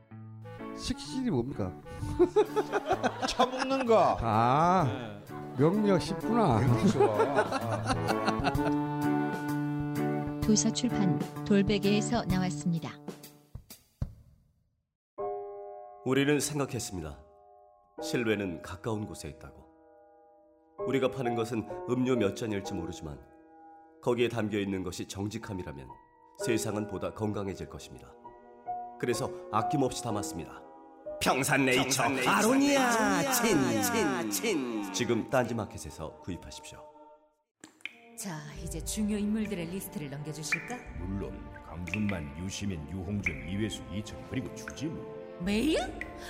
식신이 0.77 1.29
뭡니까? 1.29 1.71
처먹는 3.27 3.85
거. 3.85 4.17
아 4.21 4.85
네. 4.87 5.21
명리학 5.57 6.01
쉽구나. 6.01 6.59
도서 10.41 10.71
출판 10.71 11.19
돌베개에서 11.45 12.25
나왔습니다. 12.25 12.91
우리는 16.03 16.39
생각했습니다. 16.39 17.17
실외는 18.01 18.61
가까운 18.63 19.05
곳에 19.05 19.29
있다고. 19.29 19.61
우리가 20.87 21.11
파는 21.11 21.35
것은 21.35 21.67
음료 21.89 22.15
몇 22.15 22.35
잔일지 22.35 22.73
모르지만 22.73 23.19
거기에 24.01 24.29
담겨 24.29 24.57
있는 24.57 24.83
것이 24.83 25.07
정직함이라면 25.07 25.87
세상은 26.43 26.87
보다 26.87 27.13
건강해질 27.13 27.69
것입니다. 27.69 28.11
그래서 29.01 29.31
아낌없이 29.51 30.03
담았습니다. 30.03 30.61
평산네이처 31.19 32.03
아로니아 32.03 33.31
친친친 33.31 34.93
지금 34.93 35.27
딴지마켓에서 35.27 36.19
구입하십시오. 36.19 36.77
자, 38.15 38.37
이제 38.63 38.79
중요 38.85 39.17
인물들의 39.17 39.65
리스트를 39.71 40.11
넘겨주실까? 40.11 40.77
물론 40.99 41.33
강준만, 41.67 42.43
유시민, 42.43 42.87
유홍준, 42.91 43.49
이회수, 43.49 43.81
이철 43.91 44.23
그리고 44.29 44.53
주지무 44.53 45.03
메일? 45.43 45.79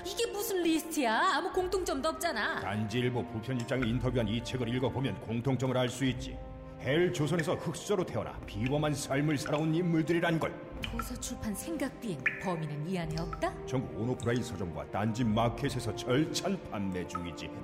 이게 0.05 0.31
무슨 0.31 0.63
리스트야? 0.63 1.13
아무 1.35 1.51
공통점도 1.51 2.07
없잖아. 2.07 2.61
딴지일보 2.61 3.27
부편집장이 3.27 3.89
인터뷰한 3.89 4.29
이 4.29 4.41
책을 4.41 4.73
읽어보면 4.73 5.19
공통점을 5.19 5.77
알 5.77 5.89
수 5.89 6.05
있지 6.05 6.37
헬 6.79 7.11
조선에서 7.11 7.55
흙수저로 7.55 8.05
태어나 8.05 8.39
비범한 8.45 8.93
삶을 8.95 9.37
살아온 9.37 9.75
인물들이란 9.75 10.39
걸 10.39 10.70
도서 10.81 11.19
출판 11.19 11.53
생각 11.53 11.99
비행 11.99 12.23
범인은 12.41 12.87
이 12.87 12.97
안에 12.97 13.15
없다? 13.19 13.65
전국 13.65 13.99
온오프라인 13.99 14.41
서점과 14.41 14.89
딴지 14.91 15.23
마켓에서 15.23 15.95
절찬 15.95 16.61
판매 16.69 17.07
중이지 17.07 17.49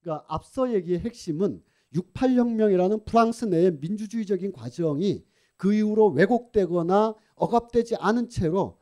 그러니까 0.00 0.24
앞서 0.28 0.72
얘기의 0.72 1.00
핵심은 1.00 1.62
68혁명이라는 1.94 3.04
프랑스 3.04 3.46
내의 3.46 3.72
민주주의적인 3.78 4.52
과정이 4.52 5.24
그 5.56 5.72
이후로 5.72 6.08
왜곡되거나 6.08 7.14
억압되지 7.36 7.96
않은 7.96 8.28
채로 8.28 8.78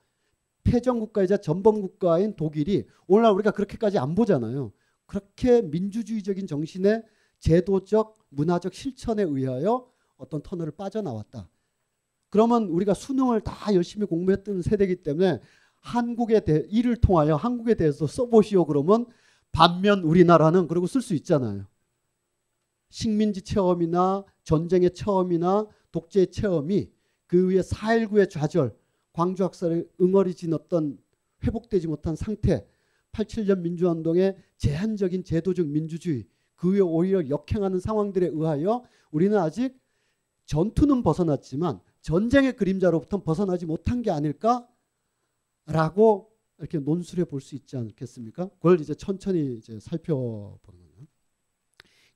패전국가이자 0.64 1.38
전범국가인 1.38 2.36
독일이 2.36 2.86
오늘날 3.06 3.32
우리가 3.32 3.50
그렇게까지 3.50 3.98
안 3.98 4.14
보잖아요. 4.14 4.72
그렇게 5.06 5.62
민주주의적인 5.62 6.46
정신의 6.46 7.02
제도적 7.38 8.18
문화적 8.30 8.72
실천에 8.72 9.22
의하여 9.22 9.90
어떤 10.16 10.42
터널을 10.42 10.72
빠져나왔다. 10.72 11.48
그러면 12.32 12.64
우리가 12.64 12.94
수능을 12.94 13.42
다 13.42 13.74
열심히 13.74 14.06
공부했던 14.06 14.62
세대이기 14.62 15.02
때문에 15.02 15.38
한국에 15.80 16.40
대해 16.40 16.64
이를 16.70 16.96
통하여 16.96 17.36
한국에 17.36 17.74
대해서 17.74 18.06
써보시오 18.06 18.64
그러면 18.64 19.04
반면 19.52 20.00
우리나라는 20.00 20.66
그러고 20.66 20.86
쓸 20.86 21.02
수 21.02 21.14
있잖아요. 21.14 21.66
식민지 22.88 23.42
체험이나 23.42 24.24
전쟁의 24.44 24.94
체험이나 24.94 25.66
독재의 25.90 26.30
체험이 26.30 26.90
그 27.26 27.50
위에 27.50 27.60
4.19의 27.60 28.30
좌절, 28.30 28.74
광주 29.12 29.44
학살에 29.44 29.84
응어리진 30.00 30.54
어떤 30.54 30.98
회복되지 31.44 31.86
못한 31.86 32.16
상태, 32.16 32.66
87년 33.12 33.58
민주운동의 33.58 34.38
제한적인 34.56 35.24
제도적 35.24 35.66
민주주의, 35.66 36.26
그 36.56 36.72
위에 36.72 36.80
오히려 36.80 37.28
역행하는 37.28 37.78
상황들에 37.78 38.28
의하여 38.28 38.84
우리는 39.10 39.36
아직 39.36 39.78
전투는 40.46 41.02
벗어났지만 41.02 41.80
전쟁의 42.02 42.56
그림자로부터 42.56 43.22
벗어나지 43.22 43.64
못한 43.66 44.02
게 44.02 44.10
아닐까라고 44.10 44.66
이렇게 46.58 46.78
논술해 46.78 47.24
볼 47.24 47.40
수 47.40 47.54
있지 47.54 47.76
않겠습니까? 47.76 48.48
그걸 48.48 48.80
이제 48.80 48.94
천천히 48.94 49.56
이제 49.56 49.80
살펴보는 49.80 50.80
거예요. 50.90 51.06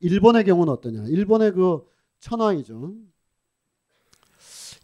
일본의 0.01 0.45
경우는 0.45 0.73
어떠냐? 0.73 1.07
일본의 1.07 1.53
그 1.53 1.85
천황이죠. 2.21 2.95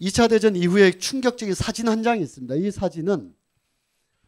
2차 0.00 0.28
대전 0.30 0.56
이후에 0.56 0.92
충격적인 0.92 1.54
사진 1.54 1.88
한 1.88 2.02
장이 2.02 2.22
있습니다. 2.22 2.54
이 2.56 2.70
사진은 2.70 3.34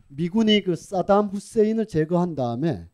미군이 0.08 0.62
그 0.62 0.76
사담 0.76 1.26
후세인을 1.28 1.86
제거한 1.86 2.34
다음에 2.34 2.88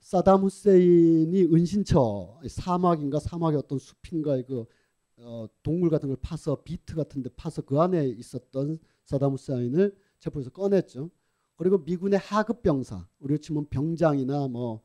사담 0.00 0.42
후세인이 0.42 1.44
은신처 1.52 2.40
사막인가 2.48 3.18
사막의 3.20 3.58
어떤 3.58 3.78
숲인가의 3.78 4.46
그 4.46 4.64
어, 5.18 5.46
동물 5.62 5.90
같은 5.90 6.08
걸 6.08 6.18
파서 6.20 6.62
비트 6.62 6.94
같은 6.94 7.22
데 7.22 7.30
파서 7.36 7.62
그 7.62 7.80
안에 7.80 8.06
있었던 8.08 8.78
사담 9.04 9.32
후세인을 9.32 9.96
체포해서 10.18 10.50
꺼냈죠. 10.50 11.10
그리고 11.56 11.78
미군의 11.78 12.18
하급 12.18 12.62
병사, 12.62 13.08
우리로 13.18 13.38
치면 13.38 13.68
병장이나 13.70 14.48
뭐 14.48 14.82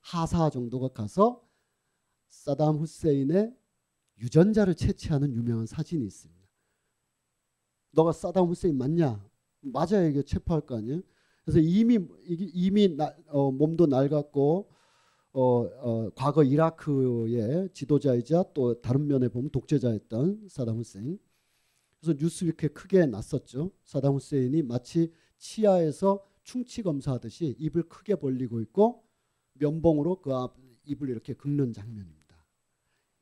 하사 0.00 0.50
정도가 0.50 0.88
가서 0.88 1.42
사담 2.28 2.76
후세인의 2.76 3.54
유전자를 4.18 4.74
채취하는 4.74 5.32
유명한 5.32 5.66
사진이 5.66 6.04
있습니다. 6.04 6.42
너가 7.92 8.12
사담 8.12 8.46
후세인 8.46 8.76
맞냐? 8.76 9.26
맞아야 9.60 10.06
이게 10.06 10.22
체포할 10.22 10.62
거 10.66 10.76
아니에요? 10.76 11.00
그래서 11.44 11.60
이미 11.60 11.98
이미 12.26 12.88
나, 12.96 13.14
어, 13.28 13.50
몸도 13.50 13.86
낡았고 13.86 14.70
어, 15.32 15.62
어, 15.62 16.10
과거 16.14 16.44
이라크의 16.44 17.70
지도자이자 17.72 18.44
또 18.54 18.80
다른 18.80 19.06
면에 19.06 19.28
보면 19.28 19.50
독재자였던 19.50 20.48
사담 20.48 20.76
후세인. 20.76 21.18
그래서 22.00 22.18
뉴스위크에 22.18 22.68
크게 22.70 23.06
났었죠. 23.06 23.70
사담 23.84 24.14
후세인이 24.14 24.62
마치 24.62 25.12
치아에서 25.38 26.24
충치 26.42 26.82
검사하듯이 26.82 27.56
입을 27.58 27.84
크게 27.88 28.16
벌리고 28.16 28.60
있고 28.60 29.04
면봉으로 29.54 30.20
그 30.20 30.34
앞, 30.34 30.56
입을 30.84 31.08
이렇게 31.08 31.32
긁는 31.34 31.72
장면입니다. 31.72 32.22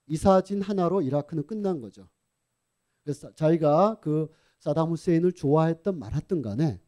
이 0.07 0.17
사진 0.17 0.63
하나로 0.63 1.03
이라크는 1.03 1.47
끝난 1.47 1.81
거죠. 1.81 2.09
그래서 3.05 3.33
자기가 3.35 4.01
그 4.01 4.29
사담 4.59 4.91
후세인을 4.91 5.33
좋아했던 5.33 5.99
말았던 5.99 6.43
간에 6.43 6.81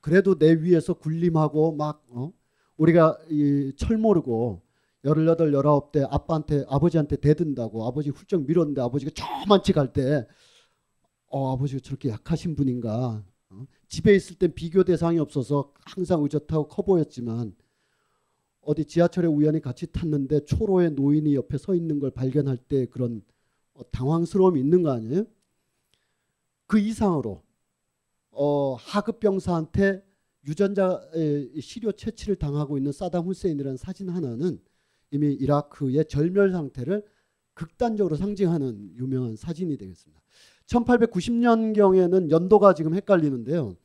그래도 0.00 0.38
내 0.38 0.52
위에서 0.54 0.94
군림하고 0.94 1.72
막 1.72 2.04
어? 2.10 2.32
우리가 2.78 3.18
이철 3.28 3.98
모르고 3.98 4.62
열여덟 5.04 5.52
열아홉 5.52 5.92
대 5.92 6.04
아빠한테 6.08 6.64
아버지한테 6.68 7.16
대든다고 7.16 7.86
아버지 7.86 8.10
훌쩍 8.10 8.44
밀었는데 8.46 8.80
아버지가 8.80 9.12
저만치 9.14 9.72
갈 9.72 9.92
때 9.92 10.26
어, 11.30 11.52
아버지가 11.52 11.80
저렇게 11.80 12.08
약하신 12.08 12.56
분인가 12.56 13.22
어? 13.50 13.66
집에 13.88 14.14
있을 14.14 14.36
땐 14.36 14.52
비교 14.54 14.82
대상이 14.82 15.18
없어서 15.18 15.72
항상 15.84 16.22
의젓하고 16.22 16.68
커 16.68 16.82
보였지만 16.82 17.54
어디 18.62 18.84
지하철에 18.84 19.26
우연히 19.26 19.60
같이 19.60 19.86
탔는데 19.90 20.44
초로의 20.44 20.92
노인이 20.92 21.34
옆에 21.34 21.58
서 21.58 21.74
있는 21.74 21.98
걸 21.98 22.10
발견할 22.10 22.56
때 22.56 22.86
그런 22.86 23.22
어, 23.74 23.82
당황스러움이 23.90 24.60
있는 24.60 24.82
거 24.82 24.90
아니에요? 24.90 25.24
그 26.66 26.78
이상으로 26.78 27.42
어, 28.30 28.74
하급 28.74 29.20
병사한테 29.20 30.02
유전자 30.48 31.00
시료 31.60 31.92
채취를 31.92 32.36
당하고 32.36 32.78
있는 32.78 32.90
사담 32.90 33.26
후세인이라는 33.26 33.76
사진 33.76 34.08
하나는 34.08 34.58
이미 35.10 35.32
이라크의 35.34 36.06
절멸 36.06 36.52
상태를 36.52 37.04
극단적으로 37.54 38.16
상징하는 38.16 38.96
유명한 38.96 39.36
사진이 39.36 39.76
되겠습니다. 39.76 40.22
1890년경에는 40.66 42.30
연도가 42.30 42.74
지금 42.74 42.94
헷갈리는데요. 42.94 43.76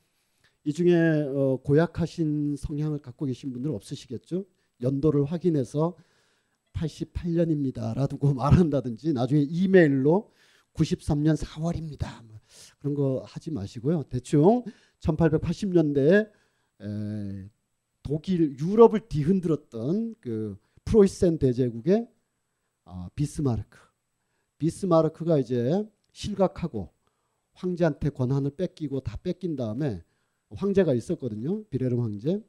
이 0.66 0.72
중에 0.72 0.93
어, 0.93 1.57
고약하신 1.64 2.55
성향을 2.55 2.99
갖고 2.99 3.26
계신 3.26 3.51
분들 3.51 3.72
없으시겠죠? 3.72 4.45
연도를 4.82 5.26
확인해서 5.26 5.97
88년입니다 6.74 7.93
라고 7.95 8.34
말한다든지 8.34 9.14
나중에 9.14 9.41
이메일로 9.41 10.32
93년 10.74 11.36
4월입니다. 11.38 12.24
뭐 12.26 12.39
그런 12.80 12.93
거 12.93 13.24
하지 13.26 13.51
마시고요. 13.51 14.03
대충 14.03 14.64
1880년대에 14.99 16.30
에, 16.84 17.50
독일 18.02 18.58
유럽을 18.60 19.08
뒤흔들었던 19.08 20.16
그 20.20 20.58
프로이센 20.86 21.40
대제국의 21.40 22.08
어, 22.86 23.08
비스마르크. 23.16 23.80
비스마르크가 24.58 25.40
이제 25.40 25.84
실각하고 26.12 26.92
황제한테 27.54 28.10
권한을 28.10 28.52
뺏기고 28.56 29.02
다 29.02 29.18
뺏긴 29.24 29.56
다음에 29.56 30.04
황제가 30.50 30.94
있었거든요. 30.94 31.64
비레름 31.66 32.02
황제. 32.02 32.44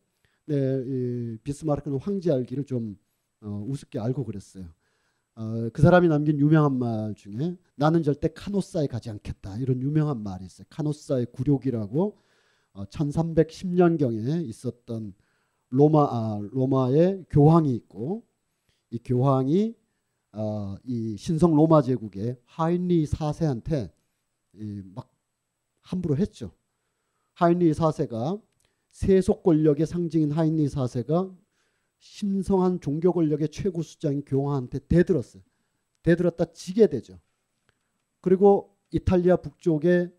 네, 0.47 0.57
이 0.87 1.39
비스마르크는 1.43 1.99
황제 1.99 2.33
알기를 2.33 2.65
좀 2.65 2.99
어, 3.41 3.65
우습게 3.69 3.99
알고 3.99 4.25
그랬어요. 4.25 4.67
어, 5.37 5.69
그 5.73 5.83
사람이 5.83 6.09
남긴 6.09 6.39
유명한 6.39 6.79
말 6.79 7.15
중에 7.15 7.57
나는 7.75 8.03
절대 8.03 8.29
카노사에 8.29 8.87
가지 8.87 9.11
않겠다 9.11 9.59
이런 9.59 9.81
유명한 9.83 10.23
말이 10.23 10.45
있어요. 10.45 10.67
카노사의 10.71 11.27
굴욕이라고 11.33 12.05
어, 12.07 12.23
1310년경에 12.75 14.47
있었던 14.49 15.15
로마 15.69 16.05
아, 16.11 16.41
로마의 16.53 17.27
교황이 17.31 17.75
있고 17.75 18.25
이 18.91 18.99
교황이 18.99 19.75
어, 20.33 20.77
이 20.85 21.17
신성 21.17 21.55
로마 21.55 21.83
제국의 21.83 22.37
하인리 22.45 23.05
4세한테 23.07 23.93
막 24.95 25.11
함부로 25.81 26.17
했죠. 26.17 26.53
하인리 27.35 27.73
4세가 27.73 28.41
세속 28.91 29.43
권력의 29.43 29.87
상징인 29.87 30.31
하인리 30.33 30.67
4세가 30.67 31.37
신성한 31.99 32.81
종교 32.81 33.13
권력의 33.13 33.49
최고 33.49 33.83
수장인 33.83 34.25
교황한테 34.25 34.81
대들었어요. 34.81 35.43
대들었다 36.03 36.53
지게 36.53 36.87
되죠. 36.87 37.19
그리고 38.21 38.77
이탈리아 38.91 39.37
북쪽의 39.37 40.13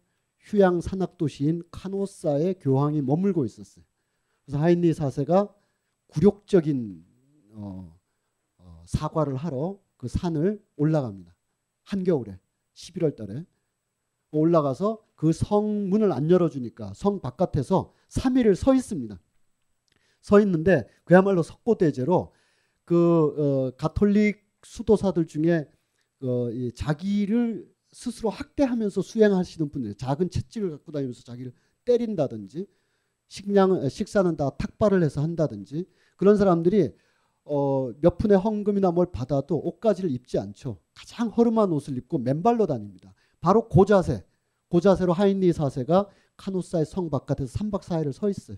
휴양 0.46 0.80
산악 0.80 1.18
도시인 1.18 1.64
카노사에 1.72 2.54
교황이 2.60 3.02
머물고 3.02 3.46
있었어요. 3.46 3.84
그래서 4.46 4.60
하인리 4.60 4.92
4세가 4.92 5.52
굴욕적인 6.08 7.04
어, 7.54 8.00
어, 8.58 8.84
사과를 8.86 9.36
하러 9.36 9.80
그 9.98 10.08
산을 10.08 10.64
올라갑니다. 10.76 11.36
한겨울에 11.84 12.40
11월 12.76 13.16
달에 13.16 13.46
올라가서 14.30 15.04
그 15.16 15.34
성문을 15.34 16.12
안 16.12 16.30
열어주니까 16.30 16.94
성 16.94 17.22
바깥에서 17.22 17.92
3일을 18.10 18.56
서 18.56 18.76
있습니다. 18.76 19.20
서 20.22 20.40
있는데 20.42 20.88
그야말로 21.06 21.42
석고대제로 21.42 22.34
그 22.84 23.36
어, 23.38 23.76
가톨릭 23.78 24.46
수도사들 24.64 25.26
중에 25.26 25.68
어, 26.22 26.52
이 26.52 26.72
자기를 26.72 27.75
스스로 27.96 28.30
학대하면서 28.30 29.02
수행하시는 29.02 29.70
분들 29.70 29.96
작은 29.96 30.30
채찍을 30.30 30.70
갖고 30.70 30.92
다니면서 30.92 31.24
자기를 31.24 31.54
때린다든지 31.86 32.68
식량 33.30 33.88
식사는 33.88 34.36
다 34.36 34.50
탁발을 34.50 35.02
해서 35.02 35.22
한다든지 35.22 35.88
그런 36.18 36.36
사람들이 36.36 36.94
어, 37.46 37.94
몇 38.02 38.18
푼의 38.18 38.38
헌금이나 38.38 38.92
뭘 38.92 39.10
받아도 39.14 39.58
옷가지를 39.60 40.12
입지 40.12 40.38
않죠. 40.38 40.82
가장 40.94 41.30
허름한 41.30 41.72
옷을 41.72 41.96
입고 41.96 42.18
맨발로 42.18 42.66
다닙니다. 42.66 43.14
바로 43.40 43.70
고자세, 43.70 44.26
고자세로 44.68 45.14
하인리 45.14 45.54
사세가 45.54 46.10
카누사의 46.36 46.86
성 46.86 47.10
바깥에서 47.10 47.58
3박 47.58 47.82
4일을 47.82 48.12
서 48.12 48.30
있어요. 48.30 48.58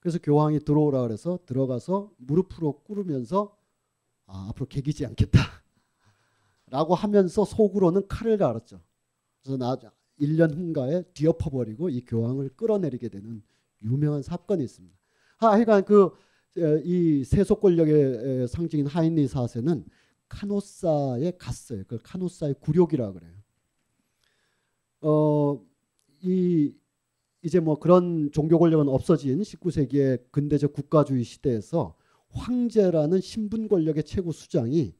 그래서 0.00 0.18
교황이 0.18 0.60
들어오라 0.60 1.00
그래서 1.00 1.38
들어가서 1.46 2.12
무릎으로 2.18 2.82
꿇으면서 2.82 3.56
아, 4.26 4.48
앞으로 4.50 4.66
개기지 4.66 5.06
않겠다. 5.06 5.61
라고 6.72 6.94
하면서 6.94 7.44
속으로는 7.44 8.08
칼을 8.08 8.38
갈았죠. 8.38 8.80
그래서 9.42 9.56
나 9.58 9.76
1년 10.20 10.54
후인가에 10.54 11.02
뒤엎어버리고 11.14 11.90
이 11.90 12.04
교황을 12.04 12.50
끌어내리게 12.56 13.08
되는 13.08 13.42
유명한 13.82 14.22
사건이 14.22 14.64
있습니다. 14.64 14.96
하여간 15.38 15.84
그이 15.84 17.24
세속 17.24 17.60
권력의 17.60 18.48
상징인 18.48 18.86
하인리 18.86 19.26
4세는 19.26 19.84
카노사에 20.28 21.32
갔어요. 21.38 21.84
그 21.86 21.98
카노사의 22.02 22.54
굴욕이라 22.60 23.12
그래요. 23.12 23.32
어 25.02 25.72
이 26.22 26.72
이제 27.42 27.58
뭐 27.58 27.78
그런 27.78 28.30
종교 28.30 28.58
권력은 28.58 28.88
없어진 28.88 29.40
19세기의 29.40 30.30
근대적 30.30 30.72
국가주의 30.72 31.24
시대에서 31.24 31.96
황제라는 32.28 33.20
신분 33.20 33.68
권력의 33.68 34.04
최고 34.04 34.30
수장이 34.30 34.94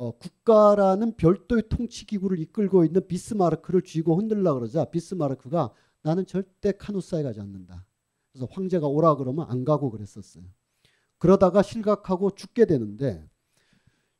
어, 0.00 0.12
국가라는 0.12 1.14
별도의 1.16 1.64
통치 1.68 2.06
기구를 2.06 2.38
이끌고 2.40 2.86
있는 2.86 3.06
비스마르크를 3.06 3.82
쥐고 3.82 4.16
흔들라 4.16 4.54
그러자 4.54 4.86
비스마르크가 4.86 5.74
나는 6.00 6.24
절대 6.24 6.72
카누사에 6.72 7.22
가지 7.22 7.38
않는다. 7.38 7.84
그래서 8.32 8.48
황제가 8.50 8.86
오라 8.86 9.16
그러면 9.16 9.44
안 9.50 9.62
가고 9.62 9.90
그랬었어요. 9.90 10.44
그러다가 11.18 11.60
실각하고 11.60 12.30
죽게 12.30 12.64
되는데 12.64 13.28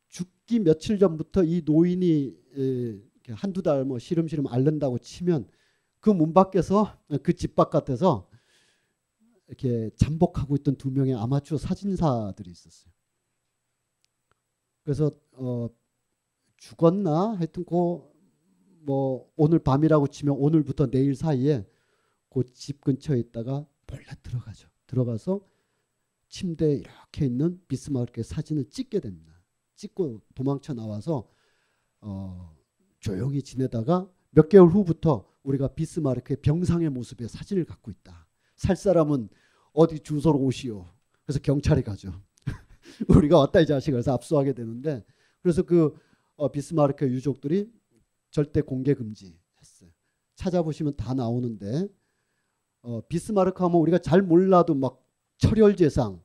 죽기 0.09 0.61
며칠 0.61 0.99
전부터 0.99 1.45
이 1.45 1.63
노인이 1.65 2.37
에, 2.59 3.33
한두 3.33 3.63
달 3.63 3.85
뭐 3.87 3.99
시름시름 3.99 4.49
앓는다고 4.49 4.99
치면 4.99 5.49
그 6.01 6.11
문 6.11 6.35
밖에서 6.35 6.99
그 7.23 7.33
집 7.35 7.55
바깥에서 7.55 8.29
이렇게 9.49 9.89
잠복하고 9.97 10.57
있던 10.57 10.77
두 10.77 10.91
명의 10.91 11.15
아마추어 11.15 11.57
사진사들이 11.57 12.51
있었어요. 12.51 12.93
그래서 14.85 15.11
어 15.41 15.69
죽었나 16.59 17.37
하여튼 17.39 17.65
그뭐 17.65 19.31
오늘 19.37 19.59
밤이라고 19.59 20.09
치면 20.09 20.37
오늘부터 20.39 20.89
내일 20.91 21.15
사이에 21.15 21.67
그 22.31 22.43
집 22.55 22.81
근처에 22.83 23.19
있다가 23.19 23.67
몰래 23.87 24.05
들어가죠. 24.23 24.69
들어가서 24.87 25.41
침대에 26.29 26.75
이렇게 26.77 27.27
있는 27.27 27.61
비스마르크의 27.67 28.25
사진을 28.25 28.67
찍게 28.71 29.01
됩니다. 29.01 29.43
찍고 29.77 30.21
도망쳐 30.35 30.75
나와서 30.75 31.29
어 32.01 32.55
조용히 33.01 33.43
지내다가 33.43 34.09
몇 34.31 34.49
개월 34.49 34.69
후부터 34.69 35.27
우리가 35.43 35.69
비스마르크의 35.69 36.39
병상의 36.43 36.91
모습의 36.91 37.29
사진을 37.29 37.65
갖고 37.65 37.91
있다. 37.91 38.29
살 38.57 38.77
사람은 38.77 39.29
어디 39.73 40.01
주소로 40.01 40.39
오시오. 40.39 40.87
그래서 41.25 41.41
경찰이 41.41 41.83
가죠. 41.83 42.13
우리가 43.09 43.39
왔다 43.39 43.61
이 43.61 43.67
자식 43.67 43.91
그래서 43.93 44.13
압수하게 44.13 44.53
되는데 44.53 45.05
그래서 45.43 45.63
그 45.63 45.95
어, 46.37 46.51
비스마르크 46.51 47.07
유족들이 47.09 47.71
절대 48.31 48.61
공개 48.63 48.95
금지했어요. 48.95 49.91
찾아보시면 50.37 50.97
다 50.97 51.15
나오는데 51.15 51.89
어, 52.83 53.01
비스마르크 53.09 53.63
하면 53.65 53.81
우리가 53.81 53.99
잘 53.99 54.23
몰라도 54.23 54.75
막 54.75 55.03
철혈 55.39 55.77
제상 55.77 56.23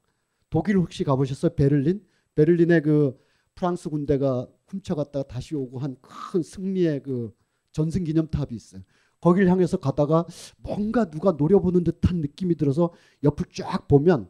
독일 0.50 0.78
혹시 0.78 1.04
가보셨어요? 1.04 1.56
베를린? 1.56 2.06
베를린에 2.36 2.82
그 2.82 3.18
프랑스 3.56 3.90
군대가 3.90 4.48
훔쳐갔다가 4.68 5.28
다시 5.28 5.56
오고 5.56 5.80
한 5.80 5.96
큰 6.02 6.42
승리의 6.44 7.04
그 7.04 7.34
전승 7.72 8.04
기념탑이 8.04 8.50
있어요. 8.56 8.82
거기를 9.22 9.50
향해서 9.50 9.78
가다가 9.78 10.26
뭔가 10.60 11.10
누가 11.10 11.32
노려보는 11.32 11.84
듯한 11.84 12.18
느낌이 12.22 12.56
들어서 12.56 12.94
옆을 13.24 13.46
쫙 13.54 13.88
보면 13.88 14.30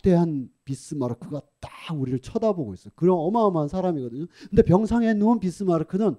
거대한 0.00 0.50
비스마르크가 0.64 1.42
딱 1.60 1.98
우리를 1.98 2.18
쳐다보고 2.20 2.74
있어요. 2.74 2.92
그런 2.96 3.18
어마어마한 3.18 3.68
사람이거든요. 3.68 4.26
근데 4.48 4.62
병상에 4.62 5.14
누운 5.14 5.40
비스마르크는 5.40 6.16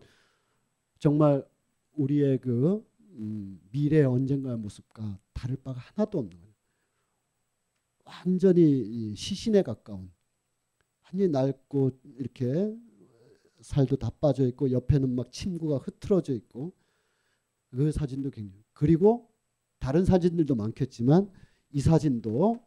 정말 1.00 1.46
우리의 1.94 2.40
그 2.40 2.86
음, 3.14 3.60
미래 3.72 4.04
언젠가의 4.04 4.58
모습과 4.58 5.20
다를 5.34 5.58
바가 5.58 5.80
하나도 5.80 6.20
없는 6.20 6.40
거예요. 6.40 6.54
완전히 8.06 9.16
시신에 9.16 9.62
가까운 9.64 10.12
완전히 11.04 11.30
낡고 11.30 11.92
이렇게 12.18 12.76
살도 13.62 13.98
다 13.98 14.10
빠져 14.10 14.46
있고 14.48 14.72
옆에는 14.72 15.14
막 15.14 15.32
침구가 15.32 15.78
흐트러져 15.78 16.34
있고 16.34 16.74
그 17.70 17.92
사진도 17.92 18.30
굉장히 18.30 18.64
그리고 18.74 19.30
다른 19.80 20.06
사진들도 20.06 20.56
많겠지만 20.56 21.32
이 21.72 21.82
사진도 21.82 22.64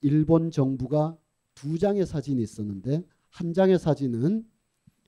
일본 0.00 0.50
정부가 0.50 1.16
두 1.54 1.78
장의 1.78 2.06
사진이 2.06 2.42
있었는데 2.42 3.04
한 3.28 3.52
장의 3.52 3.78
사진은 3.78 4.44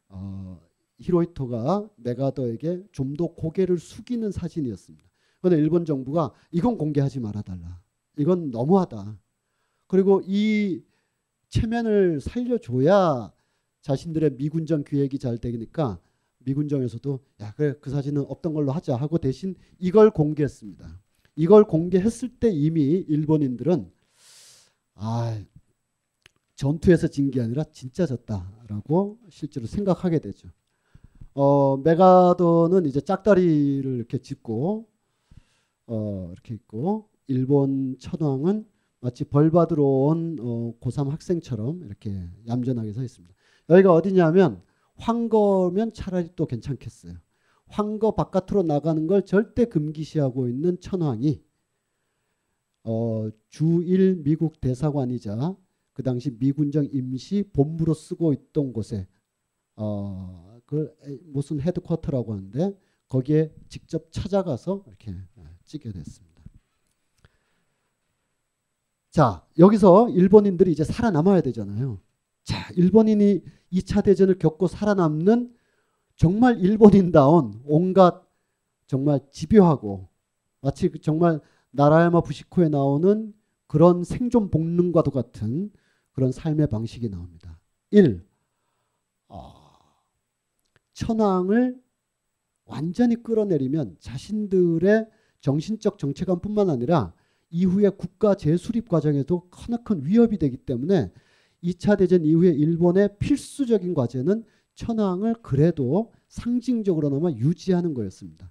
어, 0.08 0.60
히로히토가 0.98 1.88
메가더에게 1.96 2.84
좀 2.92 3.16
더 3.16 3.28
고개를 3.28 3.78
숙이는 3.78 4.30
사진이었습니다. 4.30 5.08
그런데 5.40 5.60
일본 5.62 5.84
정부가 5.84 6.32
이건 6.50 6.78
공개하지 6.78 7.20
말아달라. 7.20 7.80
이건 8.18 8.50
너무하다. 8.50 9.18
그리고 9.86 10.22
이 10.24 10.82
체면을 11.48 12.20
살려줘야 12.20 13.32
자신들의 13.82 14.36
미군정 14.36 14.84
기획이 14.84 15.18
잘 15.18 15.38
되니까 15.38 16.00
미군정에서도 16.38 17.20
야 17.40 17.52
그래 17.56 17.74
그 17.80 17.90
사진은 17.90 18.22
없던 18.26 18.54
걸로 18.54 18.72
하자 18.72 18.96
하고 18.96 19.18
대신 19.18 19.54
이걸 19.78 20.10
공개했습니다. 20.10 21.00
이걸 21.36 21.64
공개했을 21.64 22.28
때 22.38 22.50
이미 22.50 22.82
일본인들은 22.82 23.90
아 24.94 25.38
전투에서 26.56 27.08
진 27.08 27.30
게 27.30 27.40
아니라 27.40 27.64
진짜 27.72 28.06
졌다라고 28.06 29.18
실제로 29.30 29.66
생각하게 29.66 30.20
되죠. 30.20 30.48
어, 31.34 31.76
메가더는 31.78 32.86
이제 32.86 33.00
짝다리를 33.00 33.84
이렇게 33.96 34.18
짚고 34.18 34.86
어, 35.86 36.28
이렇게 36.32 36.54
있고 36.54 37.08
일본 37.26 37.96
천황은 37.98 38.66
마치 39.00 39.24
벌 39.24 39.50
받으러 39.50 39.82
온 39.84 40.36
어, 40.40 40.74
고3 40.80 41.08
학생처럼 41.10 41.82
이렇게 41.84 42.28
얌전하게 42.46 42.92
서 42.92 43.02
있습니다. 43.02 43.34
여기가 43.70 43.92
어디냐면 43.92 44.62
황거면 44.96 45.92
차라리 45.92 46.28
또 46.36 46.46
괜찮겠어요. 46.46 47.14
황거 47.66 48.14
바깥으로 48.14 48.62
나가는 48.64 49.06
걸 49.06 49.24
절대 49.24 49.64
금기시하고 49.64 50.48
있는 50.48 50.78
천황이 50.80 51.42
어, 52.84 53.28
주일 53.48 54.22
미국 54.22 54.60
대사관이자 54.60 55.56
그 55.92 56.02
당시 56.02 56.30
미군정 56.30 56.88
임시 56.92 57.44
본부로 57.52 57.94
쓰고 57.94 58.32
있던 58.32 58.72
곳에 58.72 59.06
어, 59.76 60.60
그 60.66 60.94
무슨 61.24 61.60
헤드쿼터라고 61.60 62.32
하는데 62.32 62.78
거기에 63.08 63.52
직접 63.68 64.10
찾아가서 64.10 64.84
이렇게 64.86 65.14
찍게 65.64 65.92
됐습니다. 65.92 66.42
자, 69.10 69.46
여기서 69.58 70.08
일본인들이 70.08 70.72
이제 70.72 70.84
살아남아야 70.84 71.42
되잖아요. 71.42 72.00
자, 72.44 72.72
일본인이 72.74 73.42
2차 73.72 74.02
대전을 74.02 74.38
겪고 74.38 74.66
살아남는 74.66 75.54
정말 76.16 76.58
일본인다운 76.58 77.60
온갖 77.66 78.26
정말 78.86 79.20
집요하고 79.30 80.08
마치 80.60 80.88
그 80.88 80.98
정말 81.00 81.40
나라야마 81.72 82.20
부시코에 82.22 82.68
나오는 82.68 83.34
그런 83.66 84.04
생존 84.04 84.50
본능과도 84.50 85.10
같은 85.10 85.70
그런 86.12 86.30
삶의 86.32 86.68
방식이 86.68 87.08
나옵니다. 87.08 87.58
1. 87.90 88.24
어, 89.28 89.54
천황을 90.92 91.80
완전히 92.64 93.22
끌어내리면 93.22 93.96
자신들의 93.98 95.08
정신적 95.40 95.98
정체감뿐만 95.98 96.70
아니라 96.70 97.14
이후에 97.50 97.90
국가 97.90 98.34
재수립 98.34 98.88
과정에도 98.88 99.48
크나큰 99.50 100.04
위협이 100.06 100.38
되기 100.38 100.56
때문에 100.56 101.12
2차 101.62 101.98
대전 101.98 102.24
이후에 102.24 102.50
일본의 102.50 103.16
필수적인 103.18 103.94
과제는 103.94 104.44
천황을 104.74 105.34
그래도 105.42 106.12
상징적으로나마 106.28 107.30
유지하는 107.32 107.94
거였습니다. 107.94 108.50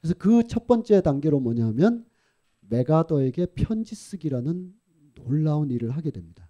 그래서 0.00 0.14
그 0.14 0.42
첫 0.44 0.66
번째 0.66 1.00
단계로 1.02 1.40
뭐냐면 1.40 2.04
메가더에게 2.68 3.46
편지 3.54 3.94
쓰기라는 3.94 4.72
놀라운 5.14 5.70
일을 5.70 5.90
하게 5.90 6.10
됩니다. 6.10 6.48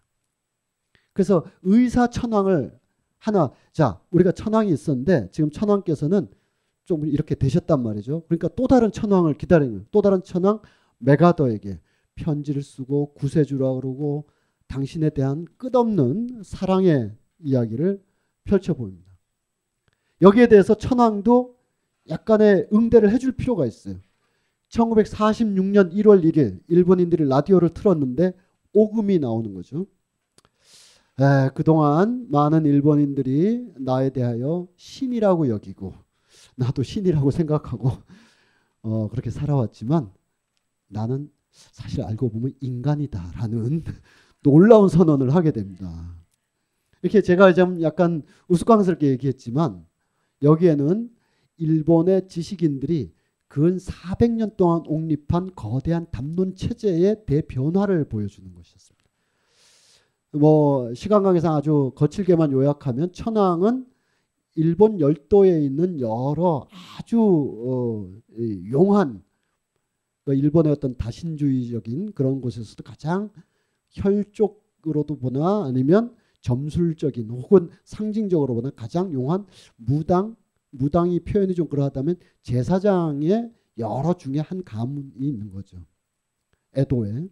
그래서 1.13 1.45
의사 1.63 2.09
천황을 2.09 2.79
하나 3.19 3.53
자 3.73 4.01
우리가 4.11 4.33
천황이 4.33 4.71
있었는데 4.71 5.31
지금 5.33 5.51
천황께서는 5.51 6.29
좀 6.85 7.07
이렇게 7.07 7.35
되셨단 7.35 7.83
말이죠. 7.83 8.25
그러니까 8.29 8.49
또 8.49 8.67
다른 8.67 8.93
천황을 8.93 9.35
기다리는 9.35 9.87
또 9.91 10.03
다른 10.03 10.23
천황 10.23 10.61
메가더에게 10.99 11.81
편지를 12.15 12.63
쓰고 12.63 13.15
구세주라 13.15 13.75
그러고 13.75 14.29
당신에 14.69 15.11
대한 15.11 15.47
끝없는 15.57 16.43
사랑의 16.45 17.13
이야기를 17.39 18.03
펼쳐 18.45 18.75
보입니다. 18.75 19.17
여기에 20.23 20.49
대해서 20.49 20.75
천황도 20.75 21.57
약간의 22.09 22.69
응대를 22.73 23.11
해줄 23.11 23.33
필요가 23.33 23.67
있어요. 23.67 23.97
1946년 24.71 25.93
1월 25.93 26.25
1일 26.25 26.61
일본인들이 26.69 27.29
라디오를 27.29 27.71
틀었는데 27.71 28.33
오금이 28.73 29.19
나오는 29.19 29.55
거죠. 29.55 29.87
에, 31.19 31.51
그동안 31.55 32.27
많은 32.31 32.67
일본인들이 32.67 33.73
나에 33.79 34.11
대하여 34.11 34.69
신이라고 34.77 35.49
여기고 35.49 35.95
나도 36.57 36.83
신이라고 36.83 37.31
생각하고 37.31 37.91
어, 38.83 39.09
그렇게 39.09 39.31
살아왔지만 39.31 40.11
나는 40.89 41.31
사실 41.51 42.03
알고 42.03 42.31
보면 42.31 42.53
인간이다라는 42.61 43.83
놀라운 44.43 44.89
선언을 44.89 45.35
하게 45.35 45.53
됩니다. 45.53 46.15
이렇게 47.03 47.23
제가 47.23 47.55
좀 47.55 47.81
약간 47.83 48.23
우스꽝스럽게 48.49 49.09
얘기했지만 49.09 49.85
여기에는 50.43 51.11
일본의 51.57 52.29
지식인들이 52.29 53.13
근 53.49 53.77
400년 53.77 54.57
동안 54.57 54.83
옹립한 54.87 55.55
거대한 55.55 56.07
담론 56.11 56.55
체제의 56.55 57.25
대변화를 57.27 58.09
보여주는 58.09 58.53
것이었습니다. 58.53 59.07
뭐 60.33 60.93
시간 60.95 61.23
관계상 61.23 61.55
아주 61.55 61.93
거칠게만 61.95 62.53
요약하면 62.53 63.13
천황은 63.13 63.87
일본 64.57 65.01
열도에 65.01 65.63
있는 65.63 66.01
여러 66.01 66.67
아주 66.99 67.21
어, 67.21 68.11
용한 68.71 69.23
그러니까 70.25 70.45
일본의 70.45 70.73
어떤 70.73 70.97
다신주의적인 70.97 72.13
그런 72.13 72.41
곳에서도 72.41 72.83
가장 72.83 73.31
혈족으로도 73.91 75.19
보나 75.19 75.65
아니면 75.65 76.15
점술적인 76.41 77.31
혹은 77.31 77.71
상징적으로 77.85 78.55
보나 78.55 78.71
가장 78.71 79.13
용한 79.13 79.47
무당 79.77 80.37
무당이 80.71 81.21
표현이 81.21 81.55
좀 81.55 81.69
그러하다면 81.69 82.17
제사장의 82.43 83.51
여러 83.79 84.15
중에 84.15 84.41
한 84.41 84.65
가문이 84.65 85.13
있는 85.19 85.51
거죠. 85.51 85.79
에도에. 86.75 87.29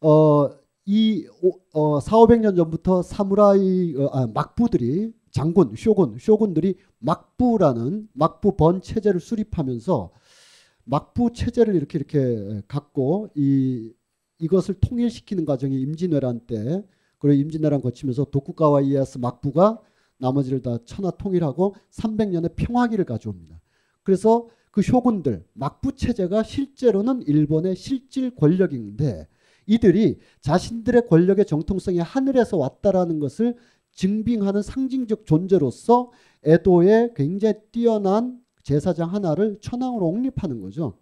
어, 0.00 0.50
이 0.86 1.26
어, 1.72 2.00
4, 2.00 2.16
500년 2.16 2.56
전부터 2.56 3.02
사무라이 3.02 3.94
어, 3.96 4.06
아, 4.12 4.26
막부들이 4.26 5.12
장군, 5.30 5.74
쇼군, 5.76 6.16
쇼군들이 6.18 6.76
막부라는 6.98 8.08
막부 8.12 8.56
번 8.56 8.82
체제를 8.82 9.20
수립하면서 9.20 10.10
막부 10.84 11.32
체제를 11.32 11.74
이렇게 11.76 11.98
이렇게 11.98 12.62
갖고 12.66 13.28
이 13.34 13.92
이것을 14.38 14.74
통일시키는 14.80 15.44
과정이 15.44 15.80
임진왜란 15.80 16.40
때 16.46 16.84
그리고 17.18 17.40
임진왜란 17.40 17.82
거치면서 17.82 18.24
도쿠가와 18.24 18.80
이에야스 18.80 19.18
막부가 19.18 19.78
나머지를 20.20 20.62
다 20.62 20.78
천하 20.84 21.10
통일하고 21.10 21.74
300년의 21.90 22.54
평화기를 22.56 23.04
가져옵니다. 23.04 23.60
그래서 24.02 24.48
그 24.70 24.82
쇼군들 24.82 25.44
막부 25.52 25.96
체제가 25.96 26.42
실제로는 26.42 27.22
일본의 27.22 27.74
실질 27.74 28.34
권력인데 28.34 29.26
이들이 29.66 30.18
자신들의 30.40 31.06
권력의 31.08 31.46
정통성이 31.46 31.98
하늘에서 31.98 32.56
왔다라는 32.56 33.18
것을 33.18 33.56
증빙하는 33.92 34.62
상징적 34.62 35.26
존재로서 35.26 36.10
에도의 36.44 37.12
굉장히 37.14 37.54
뛰어난 37.72 38.40
제사장 38.62 39.12
하나를 39.12 39.58
천황으로 39.60 40.06
옹립하는 40.06 40.60
거죠. 40.60 40.98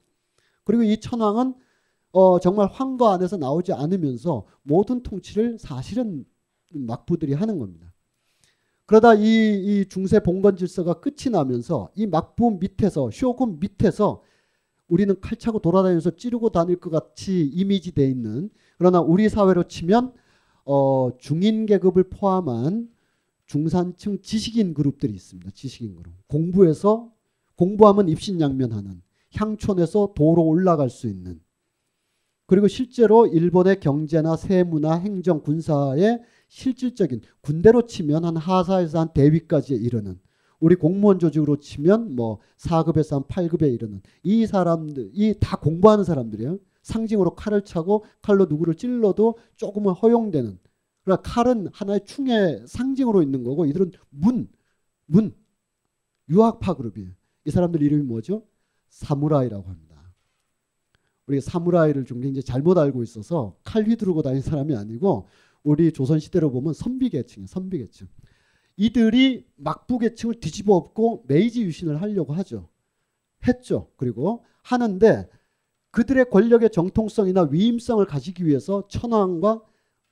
그리고 0.64 0.82
이 0.82 0.98
천황은 0.98 1.54
어, 2.12 2.40
정말 2.40 2.68
황거 2.68 3.10
안에서 3.12 3.36
나오지 3.36 3.72
않으면서 3.72 4.46
모든 4.62 5.02
통치를 5.02 5.58
사실은 5.58 6.24
막부들이 6.72 7.34
하는 7.34 7.58
겁니다. 7.58 7.92
그러다 8.88 9.12
이, 9.12 9.20
이 9.20 9.84
중세 9.86 10.18
봉건 10.18 10.56
질서가 10.56 10.94
끝이 10.94 11.30
나면서 11.30 11.90
이 11.94 12.06
막부 12.06 12.56
밑에서 12.58 13.10
쇼군 13.12 13.60
밑에서 13.60 14.22
우리는 14.88 15.14
칼 15.20 15.36
차고 15.36 15.58
돌아다니면서 15.58 16.16
찌르고 16.16 16.48
다닐 16.48 16.80
것 16.80 16.88
같이 16.88 17.44
이미지 17.44 17.92
돼 17.92 18.08
있는 18.08 18.48
그러나 18.78 19.02
우리 19.02 19.28
사회로 19.28 19.64
치면 19.64 20.14
어, 20.64 21.10
중인 21.18 21.66
계급을 21.66 22.04
포함한 22.04 22.88
중산층 23.44 24.22
지식인 24.22 24.72
그룹들이 24.72 25.12
있습니다. 25.12 25.50
지식인 25.50 25.94
그룹. 25.94 26.14
공부해서 26.26 27.12
공부하면 27.56 28.08
입신양면하는 28.08 29.02
향촌에서 29.34 30.14
도로 30.16 30.44
올라갈 30.44 30.88
수 30.88 31.08
있는 31.08 31.38
그리고 32.46 32.68
실제로 32.68 33.26
일본의 33.26 33.80
경제나 33.80 34.36
세무나 34.36 34.94
행정, 34.94 35.42
군사의 35.42 36.22
실질적인 36.48 37.20
군대로 37.40 37.86
치면 37.86 38.24
한 38.24 38.36
하사에서 38.36 39.00
한 39.00 39.08
대위까지 39.12 39.74
이르는 39.74 40.18
우리 40.60 40.74
공무원 40.74 41.18
조직으로 41.18 41.58
치면 41.58 42.16
뭐 42.16 42.40
4급에서 42.58 43.12
한 43.12 43.22
8급에 43.24 43.72
이르는 43.72 44.02
이 44.22 44.46
사람들, 44.46 45.10
이 45.14 45.34
다 45.38 45.56
공부하는 45.56 46.04
사람들이에요. 46.04 46.58
상징으로 46.82 47.34
칼을 47.34 47.62
차고 47.64 48.04
칼로 48.22 48.46
누구를 48.46 48.74
찔러도 48.74 49.38
조금은 49.56 49.92
허용되는. 49.92 50.58
그러나 51.04 51.22
칼은 51.22 51.68
하나의 51.72 52.04
충의 52.04 52.64
상징으로 52.66 53.22
있는 53.22 53.44
거고 53.44 53.66
이들은 53.66 53.92
문, 54.10 54.48
문, 55.06 55.34
유학파 56.28 56.74
그룹이에요. 56.74 57.10
이 57.44 57.50
사람들 57.50 57.82
이름이 57.82 58.02
뭐죠? 58.02 58.42
사무라이라고 58.88 59.68
합니다. 59.68 60.12
우리가 61.26 61.42
사무라이를 61.42 62.04
좀 62.04 62.20
굉장히 62.20 62.42
잘못 62.42 62.78
알고 62.78 63.02
있어서 63.02 63.56
칼 63.62 63.84
휘두르고 63.84 64.22
다니는 64.22 64.42
사람이 64.42 64.74
아니고 64.74 65.28
우리 65.68 65.92
조선 65.92 66.18
시대로 66.18 66.50
보면 66.50 66.72
선비 66.72 67.10
계층이에요. 67.10 67.46
선비 67.46 67.76
계층. 67.76 68.08
이들이 68.78 69.44
막부 69.56 69.98
계층을 69.98 70.40
뒤집어 70.40 70.74
엎고 70.74 71.24
메이지 71.28 71.62
유신을 71.62 72.00
하려고 72.00 72.32
하죠. 72.32 72.70
했죠. 73.46 73.90
그리고 73.96 74.46
하는데 74.62 75.28
그들의 75.90 76.30
권력의 76.30 76.70
정통성이나 76.70 77.48
위임성을 77.50 78.02
가지기 78.06 78.46
위해서 78.46 78.88
천황과 78.88 79.62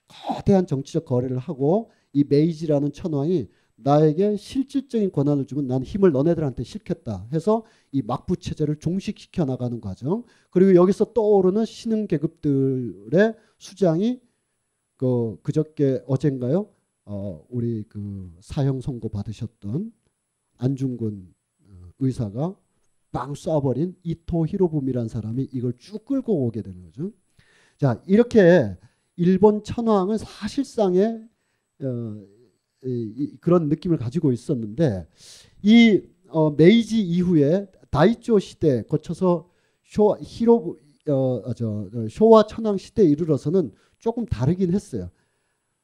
거대한 0.09 0.67
정치적 0.67 1.07
거래를 1.07 1.39
하고 1.39 1.91
이 2.13 2.23
메이지라는 2.29 2.93
천황이 2.93 3.49
나에게 3.77 4.37
실질적인 4.37 5.11
권한을 5.11 5.47
주면 5.47 5.69
난 5.69 5.83
힘을 5.83 6.13
너네들한테 6.13 6.65
실겠다 6.65 7.27
해서 7.33 7.65
이 7.93 8.03
막부 8.03 8.37
체제를 8.37 8.77
종식시켜 8.77 9.47
나가는 9.47 9.81
과정 9.81 10.25
그리고 10.51 10.75
여기서 10.75 11.15
떠오르는 11.15 11.65
신흥 11.65 12.09
계급들의 12.09 13.35
수장이 13.59 14.21
그 14.97 15.39
그저께 15.43 16.03
어젠가요 16.07 16.71
어 17.05 17.45
우리 17.49 17.85
그 17.89 18.33
사형 18.41 18.81
선고 18.81 19.09
받으셨던 19.09 19.93
안중근 20.59 21.35
어, 21.69 21.89
의사가 21.99 22.57
빵 23.13 23.33
쏴버린 23.33 23.95
이토 24.03 24.47
히로부미라는 24.47 25.09
사람이 25.09 25.49
이걸 25.53 25.75
쭉 25.79 26.05
끌고 26.05 26.47
오게 26.47 26.63
되는 26.63 26.83
거죠. 26.83 27.13
자 27.79 28.03
이렇게 28.07 28.77
일본 29.17 29.63
천황은 29.63 30.19
사실상의 30.19 31.27
어, 31.83 32.27
이, 32.85 33.37
그런 33.41 33.69
느낌을 33.69 33.99
가지고 33.99 34.33
있었는데 34.33 35.07
이 35.63 36.03
어, 36.29 36.51
메이지 36.51 37.01
이후에 37.01 37.67
다이조 37.91 38.39
시대 38.39 38.83
거쳐서 38.83 39.51
쇼 39.83 40.17
히로 40.21 40.79
어, 41.13 41.53
저, 41.55 41.89
쇼와 42.11 42.47
천황 42.47 42.77
시대에 42.77 43.07
이르러서는 43.07 43.73
조금 43.99 44.27
다르긴 44.27 44.73
했어요. 44.73 45.11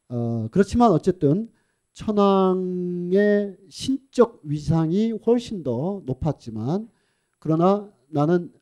어, 0.09 0.49
그렇지만 0.51 0.91
어쨌든 0.91 1.51
천황의 1.95 3.57
신적 3.69 4.41
위상이 4.45 5.13
훨씬 5.27 5.63
더 5.63 6.03
높았지만 6.05 6.89
그러나 7.39 7.91
나는 8.09 8.53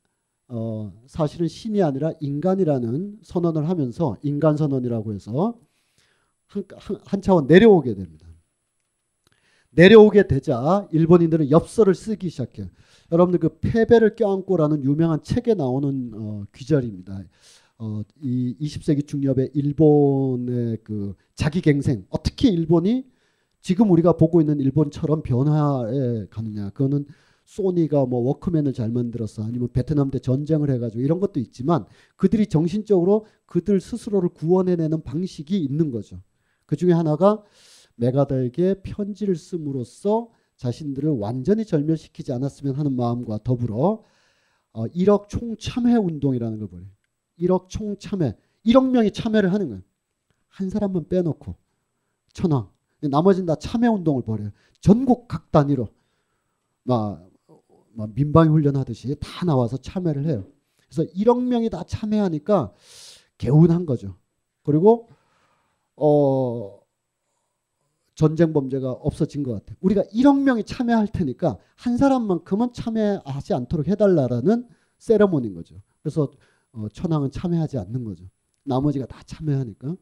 어, 0.49 0.93
사실은 1.07 1.47
신이 1.47 1.83
아니라 1.83 2.13
인간이라는 2.21 3.21
선언을 3.23 3.69
하면서 3.69 4.17
인간 4.23 4.57
선언이라고 4.57 5.13
해서 5.13 5.55
한, 6.47 6.65
한, 6.77 6.99
한 7.05 7.23
차원 7.23 7.47
내려오게 7.47 7.95
됩니다. 7.95 8.30
내려오게 9.71 10.27
되자 10.27 10.89
일본인들은 10.91 11.51
엽서를 11.51 11.95
쓰기 11.95 12.29
시작해요. 12.31 12.67
여러분들 13.13 13.41
그 13.41 13.59
패배를 13.61 14.15
껴안고라는 14.17 14.85
유명한 14.85 15.23
책에 15.23 15.55
나오는 15.55 16.13
어, 16.15 16.45
귀절입니다. 16.55 17.23
어, 17.79 18.03
이 18.21 18.57
20세기 18.61 19.07
중엽의 19.07 19.51
일본의 19.55 20.79
그 20.85 21.15
자기갱생 21.35 22.07
어떻게 22.11 22.49
일본이 22.49 23.07
지금 23.61 23.91
우리가 23.91 24.17
보고 24.17 24.41
있는 24.41 24.61
일본처럼 24.61 25.23
변화해 25.23 26.27
가느냐 26.31 26.71
그거는 26.71 27.07
소니가 27.45 28.07
뭐 28.07 28.21
워크맨을 28.21 28.73
잘 28.73 28.91
만들었어 28.91 29.43
아니면 29.45 29.69
베트남 29.73 30.11
때 30.11 30.19
전쟁을 30.19 30.71
해가지고 30.71 31.03
이런 31.03 31.21
것도 31.21 31.41
있지만 31.41 31.85
그들이 32.17 32.47
정신적으로 32.47 33.27
그들 33.47 33.81
스스로를 33.81 34.29
구원해내는 34.29 35.03
방식이 35.03 35.59
있는 35.59 35.91
거죠. 35.91 36.21
그 36.67 36.77
중에 36.77 36.93
하나가 36.93 37.43
메가더에게 38.01 38.83
편지를 38.83 39.37
씀으로써 39.37 40.31
자신들을 40.57 41.11
완전히 41.19 41.65
절멸시키지 41.65 42.33
않았으면 42.33 42.75
하는 42.75 42.97
마음과 42.97 43.41
더불어 43.45 44.03
어, 44.73 44.87
1억 44.89 45.29
총참회 45.29 45.97
운동이라는 45.97 46.59
걸 46.59 46.69
벌여요. 46.69 46.89
1억 47.39 47.69
총참회. 47.69 48.37
1억 48.67 48.91
명이 48.91 49.13
참여를 49.13 49.53
하는 49.53 49.69
거예요. 49.69 49.83
한 50.49 50.71
사람만 50.71 51.09
빼놓고 51.09 51.55
천황. 52.33 52.69
나머지는 53.01 53.47
다 53.47 53.57
참회 53.57 53.89
운동을 53.89 54.23
벌여요. 54.23 54.51
전국 54.81 55.29
각 55.29 55.51
단위로 55.51 55.89
막, 56.85 57.27
막 57.93 58.11
민방위 58.15 58.51
훈련하듯이 58.51 59.17
다 59.21 59.45
나와서 59.45 59.77
참여를 59.77 60.27
해요. 60.27 60.47
그래서 60.89 61.11
1억 61.13 61.43
명이 61.43 61.71
다 61.71 61.85
참여하니까 61.85 62.73
개운한 63.39 63.87
거죠. 63.87 64.17
그리고 64.63 65.09
어, 65.97 66.80
전쟁 68.21 68.53
범죄가 68.53 68.93
없어진 68.93 69.43
것 69.43 69.53
같아요. 69.53 69.79
우리가 69.81 70.03
1억 70.13 70.43
명이 70.43 70.65
참여할 70.65 71.09
테니까 71.09 71.57
한 71.75 71.97
사람만큼은 71.97 72.75
참여하지 72.75 73.55
않도록 73.55 73.89
해달라라는 73.89 74.69
세레모니인 74.99 75.55
거죠. 75.55 75.81
그래서 76.03 76.31
어, 76.73 76.87
천황은 76.93 77.31
참여하지 77.31 77.79
않는 77.79 78.05
거죠. 78.05 78.27
나머지가 78.65 79.07
다 79.07 79.23
참여하니까. 79.25 79.97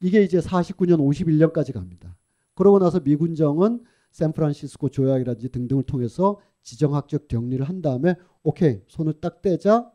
이게 0.00 0.22
이제 0.22 0.38
49년 0.38 1.00
51년까지 1.00 1.72
갑니다. 1.72 2.16
그러고 2.54 2.78
나서 2.78 3.00
미군정은 3.00 3.82
샌프란시스코 4.12 4.90
조약이라든지 4.90 5.48
등등을 5.48 5.82
통해서 5.82 6.38
지정학적 6.62 7.26
격리를 7.26 7.68
한 7.68 7.82
다음에 7.82 8.14
오케이 8.44 8.80
손을 8.86 9.14
딱 9.14 9.42
떼자 9.42 9.90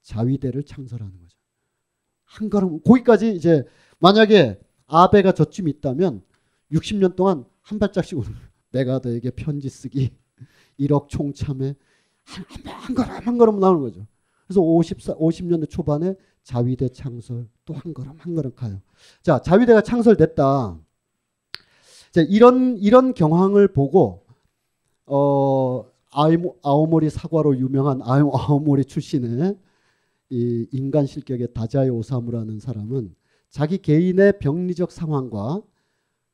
자위대를 0.00 0.62
창설하는 0.62 1.20
거죠. 1.20 1.36
한 2.24 2.48
걸음 2.48 2.80
거기까지 2.80 3.34
이제 3.34 3.66
만약에 3.98 4.58
아베가 4.86 5.32
저쯤 5.32 5.68
있다면 5.68 6.22
60년 6.72 7.16
동안 7.16 7.44
한 7.60 7.78
발짝씩 7.78 8.18
오는 8.18 8.30
내가 8.70 9.00
너에게 9.02 9.30
편지 9.30 9.68
쓰기 9.68 10.12
1억 10.80 11.08
총참에 11.08 11.74
한, 12.24 12.44
한, 12.48 12.74
한 12.74 12.94
걸음 12.94 13.10
한 13.26 13.38
걸음 13.38 13.60
나오는 13.60 13.80
거죠. 13.80 14.06
그래서 14.46 14.60
54, 14.60 15.14
50년대 15.14 15.68
초반에 15.68 16.14
자위대 16.42 16.88
창설 16.88 17.48
또 17.64 17.74
한 17.74 17.94
걸음 17.94 18.14
한 18.18 18.34
걸음 18.34 18.54
가요. 18.54 18.80
자 19.22 19.40
자위대가 19.40 19.82
창설됐다. 19.82 20.78
자, 22.12 22.20
이런 22.28 22.76
이런 22.78 23.14
경황을 23.14 23.68
보고 23.72 24.24
어 25.06 25.84
아오모리 26.10 27.08
사과로 27.10 27.58
유명한 27.58 28.00
아오, 28.02 28.36
아오모리 28.36 28.84
출신의 28.84 29.56
이 30.30 30.66
인간 30.72 31.06
실격의 31.06 31.54
다자이 31.54 31.88
오사무라는 31.90 32.58
사람은 32.60 33.14
자기 33.50 33.78
개인의 33.78 34.38
병리적 34.38 34.92
상황과 34.92 35.62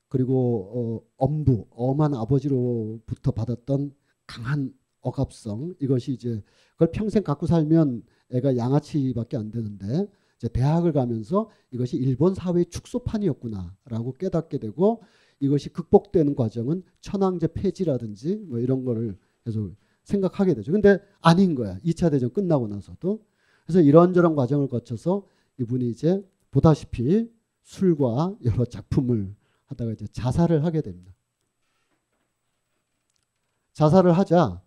그리고 0.09 0.71
어, 0.75 1.09
엄부 1.17 1.67
엄한 1.71 2.15
아버지로부터 2.15 3.31
받았던 3.31 3.93
강한 4.27 4.73
억압성 5.01 5.75
이것이 5.81 6.13
이제 6.13 6.43
그걸 6.73 6.91
평생 6.91 7.23
갖고 7.23 7.47
살면 7.47 8.03
애가 8.31 8.57
양아치밖에 8.57 9.37
안 9.37 9.51
되는데 9.51 10.07
이제 10.37 10.49
대학을 10.49 10.93
가면서 10.93 11.51
이것이 11.71 11.97
일본 11.97 12.35
사회의 12.35 12.67
축소판이었구나라고 12.67 14.13
깨닫게 14.19 14.59
되고 14.59 15.03
이것이 15.41 15.71
극복되는 15.71 16.35
과정은 16.35 16.83
천황제 17.01 17.49
폐지라든지 17.49 18.37
뭐 18.49 18.59
이런 18.59 18.85
거를 18.85 19.17
계속 19.45 19.75
생각하게 20.05 20.55
되죠. 20.55 20.73
근데 20.73 20.99
아닌 21.21 21.55
거야. 21.55 21.79
2차 21.81 22.11
대전 22.11 22.33
끝나고 22.33 22.67
나서도. 22.69 23.25
그래서 23.67 23.81
이런저런 23.81 24.35
과정을 24.35 24.69
거쳐서 24.69 25.27
이분이 25.61 25.91
이제 25.91 26.25
보다시피 26.51 27.31
술과 27.63 28.37
여러 28.45 28.65
작품을 28.65 29.35
하다가 29.69 29.93
이제 29.93 30.07
자살을 30.09 30.65
하게 30.65 30.81
됩니다. 30.83 31.13
자살을 33.73 34.13
하자 34.13 34.63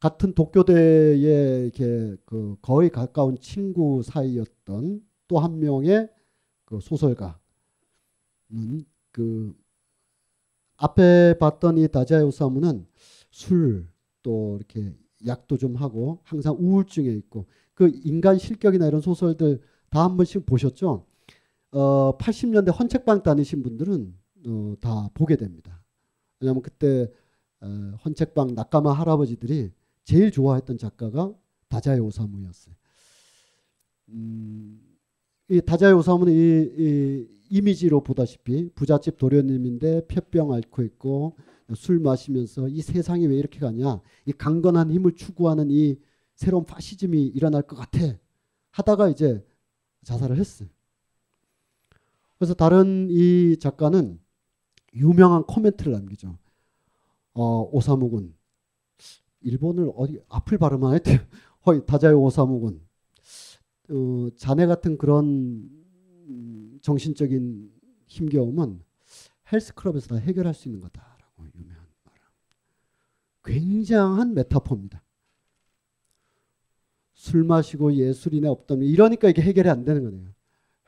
같은 0.00 0.34
도쿄대에 0.34 1.64
이렇게 1.64 2.16
그 2.24 2.56
거의 2.62 2.90
가까운 2.90 3.38
친구 3.40 4.02
사이였던 4.02 5.02
또 5.28 5.38
한 5.40 5.58
명의 5.58 6.08
그 6.64 6.80
소설가는 6.80 7.34
그 9.12 9.56
앞에 10.76 11.38
봤던 11.38 11.78
이 11.78 11.88
다자이 11.88 12.22
오사무는 12.22 12.86
술 13.30 13.88
또 14.22 14.56
이렇게 14.56 14.92
약도 15.26 15.56
좀 15.56 15.76
하고 15.76 16.18
항상 16.24 16.56
우울증에 16.58 17.08
있고 17.12 17.46
그 17.74 17.88
인간 18.04 18.38
실격이나 18.38 18.86
이런 18.88 19.00
소설들 19.00 19.60
다 19.90 20.02
한 20.04 20.16
번씩 20.16 20.44
보셨죠? 20.46 21.06
어 21.72 22.18
80년대 22.18 22.76
헌책방 22.76 23.22
다니신 23.22 23.62
분들은 23.62 24.14
어, 24.46 24.74
다 24.80 25.10
보게 25.14 25.36
됩니다. 25.36 25.82
왜냐하면 26.40 26.62
그때 26.62 27.10
어, 27.60 27.66
헌책방 28.04 28.54
낙가마 28.54 28.92
할아버지들이 28.92 29.72
제일 30.04 30.30
좋아했던 30.30 30.78
작가가 30.78 31.34
다자이 31.68 31.98
오사무였어요. 31.98 32.74
음, 34.10 34.80
이 35.48 35.60
다자이 35.60 35.92
오사무는 35.92 36.32
이, 36.32 36.36
이 36.78 37.36
이미지로 37.50 38.02
보다시피 38.02 38.70
부잣집 38.74 39.18
도련님인데 39.18 40.06
폐병 40.08 40.52
앓고 40.52 40.82
있고 40.82 41.36
술 41.74 41.98
마시면서 41.98 42.68
이 42.68 42.82
세상이 42.82 43.26
왜 43.26 43.36
이렇게 43.36 43.58
가냐 43.58 44.00
이 44.24 44.32
강건한 44.32 44.90
힘을 44.90 45.12
추구하는 45.12 45.70
이 45.70 45.98
새로운 46.34 46.64
파시즘이 46.64 47.26
일어날 47.28 47.62
것 47.62 47.76
같아 47.76 47.98
하다가 48.70 49.08
이제 49.08 49.44
자살을 50.04 50.38
했어요. 50.38 50.68
그래서 52.38 52.54
다른 52.54 53.08
이 53.10 53.56
작가는 53.58 54.20
유명한 54.96 55.44
코멘트를 55.44 55.92
남기죠. 55.92 56.38
어, 57.34 57.68
오사무군 57.70 58.34
일본을 59.40 59.92
어디 59.94 60.20
앞을 60.28 60.58
발음하네 60.58 61.00
허이 61.66 61.84
다자이 61.86 62.14
오사무군 62.14 62.80
어, 63.90 64.28
자네 64.36 64.66
같은 64.66 64.96
그런 64.96 65.70
정신적인 66.82 67.72
힘겨움은 68.06 68.82
헬스클럽에서 69.52 70.08
다 70.08 70.16
해결할 70.16 70.54
수 70.54 70.68
있는 70.68 70.80
거다라고 70.80 71.46
유명한 71.54 71.86
말. 72.04 72.14
굉장한 73.44 74.34
메타포입니다. 74.34 75.02
술 77.12 77.44
마시고 77.44 77.94
예술이나 77.94 78.50
없다면 78.50 78.86
이러니까 78.86 79.28
이게 79.28 79.42
해결이 79.42 79.68
안 79.68 79.84
되는 79.84 80.02
거네요. 80.04 80.30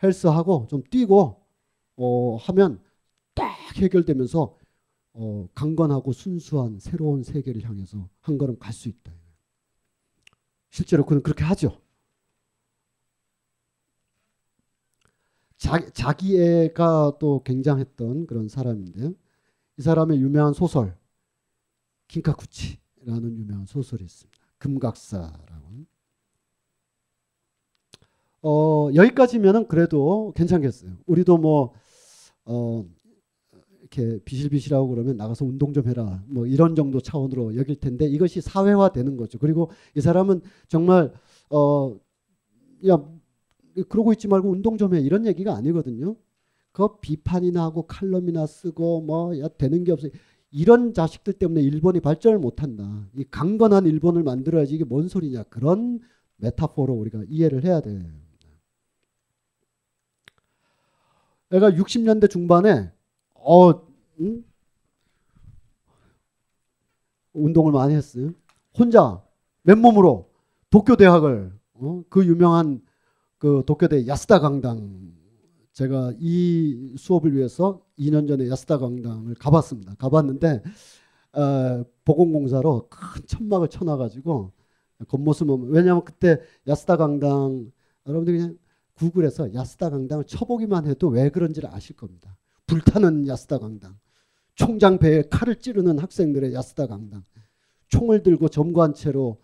헬스하고 0.03 0.67
좀 0.69 0.83
뛰고 0.91 1.41
어, 1.97 2.37
하면 2.37 2.81
딱 3.79 3.83
해결되면서 3.83 4.57
어, 5.15 5.49
강건하고 5.55 6.13
순수한 6.13 6.79
새로운 6.81 7.23
세계를 7.23 7.63
향해서 7.63 8.09
한 8.21 8.39
걸음 8.39 8.59
갈 8.59 8.73
수 8.73 8.89
있다. 8.89 9.13
실제로 10.71 11.07
그는 11.07 11.23
그렇게 11.23 11.45
하죠. 11.45 11.81
자, 15.57 15.79
자기 15.93 16.41
애가 16.41 17.17
또 17.19 17.43
굉장했던 17.43 18.27
그런 18.27 18.49
사람인데 18.49 19.13
이 19.79 19.83
사람의 19.83 20.21
유명한 20.21 20.53
소설 20.53 20.97
킹카쿠치라는 22.09 23.39
유명한 23.39 23.67
소설이 23.67 24.05
있습니다. 24.05 24.39
금각사라고. 24.59 25.87
어, 28.43 28.91
여기까지면은 28.95 29.67
그래도 29.67 30.33
괜찮겠어요. 30.37 30.97
우리도 31.07 31.39
뭐 31.39 31.75
어, 32.45 32.85
이렇게 33.91 34.19
비실비실하고 34.25 34.89
그러면 34.89 35.17
나가서 35.17 35.45
운동 35.45 35.73
좀 35.73 35.89
해라. 35.89 36.23
뭐 36.27 36.47
이런 36.47 36.75
정도 36.75 37.01
차원으로 37.01 37.57
여길 37.57 37.77
텐데 37.77 38.07
이것이 38.07 38.41
사회화되는 38.41 39.17
거죠. 39.17 39.39
그리고 39.39 39.71
이 39.97 40.01
사람은 40.01 40.41
정말 40.69 41.13
어 41.51 41.97
야 42.87 42.97
그러고 43.89 44.13
있지 44.13 44.29
말고 44.29 44.51
운동 44.51 44.77
좀 44.77 44.95
해. 44.95 45.01
이런 45.01 45.27
얘기가 45.27 45.55
아니거든요. 45.55 46.17
그 46.73 46.99
비판이나 47.01 47.63
하고 47.65 47.87
칼럼이나 47.87 48.47
쓰고 48.47 49.03
뭐 49.03 49.39
야 49.39 49.49
되는 49.49 49.85
게 49.85 49.93
없어. 49.93 50.09
이런 50.51 50.95
자식들 50.95 51.35
때문에 51.35 51.61
일본이 51.63 52.01
발전을 52.01 52.39
못 52.39 52.63
한다. 52.63 53.09
이 53.17 53.25
강건한 53.31 53.87
일본을 53.87 54.23
만들어야지 54.23 54.75
이게 54.75 54.85
뭔 54.85 55.09
소리냐. 55.09 55.45
그런 55.45 56.01
메타포로 56.37 56.95
우리가 56.95 57.25
이해를 57.29 57.65
해야 57.65 57.81
돼. 57.81 58.05
내가 61.51 61.71
60년대 61.71 62.31
중반에 62.31 62.91
어 63.39 63.71
응? 64.21 64.45
운동을 67.33 67.73
많이 67.73 67.95
했어요. 67.95 68.33
혼자 68.77 69.23
맨몸으로 69.63 70.31
도쿄 70.71 70.97
대학을 70.97 71.53
어? 71.75 72.03
그 72.09 72.27
유명한 72.27 72.83
그 73.39 73.63
도쿄대 73.67 74.07
야스다 74.07 74.41
강당 74.41 75.13
제가 75.73 76.13
이 76.19 76.95
수업을 76.99 77.35
위해서 77.37 77.81
2년 77.99 78.27
전에 78.27 78.49
야스다 78.49 78.79
강당을 78.79 79.35
가봤습니다. 79.35 79.95
가봤는데 79.95 80.63
어, 81.33 81.85
보건공사로 82.05 82.89
큰 82.89 83.27
천막을 83.27 83.69
쳐놔가지고 83.69 84.53
겉모습은 85.09 85.69
왜냐하면 85.71 86.05
그때 86.05 86.41
야스다 86.67 86.97
강당 86.97 87.71
여러분들 88.07 88.37
그냥 88.37 88.59
구글에서 88.95 89.55
야스다 89.55 89.91
강당을 89.91 90.25
쳐보기만 90.25 90.87
해도 90.87 91.09
왜 91.09 91.29
그런지를 91.29 91.69
아실 91.73 91.95
겁니다. 91.95 92.37
불타는 92.69 93.27
야스다 93.27 93.59
강당, 93.59 93.99
총장 94.55 94.99
배에 94.99 95.25
칼을 95.29 95.57
찌르는 95.57 95.99
학생들의 95.99 96.55
야스다 96.55 96.87
강당, 96.87 97.25
총을 97.89 98.23
들고 98.23 98.49
점거한 98.49 98.95
채로 98.95 99.41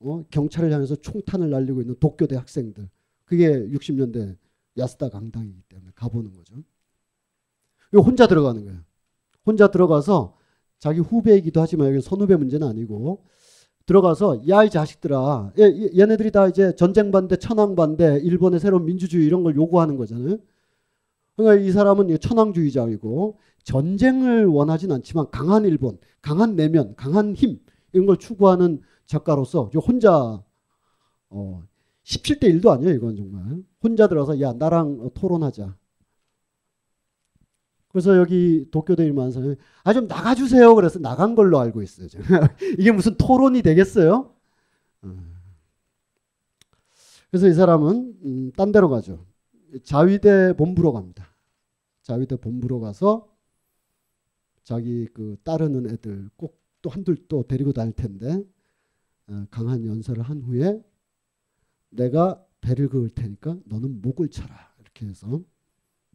어, 0.00 0.24
경찰을 0.28 0.70
향해서 0.70 0.96
총탄을 0.96 1.48
날리고 1.48 1.80
있는 1.80 1.96
도쿄대 1.98 2.36
학생들. 2.36 2.90
그게 3.24 3.48
60년대 3.68 4.36
야스다 4.76 5.08
강당이기 5.08 5.62
때문에 5.68 5.92
가보는 5.94 6.32
거죠. 6.34 6.56
혼자 7.94 8.26
들어가는 8.26 8.64
거예요. 8.64 8.80
혼자 9.46 9.68
들어가서 9.70 10.36
자기 10.78 11.00
후배이기도 11.00 11.60
하지만 11.62 11.88
여기 11.88 12.00
선후배 12.02 12.36
문제는 12.36 12.66
아니고 12.66 13.24
들어가서 13.86 14.42
야 14.48 14.64
이 14.64 14.70
자식들아 14.70 15.52
얘, 15.58 16.06
네들이 16.06 16.32
다 16.32 16.48
이제 16.48 16.74
전쟁 16.74 17.10
반대 17.10 17.36
천황 17.36 17.76
반대 17.76 18.18
일본의 18.22 18.58
새로운 18.60 18.84
민주주의 18.84 19.24
이런 19.24 19.42
걸 19.44 19.54
요구하는 19.54 19.96
거잖아요. 19.96 20.38
그러니까 21.36 21.64
이 21.64 21.70
사람은 21.72 22.18
천황주의자이고 22.20 23.38
전쟁을 23.64 24.46
원하진 24.46 24.92
않지만 24.92 25.30
강한 25.30 25.64
일본, 25.64 25.98
강한 26.22 26.54
내면, 26.54 26.94
강한 26.96 27.34
힘 27.34 27.58
이런 27.92 28.06
걸 28.06 28.18
추구하는 28.18 28.80
작가로서 29.06 29.70
혼자 29.86 30.42
어 31.30 31.62
17대 32.04 32.44
1도 32.44 32.70
아니에요 32.70 32.94
이건 32.94 33.16
정말 33.16 33.62
혼자 33.82 34.06
들어서 34.06 34.40
야 34.40 34.52
나랑 34.52 35.10
토론하자. 35.14 35.76
그래서 37.88 38.16
여기 38.18 38.66
도쿄대 38.72 39.04
일만사는 39.04 39.54
아좀 39.84 40.08
나가주세요 40.08 40.74
그래서 40.74 40.98
나간 40.98 41.34
걸로 41.34 41.60
알고 41.60 41.82
있어요. 41.82 42.08
이게 42.78 42.90
무슨 42.90 43.16
토론이 43.16 43.62
되겠어요? 43.62 44.34
어. 45.02 45.16
그래서 47.30 47.48
이 47.48 47.52
사람은 47.54 48.14
음, 48.24 48.52
딴 48.56 48.72
데로 48.72 48.88
가죠. 48.88 49.24
자위대 49.82 50.54
본부로 50.56 50.92
갑니다. 50.92 51.34
자위대 52.02 52.36
본부로 52.36 52.80
가서 52.80 53.28
자기 54.62 55.06
그 55.12 55.36
따르는 55.42 55.90
애들 55.90 56.30
꼭 56.36 56.64
또 56.84 56.90
한둘 56.90 57.16
또 57.28 57.46
데리고 57.46 57.72
다닐 57.72 57.94
텐데 57.94 58.44
어, 59.26 59.46
강한 59.50 59.86
연설을 59.86 60.22
한 60.22 60.42
후에 60.42 60.84
내가 61.88 62.44
배를 62.60 62.90
그을 62.90 63.08
테니까 63.08 63.56
너는 63.64 64.02
목을 64.02 64.28
쳐라 64.28 64.74
이렇게 64.80 65.06
해서 65.06 65.42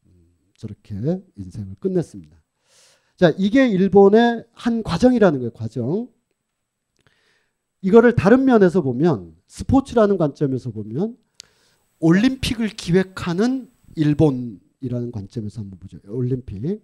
음, 0.06 0.36
저렇게 0.56 0.96
인생을 1.36 1.76
끝냈습니다. 1.80 2.40
자 3.16 3.34
이게 3.40 3.68
일본의 3.68 4.46
한 4.52 4.84
과정이라는 4.84 5.40
거예요. 5.40 5.52
과정. 5.52 6.08
이거를 7.82 8.14
다른 8.14 8.46
면에서 8.46 8.82
보면 8.82 9.36
스포츠라는 9.48 10.18
관점에서 10.18 10.70
보면 10.70 11.18
올림픽을 12.00 12.70
기획하는 12.70 13.70
일본이라는 13.96 15.12
관점에서 15.12 15.62
한번 15.62 15.80
보죠. 15.80 16.00
올림픽. 16.08 16.82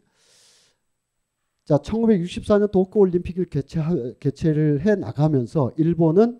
자, 1.65 1.77
1964년 1.77 2.71
도쿄 2.71 2.99
올림픽을 2.99 3.45
개최 3.45 3.81
개최를 4.19 4.81
해 4.85 4.95
나가면서 4.95 5.71
일본은 5.77 6.39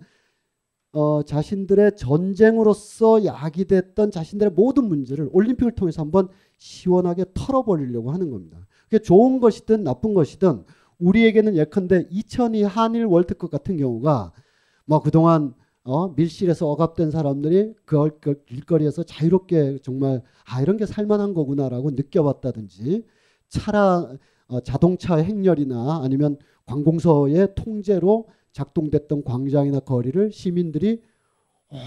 어, 0.91 1.23
자신들의 1.23 1.97
전쟁으로서 1.97 3.25
야기됐던 3.25 4.11
자신들의 4.11 4.53
모든 4.53 4.85
문제를 4.85 5.29
올림픽을 5.31 5.73
통해서 5.75 6.01
한번 6.01 6.29
시원하게 6.57 7.25
털어버리려고 7.33 8.11
하는 8.11 8.29
겁니다. 8.29 8.65
그게 8.85 8.99
좋은 8.99 9.39
것이든 9.39 9.83
나쁜 9.83 10.13
것이든 10.13 10.63
우리에게는 10.99 11.57
예컨대 11.57 12.07
2002 12.09 12.63
한일 12.63 13.05
월드컵 13.05 13.51
같은 13.51 13.75
경우가 13.75 14.31
뭐 14.85 15.01
그동안 15.01 15.53
어, 15.85 16.07
밀실에서 16.15 16.67
억압된 16.67 17.11
사람들이 17.11 17.75
그, 17.85 18.17
그 18.19 18.43
길거리에서 18.45 19.03
자유롭게 19.03 19.77
정말 19.83 20.23
아 20.43 20.59
이런 20.61 20.77
게 20.77 20.87
살만한 20.87 21.35
거구나라고 21.35 21.91
느껴봤다든지 21.91 23.05
차라 23.49 24.11
어, 24.47 24.59
자동차 24.61 25.17
행렬이나 25.17 26.01
아니면 26.03 26.37
관공서의 26.65 27.53
통제로 27.53 28.27
작동됐던 28.51 29.23
광장이나 29.23 29.81
거리를 29.81 30.31
시민들이 30.31 31.03
어, 31.69 31.77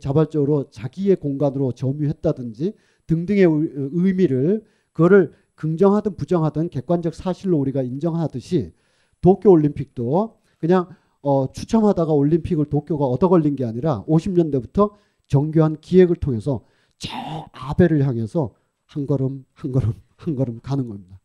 자발적으로 0.00 0.68
자기의 0.70 1.14
공간으로 1.16 1.70
점유했다든지 1.70 2.74
등등의 3.06 3.44
의미를 3.92 4.64
그거를 4.92 5.32
긍정하든 5.54 6.16
부정하든 6.16 6.70
객관적 6.70 7.14
사실로 7.14 7.58
우리가 7.58 7.82
인정하듯이 7.82 8.72
도쿄 9.20 9.52
올림픽도 9.52 10.36
그냥 10.58 10.88
어, 11.22 11.50
추첨하다가 11.52 12.12
올림픽을 12.12 12.66
도쿄가 12.66 13.04
얻어 13.04 13.28
걸린 13.28 13.56
게 13.56 13.64
아니라 13.64 14.04
50년대부터 14.04 14.92
정교한 15.26 15.80
기획을 15.80 16.16
통해서 16.16 16.64
저 16.98 17.10
아베를 17.52 18.06
향해서 18.06 18.52
한 18.84 19.06
걸음 19.06 19.44
한 19.52 19.72
걸음 19.72 19.92
한 20.16 20.36
걸음 20.36 20.60
가는 20.60 20.88
겁니다. 20.88 21.20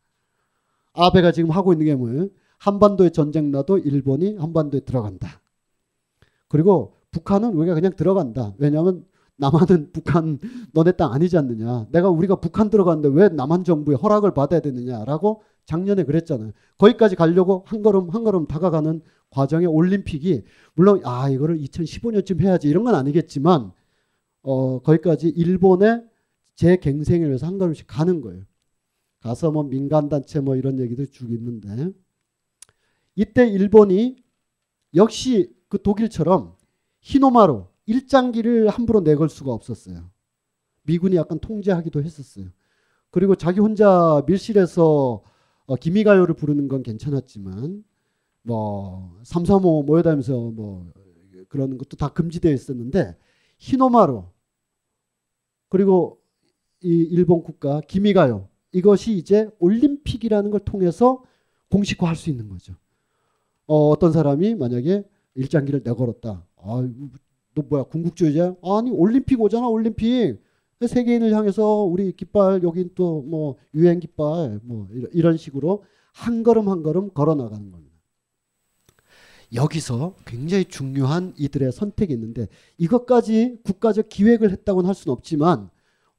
아베가 0.93 1.31
지금 1.31 1.51
하고 1.51 1.73
있는 1.73 1.85
게 1.85 1.95
뭐예요? 1.95 2.29
한반도에 2.57 3.09
전쟁 3.09 3.51
나도 3.51 3.77
일본이 3.77 4.35
한반도에 4.35 4.81
들어간다. 4.81 5.41
그리고 6.47 6.97
북한은 7.11 7.53
우리가 7.53 7.75
그냥 7.75 7.93
들어간다. 7.95 8.53
왜냐하면 8.57 9.05
남한은 9.37 9.91
북한 9.91 10.37
너네 10.73 10.91
땅 10.93 11.13
아니지 11.13 11.37
않느냐. 11.37 11.87
내가 11.91 12.09
우리가 12.09 12.35
북한 12.35 12.69
들어갔는데 12.69 13.09
왜 13.19 13.29
남한 13.29 13.63
정부의 13.63 13.97
허락을 13.97 14.33
받아야 14.33 14.59
되느냐라고 14.59 15.41
작년에 15.65 16.03
그랬잖아요. 16.03 16.51
거기까지 16.77 17.15
가려고 17.15 17.63
한 17.67 17.81
걸음 17.81 18.09
한 18.09 18.23
걸음 18.23 18.47
다가가는 18.47 19.01
과정의 19.29 19.67
올림픽이 19.67 20.43
물론 20.73 21.01
아 21.05 21.29
이거를 21.29 21.57
2015년쯤 21.59 22.41
해야지 22.41 22.67
이런 22.67 22.83
건 22.83 22.95
아니겠지만 22.95 23.71
어 24.43 24.79
거기까지 24.79 25.29
일본의 25.29 26.03
재갱생을 26.55 27.27
위해서 27.29 27.47
한 27.47 27.57
걸음씩 27.57 27.87
가는 27.87 28.21
거예요. 28.21 28.43
가서 29.21 29.51
뭐 29.51 29.63
민간 29.63 30.09
단체 30.09 30.39
뭐 30.39 30.55
이런 30.55 30.79
얘기도 30.79 31.05
쭉 31.05 31.31
있는데 31.31 31.91
이때 33.15 33.47
일본이 33.47 34.17
역시 34.95 35.53
그 35.69 35.81
독일처럼 35.81 36.55
히노마루 37.01 37.67
일장기를 37.85 38.69
함부로 38.69 39.01
내걸 39.01 39.29
수가 39.29 39.51
없었어요. 39.51 40.09
미군이 40.83 41.15
약간 41.15 41.39
통제하기도 41.39 42.03
했었어요. 42.03 42.47
그리고 43.09 43.35
자기 43.35 43.59
혼자 43.59 44.23
밀실에서 44.25 45.21
어, 45.71 45.77
기미가요를 45.77 46.35
부르는 46.35 46.67
건 46.67 46.83
괜찮았지만 46.83 47.85
뭐 48.41 49.17
삼삼오 49.23 49.83
모여다니면서 49.83 50.51
뭐 50.51 50.91
그런 51.47 51.77
것도 51.77 51.95
다 51.95 52.09
금지되어 52.09 52.51
있었는데 52.51 53.15
히노마루 53.57 54.25
그리고 55.69 56.19
이 56.83 56.89
일본 56.89 57.41
국가 57.41 57.79
기미가요 57.79 58.49
이것이 58.73 59.13
이제 59.13 59.49
올림픽이라는 59.59 60.51
걸 60.51 60.59
통해서 60.59 61.23
공식화할 61.69 62.17
수 62.17 62.29
있는 62.29 62.49
거죠. 62.49 62.73
어, 63.65 63.87
어떤 63.91 64.11
사람이 64.11 64.55
만약에 64.55 65.05
일장기를 65.35 65.83
내걸었다. 65.85 66.45
아, 66.57 66.89
너 67.53 67.63
뭐야 67.69 67.83
궁극주의자? 67.83 68.57
아니 68.61 68.91
올림픽 68.91 69.39
오잖아 69.39 69.69
올림픽. 69.69 70.37
세계인을 70.87 71.33
향해서 71.35 71.83
우리 71.83 72.11
깃발 72.13 72.63
여긴 72.63 72.89
또 72.95 73.21
뭐 73.23 73.57
유행 73.73 73.99
깃발 73.99 74.59
뭐 74.63 74.87
이런 75.13 75.37
식으로 75.37 75.83
한 76.13 76.43
걸음 76.43 76.69
한 76.69 76.83
걸음 76.83 77.09
걸어 77.13 77.35
나가는 77.35 77.71
겁니다. 77.71 77.91
여기서 79.53 80.15
굉장히 80.25 80.65
중요한 80.65 81.33
이들의 81.37 81.71
선택이 81.71 82.13
있는데 82.13 82.47
이것까지 82.77 83.59
국가적 83.63 84.07
기획을 84.09 84.49
했다고는 84.51 84.87
할 84.87 84.95
수는 84.95 85.13
없지만 85.13 85.69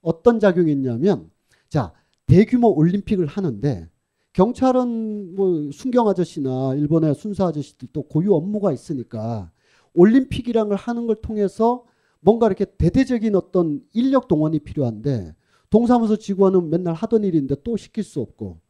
어떤 0.02 0.38
작용이 0.38 0.70
있냐면 0.72 1.30
자 1.68 1.92
대규모 2.26 2.68
올림픽을 2.76 3.26
하는데 3.26 3.88
경찰은 4.34 5.34
뭐 5.34 5.70
순경 5.72 6.08
아저씨나 6.08 6.74
일본의 6.74 7.14
순사 7.14 7.46
아저씨들도 7.46 8.02
고유 8.04 8.34
업무가 8.34 8.72
있으니까 8.72 9.50
올림픽이란 9.94 10.68
걸 10.68 10.76
하는 10.76 11.06
걸 11.06 11.16
통해서 11.16 11.84
뭔가 12.22 12.46
이렇게 12.46 12.64
대대적인 12.64 13.34
어떤 13.34 13.84
인력 13.92 14.28
동원이 14.28 14.60
필요한데 14.60 15.34
동사무소 15.70 16.16
직원은 16.16 16.70
맨날 16.70 16.94
하던 16.94 17.24
일인데 17.24 17.56
또 17.64 17.76
시킬 17.76 18.04
수 18.04 18.20
없고 18.20 18.60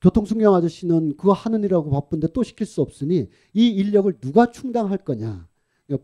교통순경 0.00 0.54
아저씨는 0.54 1.16
그거 1.16 1.32
하는 1.32 1.62
일하고 1.62 1.90
바쁜데 1.90 2.28
또 2.32 2.42
시킬 2.42 2.66
수 2.66 2.80
없으니 2.80 3.28
이 3.54 3.68
인력을 3.68 4.12
누가 4.20 4.50
충당할 4.50 4.98
거냐. 4.98 5.48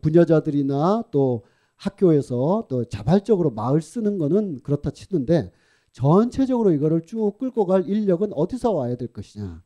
부녀자들이나 0.01 1.05
또 1.11 1.45
학교에서 1.77 2.67
또 2.69 2.85
자발적으로 2.85 3.51
마을 3.51 3.81
쓰는 3.81 4.19
거는 4.19 4.61
그렇다 4.63 4.91
치는데 4.91 5.53
전체적으로 5.93 6.73
이거를 6.73 7.03
쭉 7.03 7.39
끌고 7.39 7.67
갈 7.67 7.89
인력은 7.89 8.33
어디서 8.33 8.73
와야 8.73 8.97
될 8.97 9.09
것이냐. 9.13 9.63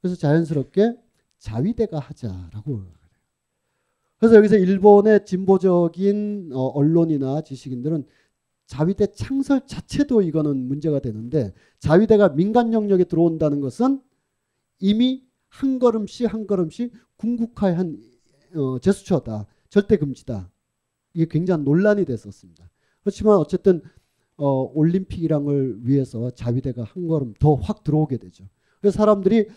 그래서 0.00 0.16
자연스럽게 0.16 0.96
자위대가 1.38 1.98
하자라고. 2.00 2.82
그래서 4.22 4.36
여기서 4.36 4.56
일본의 4.56 5.24
진보적인 5.26 6.50
어, 6.52 6.66
언론이나 6.68 7.40
지식인들은 7.40 8.04
자위대 8.68 9.08
창설 9.08 9.66
자체도 9.66 10.22
이거는 10.22 10.68
문제가 10.68 11.00
되는데 11.00 11.52
자위대가 11.80 12.28
민간 12.28 12.72
영역에 12.72 13.02
들어온다는 13.02 13.58
것은 13.58 14.00
이미 14.78 15.24
한 15.48 15.80
걸음씩 15.80 16.32
한 16.32 16.46
걸음씩 16.46 16.92
궁극화의 17.16 17.74
한 17.74 17.98
어, 18.54 18.78
제스처다. 18.78 19.46
절대 19.68 19.96
금지다. 19.96 20.48
이게 21.14 21.26
굉장히 21.28 21.64
논란이 21.64 22.04
됐었습니다. 22.04 22.70
그렇지만 23.00 23.38
어쨌든 23.38 23.82
어, 24.36 24.70
올림픽이란 24.72 25.44
걸 25.44 25.78
위해서 25.82 26.30
자위대가 26.30 26.84
한 26.84 27.08
걸음 27.08 27.34
더 27.40 27.56
확 27.56 27.82
들어오게 27.82 28.18
되죠. 28.18 28.44
그래서 28.80 28.98
사람들이 28.98 29.48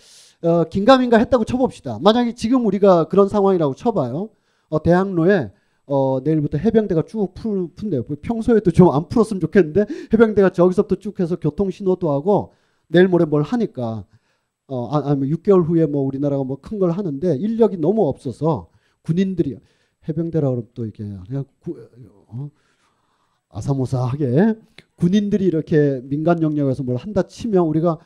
어, 0.41 0.63
긴가민가 0.63 1.19
했다고 1.19 1.45
쳐봅시다. 1.45 1.99
만약에 1.99 2.33
지금 2.33 2.65
우리가 2.65 3.09
그런 3.09 3.29
상황이라고 3.29 3.75
쳐봐요. 3.75 4.31
어, 4.69 4.81
대학로에 4.83 5.51
어, 5.87 6.19
내일부터 6.23 6.57
해병대가 6.57 7.03
쭉 7.05 7.33
풀, 7.35 7.67
푼대요. 7.75 8.03
평소에도 8.03 8.71
좀 8.71 8.89
안 8.93 9.07
풀었으면 9.07 9.39
좋겠는데 9.41 9.85
해병대가 10.13 10.49
저기서부터 10.51 10.95
쭉 10.95 11.19
해서 11.19 11.35
교통 11.37 11.69
신호도 11.71 12.11
하고 12.11 12.53
내일 12.87 13.07
모레 13.07 13.25
뭘 13.25 13.43
하니까 13.43 14.05
어, 14.67 14.87
아, 14.95 15.11
아니 15.11 15.29
6개월 15.31 15.63
후에 15.65 15.85
뭐 15.85 16.01
우리나라가 16.03 16.43
뭐 16.43 16.57
큰 16.57 16.79
걸 16.79 16.91
하는데 16.91 17.35
인력이 17.37 17.77
너무 17.77 18.07
없어서 18.07 18.69
군인들이 19.03 19.57
해병대라 20.09 20.47
그러면 20.49 20.67
또 20.73 20.85
이게 20.87 21.03
그냥 21.27 21.45
구, 21.59 21.77
어, 22.27 22.49
아사모사하게 23.49 24.55
군인들이 24.97 25.45
이렇게 25.45 26.01
민간 26.03 26.41
영역에서 26.41 26.83
뭘 26.83 26.97
한다 26.97 27.23
치면 27.23 27.65
우리가 27.67 27.99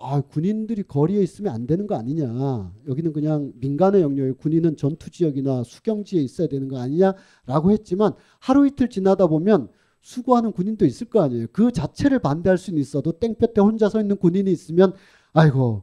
아, 0.00 0.20
군인들이 0.20 0.84
거리에 0.84 1.20
있으면 1.22 1.52
안 1.52 1.66
되는 1.66 1.86
거 1.86 1.96
아니냐. 1.96 2.72
여기는 2.88 3.12
그냥 3.12 3.52
민간의 3.56 4.02
영역에 4.02 4.32
군인은 4.32 4.76
전투 4.76 5.10
지역이나 5.10 5.64
수경지에 5.64 6.22
있어야 6.22 6.46
되는 6.46 6.68
거 6.68 6.78
아니냐라고 6.78 7.72
했지만 7.72 8.12
하루 8.38 8.66
이틀 8.66 8.88
지나다 8.90 9.26
보면 9.26 9.68
수고하는 10.00 10.52
군인도 10.52 10.86
있을 10.86 11.08
거 11.08 11.20
아니에요. 11.22 11.48
그 11.52 11.72
자체를 11.72 12.20
반대할 12.20 12.58
수는 12.58 12.80
있어도 12.80 13.12
땡볕에 13.18 13.60
혼자 13.60 13.88
서 13.88 14.00
있는 14.00 14.16
군인이 14.16 14.50
있으면 14.50 14.92
아이고 15.32 15.82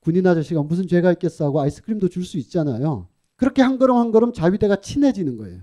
군인 0.00 0.24
아저씨가 0.26 0.62
무슨 0.62 0.86
죄가 0.86 1.12
있겠어 1.12 1.46
하고 1.46 1.60
아이스크림도 1.60 2.08
줄 2.08 2.24
수 2.24 2.38
있잖아요. 2.38 3.08
그렇게 3.34 3.62
한 3.62 3.78
걸음 3.78 3.96
한 3.96 4.12
걸음 4.12 4.32
자위대가 4.32 4.76
친해지는 4.76 5.36
거예요. 5.36 5.62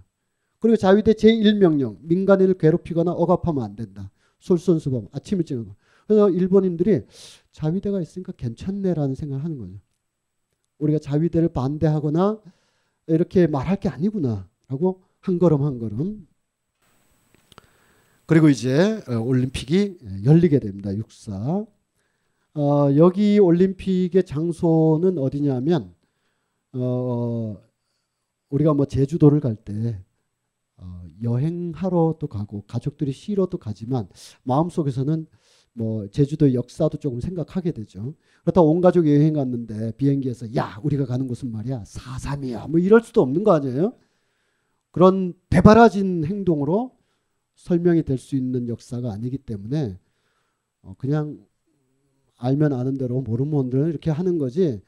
그리고 0.59 0.75
자위대 0.75 1.13
제1명령 1.13 1.97
민간인을 2.01 2.55
괴롭히거나 2.55 3.11
억압하면 3.11 3.63
안 3.63 3.75
된다. 3.75 4.11
솔선수범 4.39 5.07
아침 5.13 5.39
일찍. 5.39 5.57
그래서 6.05 6.29
일본인들이 6.29 7.03
자위대가 7.53 8.01
있으니까 8.01 8.33
괜찮네라는 8.33 9.15
생각을 9.15 9.43
하는 9.43 9.57
거죠. 9.57 9.79
우리가 10.79 10.99
자위대를 10.99 11.49
반대하거나 11.49 12.41
이렇게 13.07 13.47
말할 13.47 13.79
게 13.79 13.87
아니구나라고 13.87 15.01
한 15.19 15.39
걸음 15.39 15.63
한 15.63 15.79
걸음. 15.79 16.27
그리고 18.25 18.49
이제 18.49 19.01
어, 19.07 19.15
올림픽이 19.19 19.97
열리게 20.25 20.59
됩니다. 20.59 20.93
육사. 20.95 21.65
어, 22.55 22.95
여기 22.97 23.39
올림픽의 23.39 24.25
장소는 24.25 25.17
어디냐면 25.17 25.93
어, 26.73 27.57
우리가 28.49 28.73
뭐 28.73 28.85
제주도를 28.85 29.39
갈때 29.39 30.03
어, 30.77 31.03
여행하러도 31.21 32.27
가고 32.27 32.63
가족들이 32.67 33.11
쉬러도 33.11 33.57
가지만 33.57 34.07
마음속에서는 34.43 35.27
뭐 35.73 36.07
제주도의 36.07 36.53
역사도 36.55 36.97
조금 36.99 37.19
생각하게 37.21 37.71
되죠. 37.71 38.13
그렇다 38.43 38.61
온 38.61 38.81
가족이 38.81 39.13
여행 39.13 39.33
갔는데 39.33 39.93
비행기에서 39.97 40.55
야 40.55 40.79
우리가 40.83 41.05
가는 41.05 41.27
곳은 41.27 41.51
말이야 41.51 41.83
사삼이야 41.85 42.67
뭐 42.67 42.79
이럴 42.79 43.01
수도 43.01 43.21
없는 43.21 43.43
거 43.43 43.53
아니에요? 43.53 43.93
그런 44.91 45.33
대바라진 45.49 46.25
행동으로 46.25 46.95
설명이 47.55 48.03
될 48.03 48.17
수 48.17 48.35
있는 48.35 48.67
역사가 48.69 49.11
아니기 49.11 49.37
때문에 49.39 49.97
어 50.83 50.95
그냥 50.97 51.39
알면 52.37 52.73
아는 52.73 52.97
대로 52.97 53.21
모르는 53.21 53.51
분들은 53.51 53.89
이렇게 53.89 54.11
하는 54.11 54.37
거지. 54.37 54.81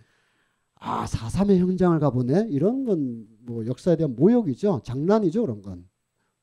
아 0.76 1.08
사삼의 1.08 1.60
현장을 1.60 2.00
가보네 2.00 2.48
이런 2.52 2.86
건 2.86 3.28
뭐 3.46 3.66
역사에 3.68 3.96
대한 3.98 4.16
모욕이죠. 4.16 4.82
장난이죠 4.84 5.42
그런 5.44 5.62
건 5.62 5.88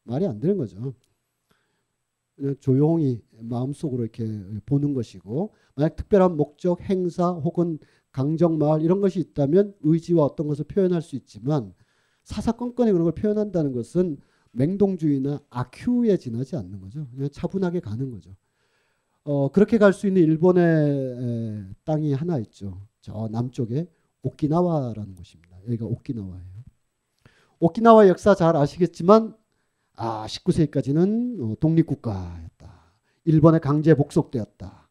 말이 0.04 0.26
안 0.26 0.38
되는 0.40 0.56
거죠. 0.56 0.94
조용히 2.60 3.22
마음속으로 3.42 4.02
이렇게 4.02 4.26
보는 4.66 4.94
것이고 4.94 5.52
만약 5.74 5.96
특별한 5.96 6.36
목적, 6.36 6.80
행사 6.82 7.30
혹은 7.30 7.78
강정 8.10 8.58
마을 8.58 8.82
이런 8.82 9.00
것이 9.00 9.20
있다면 9.20 9.74
의지와 9.80 10.24
어떤 10.24 10.46
것을 10.46 10.64
표현할 10.66 11.02
수 11.02 11.16
있지만 11.16 11.72
사사건건에 12.24 12.92
그런 12.92 13.04
걸 13.04 13.14
표현한다는 13.14 13.72
것은 13.72 14.18
맹동주의나 14.52 15.40
아큐에 15.50 16.16
지나지 16.18 16.56
않는 16.56 16.80
거죠. 16.80 17.06
그냥 17.14 17.30
차분하게 17.30 17.80
가는 17.80 18.10
거죠. 18.10 18.36
어, 19.24 19.48
그렇게 19.50 19.78
갈 19.78 19.92
수 19.92 20.06
있는 20.06 20.22
일본의 20.22 21.66
땅이 21.84 22.12
하나 22.12 22.38
있죠. 22.38 22.86
저 23.00 23.28
남쪽에 23.30 23.88
오키나와라는 24.22 25.14
곳입니다. 25.14 25.58
여기가 25.66 25.86
오키나와예요. 25.86 26.62
오키나와 27.60 28.08
역사 28.08 28.34
잘 28.34 28.56
아시겠지만 28.56 29.34
아 29.94 30.26
19세기까지는 30.26 31.52
어, 31.52 31.54
독립국가였다. 31.60 32.51
일본에 33.24 33.58
강제 33.58 33.94
복속되었다. 33.94 34.88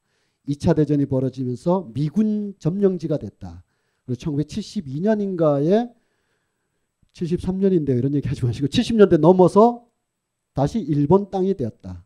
2차 0.48 0.76
대전이 0.76 1.06
벌어지면서 1.06 1.91
미군 1.94 2.53
점령지가 2.60 3.18
됐다. 3.18 3.64
그리고 4.06 4.20
1972년인가에 4.20 5.94
73년인데 7.14 7.98
이런 7.98 8.14
얘기 8.16 8.28
하지 8.28 8.45
마시고 8.45 8.68
70년대 8.68 9.18
넘어서 9.18 9.86
다시 10.53 10.80
일본 10.80 11.30
땅이 11.30 11.56
되었다. 11.56 12.03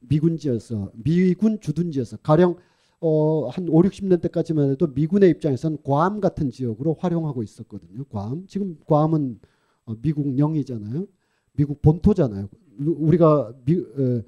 미군지에서 0.00 0.90
미군 0.94 1.60
주둔지에서 1.60 2.18
가령 2.18 2.56
어, 3.00 3.48
한 3.48 3.68
5, 3.68 3.82
60년대까지만 3.82 4.70
해도 4.70 4.86
미군의 4.86 5.28
입장에서는 5.30 5.78
괌 5.82 6.20
같은 6.20 6.50
지역으로 6.50 6.96
활용하고 6.98 7.42
있었거든요. 7.42 8.04
괌. 8.04 8.46
지금 8.46 8.78
괌은 8.86 9.40
어, 9.84 9.94
미국 10.00 10.38
영이잖아요. 10.38 11.06
미국 11.52 11.82
본토잖아요. 11.82 12.48
우리가 12.78 13.52
미, 13.64 13.74
에, 13.74 14.22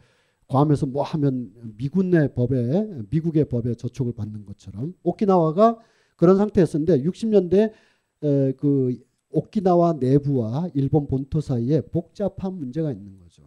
괌에서 0.48 0.86
뭐 0.86 1.02
하면 1.02 1.50
미군의 1.76 2.34
법에 2.34 2.88
미국의 3.10 3.46
법에 3.48 3.74
저촉을 3.74 4.12
받는 4.12 4.46
것처럼 4.46 4.94
오키나와가 5.02 5.78
그런 6.16 6.36
상태였었는데 6.36 7.02
60년대 7.02 7.72
에, 8.22 8.52
그 8.52 8.96
오키나와 9.30 9.94
내부와 9.94 10.68
일본 10.74 11.06
본토 11.06 11.40
사이에 11.40 11.80
복잡한 11.80 12.54
문제가 12.54 12.92
있는 12.92 13.18
거죠. 13.18 13.42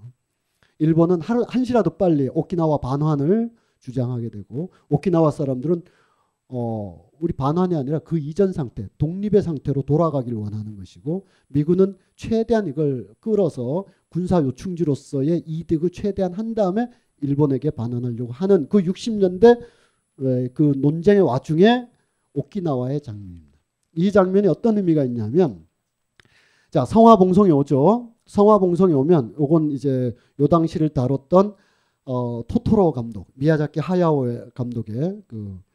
일본은 0.77 1.21
하루 1.21 1.45
한시라도 1.47 1.97
빨리 1.97 2.29
오키나와 2.33 2.77
반환을 2.77 3.51
주장하게 3.79 4.29
되고 4.29 4.71
오키나와 4.89 5.31
사람들은 5.31 5.83
어 6.49 7.09
우리 7.19 7.33
반환이 7.33 7.75
아니라 7.75 7.99
그 7.99 8.17
이전 8.17 8.51
상태, 8.51 8.87
독립의 8.97 9.41
상태로 9.43 9.83
돌아가길 9.83 10.33
원하는 10.33 10.75
것이고 10.77 11.25
미군은 11.49 11.95
최대한 12.15 12.67
이걸 12.67 13.07
끌어서 13.19 13.85
군사 14.09 14.41
요충지로서의 14.41 15.43
이득을 15.45 15.91
최대한 15.91 16.33
한 16.33 16.55
다음에 16.55 16.89
일본에게 17.21 17.71
반환하려고 17.71 18.31
하는 18.31 18.67
그 18.69 18.79
60년대 18.79 19.59
그 20.53 20.73
논쟁의 20.77 21.21
와중에 21.21 21.87
오키나와의 22.33 23.01
장면입니다. 23.01 23.59
이 23.95 24.11
장면이 24.11 24.47
어떤 24.47 24.77
의미가 24.77 25.03
있냐면 25.05 25.65
자 26.71 26.85
성화 26.85 27.17
봉송이 27.17 27.51
오죠. 27.51 28.13
성화 28.25 28.59
봉송이 28.59 28.93
오면 28.93 29.35
요건 29.39 29.71
이제 29.71 30.15
요 30.39 30.47
당시를 30.47 30.89
다뤘던 30.89 31.55
어, 32.05 32.41
토토로 32.47 32.91
감독 32.91 33.27
미야자키 33.35 33.79
하야오 33.79 34.51
감독의 34.53 35.21
그 35.27 35.59
어, 35.59 35.68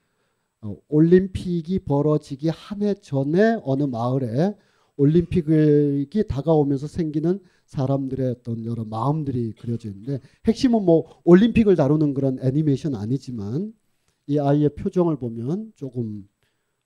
올림픽이 0.88 1.80
벌어지기 1.80 2.48
한 2.48 2.82
해 2.82 2.94
전에 2.94 3.58
어느 3.64 3.82
마을에 3.84 4.56
올림픽이 4.96 6.24
다가오면서 6.28 6.86
생기는 6.86 7.40
사람들의 7.66 8.30
어떤 8.30 8.64
여러 8.64 8.84
마음들이 8.84 9.52
그려져 9.52 9.88
있는데 9.90 10.20
핵심은 10.46 10.84
뭐 10.84 11.20
올림픽을 11.24 11.76
다루는 11.76 12.14
그런 12.14 12.38
애니메이션 12.40 12.94
아니지만 12.94 13.72
이 14.26 14.38
아이의 14.38 14.70
표정을 14.76 15.16
보면 15.16 15.72
조금 15.76 16.28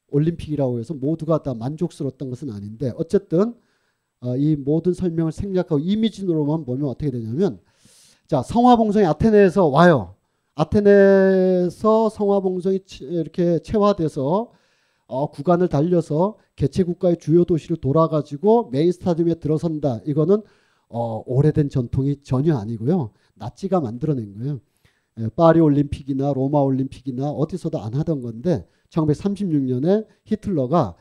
올림픽이라고 0.09 0.79
해서 0.79 0.95
모두가 0.95 1.43
다 1.43 1.55
만족스러웠던 1.55 2.31
것은 2.31 2.51
아닌데 2.51 2.93
어쨌든 2.97 3.55
어, 4.21 4.37
이 4.37 4.57
모든 4.57 4.95
설명을 4.95 5.31
생략하고 5.33 5.79
이미진으로만 5.79 6.65
보면 6.65 6.89
어떻게 6.89 7.11
되냐면 7.11 7.61
자 8.27 8.43
성화봉송이 8.43 9.05
아테네에서 9.07 9.67
와요. 9.67 10.15
아테네에서 10.59 12.09
성화봉송이 12.09 12.81
이렇게 13.03 13.61
체화돼서 13.61 14.51
어, 15.07 15.31
구간을 15.31 15.69
달려서 15.69 16.37
개체 16.57 16.83
국가의 16.83 17.17
주요 17.19 17.45
도시를 17.45 17.77
돌아가지고 17.77 18.71
메인 18.73 18.91
스타디움에 18.91 19.37
들어선다. 19.37 20.01
이거는 20.05 20.43
어, 20.89 21.23
오래된 21.27 21.69
전통이 21.69 22.23
전혀 22.23 22.57
아니고요. 22.57 23.13
나치가 23.35 23.81
만들어낸 23.81 24.35
거예요. 24.37 24.61
예, 25.21 25.29
파리 25.37 25.61
올림픽이나 25.61 26.33
로마 26.33 26.59
올림픽이나 26.59 27.31
어디서도 27.31 27.81
안 27.81 27.95
하던 27.95 28.21
건데 28.21 28.67
1936년에 28.91 30.07
히틀러가 30.25 30.97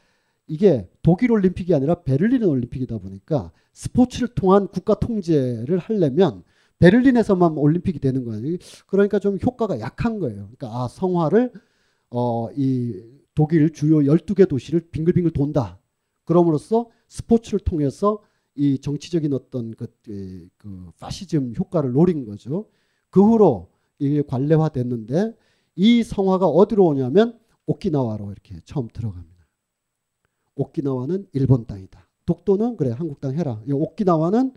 이게 0.46 0.88
독일 1.02 1.32
올림픽이 1.32 1.74
아니라 1.74 1.96
베를린 2.04 2.44
올림픽이다 2.44 3.00
보니까 3.00 3.52
스포츠를 3.74 4.30
통한 4.36 4.68
국가 4.68 4.94
통제를 4.94 5.80
하려면 5.80 6.44
베를린에서만 6.80 7.58
올림픽이 7.58 8.00
되는 8.00 8.24
거예요. 8.24 8.58
그러니까 8.86 9.20
좀 9.20 9.38
효과가 9.44 9.80
약한 9.80 10.20
거예요. 10.20 10.50
그러니까 10.56 10.68
아, 10.68 10.88
성화를 10.88 11.52
어, 12.10 12.50
이 12.56 13.02
독일 13.34 13.72
주요 13.72 13.98
12개 13.98 14.48
도시를 14.48 14.90
빙글빙글 14.92 15.32
돈다. 15.32 15.80
그럼으로써 16.26 16.90
스포츠를 17.08 17.60
통해서 17.60 18.22
이 18.56 18.80
정치적인 18.80 19.34
어떤 19.34 19.72
그, 19.76 19.88
그 20.58 20.92
파시즘 21.00 21.54
효과를 21.58 21.94
노린 21.94 22.26
거죠. 22.26 22.68
그 23.10 23.24
후로 23.24 23.70
이게 24.00 24.22
관례화 24.22 24.70
됐는데 24.70 25.36
이 25.76 26.04
성화가 26.04 26.48
어디로 26.48 26.86
오냐면 26.86 27.40
오키나와로 27.68 28.32
이렇게 28.32 28.60
처음 28.66 28.88
들어갑니다. 28.88 29.48
오키나와는 30.56 31.28
일본 31.34 31.66
땅이다. 31.66 32.08
독도는 32.26 32.78
그래 32.78 32.92
한국 32.92 33.22
땅 33.22 33.36
해라. 33.36 33.62
오키나와는 33.70 34.54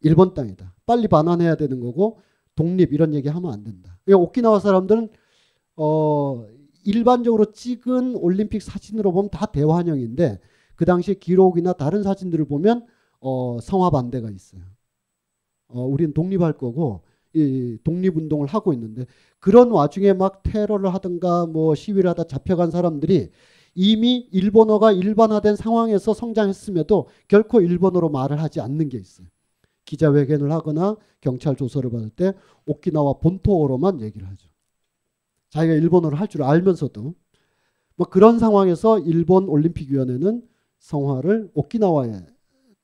일본 0.00 0.34
땅이다. 0.34 0.74
빨리 0.86 1.08
반환해야 1.08 1.56
되는 1.56 1.80
거고 1.80 2.18
독립 2.54 2.92
이런 2.92 3.14
얘기 3.14 3.28
하면 3.28 3.52
안 3.52 3.64
된다. 3.64 3.98
오키나와 4.08 4.60
사람들은 4.60 5.10
어 5.76 6.46
일반적으로 6.84 7.52
찍은 7.52 8.16
올림픽 8.16 8.62
사진으로 8.62 9.12
보면 9.12 9.30
다 9.30 9.46
대환영인데 9.46 10.40
그 10.74 10.84
당시 10.84 11.18
기록이나 11.18 11.72
다른 11.72 12.02
사진들을 12.02 12.46
보면 12.46 12.86
어 13.20 13.58
성화 13.60 13.90
반대가 13.90 14.30
있어요. 14.30 14.62
어 15.68 15.82
우리는 15.82 16.12
독립할 16.14 16.54
거고 16.54 17.02
이 17.34 17.78
독립운동을 17.84 18.46
하고 18.46 18.72
있는데 18.72 19.04
그런 19.40 19.70
와중에 19.70 20.12
막 20.12 20.42
테러를 20.42 20.94
하든가 20.94 21.46
뭐 21.46 21.74
시위를 21.74 22.08
하다 22.10 22.24
잡혀간 22.24 22.70
사람들이 22.70 23.30
이미 23.74 24.28
일본어가 24.32 24.92
일반화된 24.92 25.56
상황에서 25.56 26.14
성장했음에도 26.14 27.08
결코 27.28 27.60
일본어로 27.60 28.08
말을 28.08 28.40
하지 28.40 28.60
않는 28.60 28.88
게 28.88 28.96
있어요. 28.98 29.26
기자회견을 29.86 30.52
하거나 30.52 30.96
경찰 31.20 31.56
조서를 31.56 31.90
받을 31.90 32.10
때 32.10 32.34
오키나와 32.66 33.14
본토어로만 33.14 34.02
얘기를 34.02 34.28
하죠. 34.28 34.48
자기가 35.50 35.74
일본어를 35.74 36.20
할 36.20 36.28
줄 36.28 36.42
알면서도 36.42 37.14
뭐 37.94 38.06
그런 38.08 38.38
상황에서 38.38 38.98
일본 38.98 39.48
올림픽위원회는 39.48 40.46
성화를 40.80 41.50
오키나와에 41.54 42.26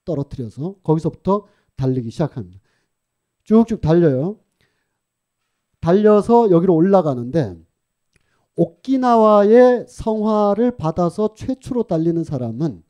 떨어뜨려서 0.04 0.76
거기서부터 0.82 1.46
달리기 1.76 2.10
시작합니다. 2.10 2.58
쭉쭉 3.44 3.80
달려요. 3.80 4.38
달려서 5.80 6.50
여기로 6.50 6.74
올라가는데 6.74 7.56
오키나와의 8.56 9.86
성화를 9.88 10.76
받아서 10.76 11.34
최초로 11.34 11.84
달리는 11.84 12.22
사람은 12.24 12.82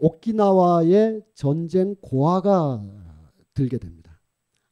오키나와의 0.00 1.22
전쟁 1.34 1.94
고아가 2.00 2.84
들게 3.54 3.78
됩니다. 3.78 4.20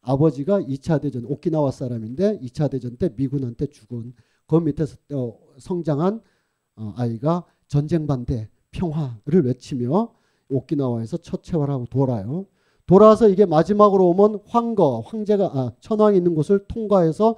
아버지가 0.01 0.61
2차 0.63 1.01
대전 1.01 1.25
오키나와 1.25 1.73
사람인데 1.73 2.39
2차 2.41 2.71
대전 2.71 2.97
때 2.97 3.11
미군한테 3.17 3.67
죽은 3.67 4.15
그 4.47 4.57
밑에서 4.57 4.97
어, 5.13 5.39
성장한 5.59 6.21
어, 6.77 6.95
아이가 6.97 7.45
전쟁 7.67 8.07
반대 8.07 8.49
평화를 8.71 9.45
외치며 9.45 10.13
오키나와에서 10.49 11.17
첫 11.19 11.43
체활하고 11.43 11.87
돌아요. 11.87 12.47
돌아서 12.87 13.29
이게 13.29 13.47
마지막으로 13.47 14.09
오면 14.11 14.43
황거 14.47 15.01
황제가 15.01 15.45
아, 15.47 15.73
천황이 15.81 16.17
있는 16.17 16.35
곳을 16.37 16.67
통과해서 16.69 17.37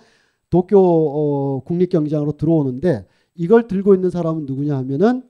도쿄 0.51 0.78
어, 0.78 1.60
국립경기장으로 1.65 2.32
들어오는데 2.32 3.06
이걸 3.35 3.66
들고 3.66 3.94
있는 3.94 4.10
사람은 4.10 4.44
누구냐 4.44 4.77
하면은 4.78 5.23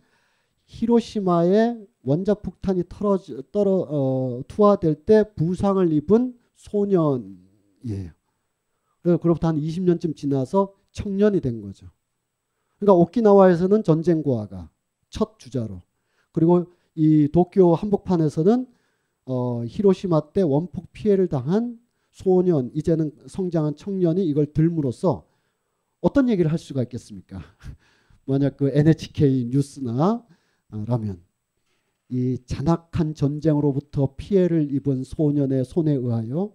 히로시마에 0.66 1.78
원자폭탄이 2.08 2.84
털어져, 2.88 3.42
떨어 3.52 3.86
어, 3.86 4.42
투하될 4.48 5.04
때 5.04 5.24
부상을 5.34 5.92
입은 5.92 6.38
소년이에요. 6.54 8.12
그래서 9.02 9.18
그로부터 9.20 9.48
한 9.48 9.56
20년쯤 9.56 10.16
지나서 10.16 10.74
청년이 10.92 11.40
된 11.42 11.60
거죠. 11.60 11.86
그러니까 12.78 12.94
오키나와에서는 12.94 13.82
전쟁고아가 13.82 14.70
첫 15.10 15.38
주자로 15.38 15.82
그리고 16.32 16.72
이 16.94 17.28
도쿄 17.30 17.74
한복판에서는 17.74 18.66
어, 19.26 19.64
히로시마 19.66 20.32
때 20.32 20.40
원폭 20.40 20.92
피해를 20.92 21.28
당한 21.28 21.78
소년 22.10 22.70
이제는 22.74 23.12
성장한 23.26 23.76
청년이 23.76 24.26
이걸 24.26 24.46
들므로써 24.46 25.26
어떤 26.00 26.30
얘기를 26.30 26.50
할 26.50 26.58
수가 26.58 26.82
있겠습니까? 26.84 27.42
만약 28.24 28.56
그 28.56 28.70
NHK 28.72 29.48
뉴스나 29.50 30.24
어, 30.70 30.84
라면 30.86 31.27
이 32.10 32.38
잔악한 32.46 33.14
전쟁으로부터 33.14 34.14
피해를 34.16 34.72
입은 34.72 35.04
소년의 35.04 35.64
손에 35.64 35.92
의하여 35.92 36.52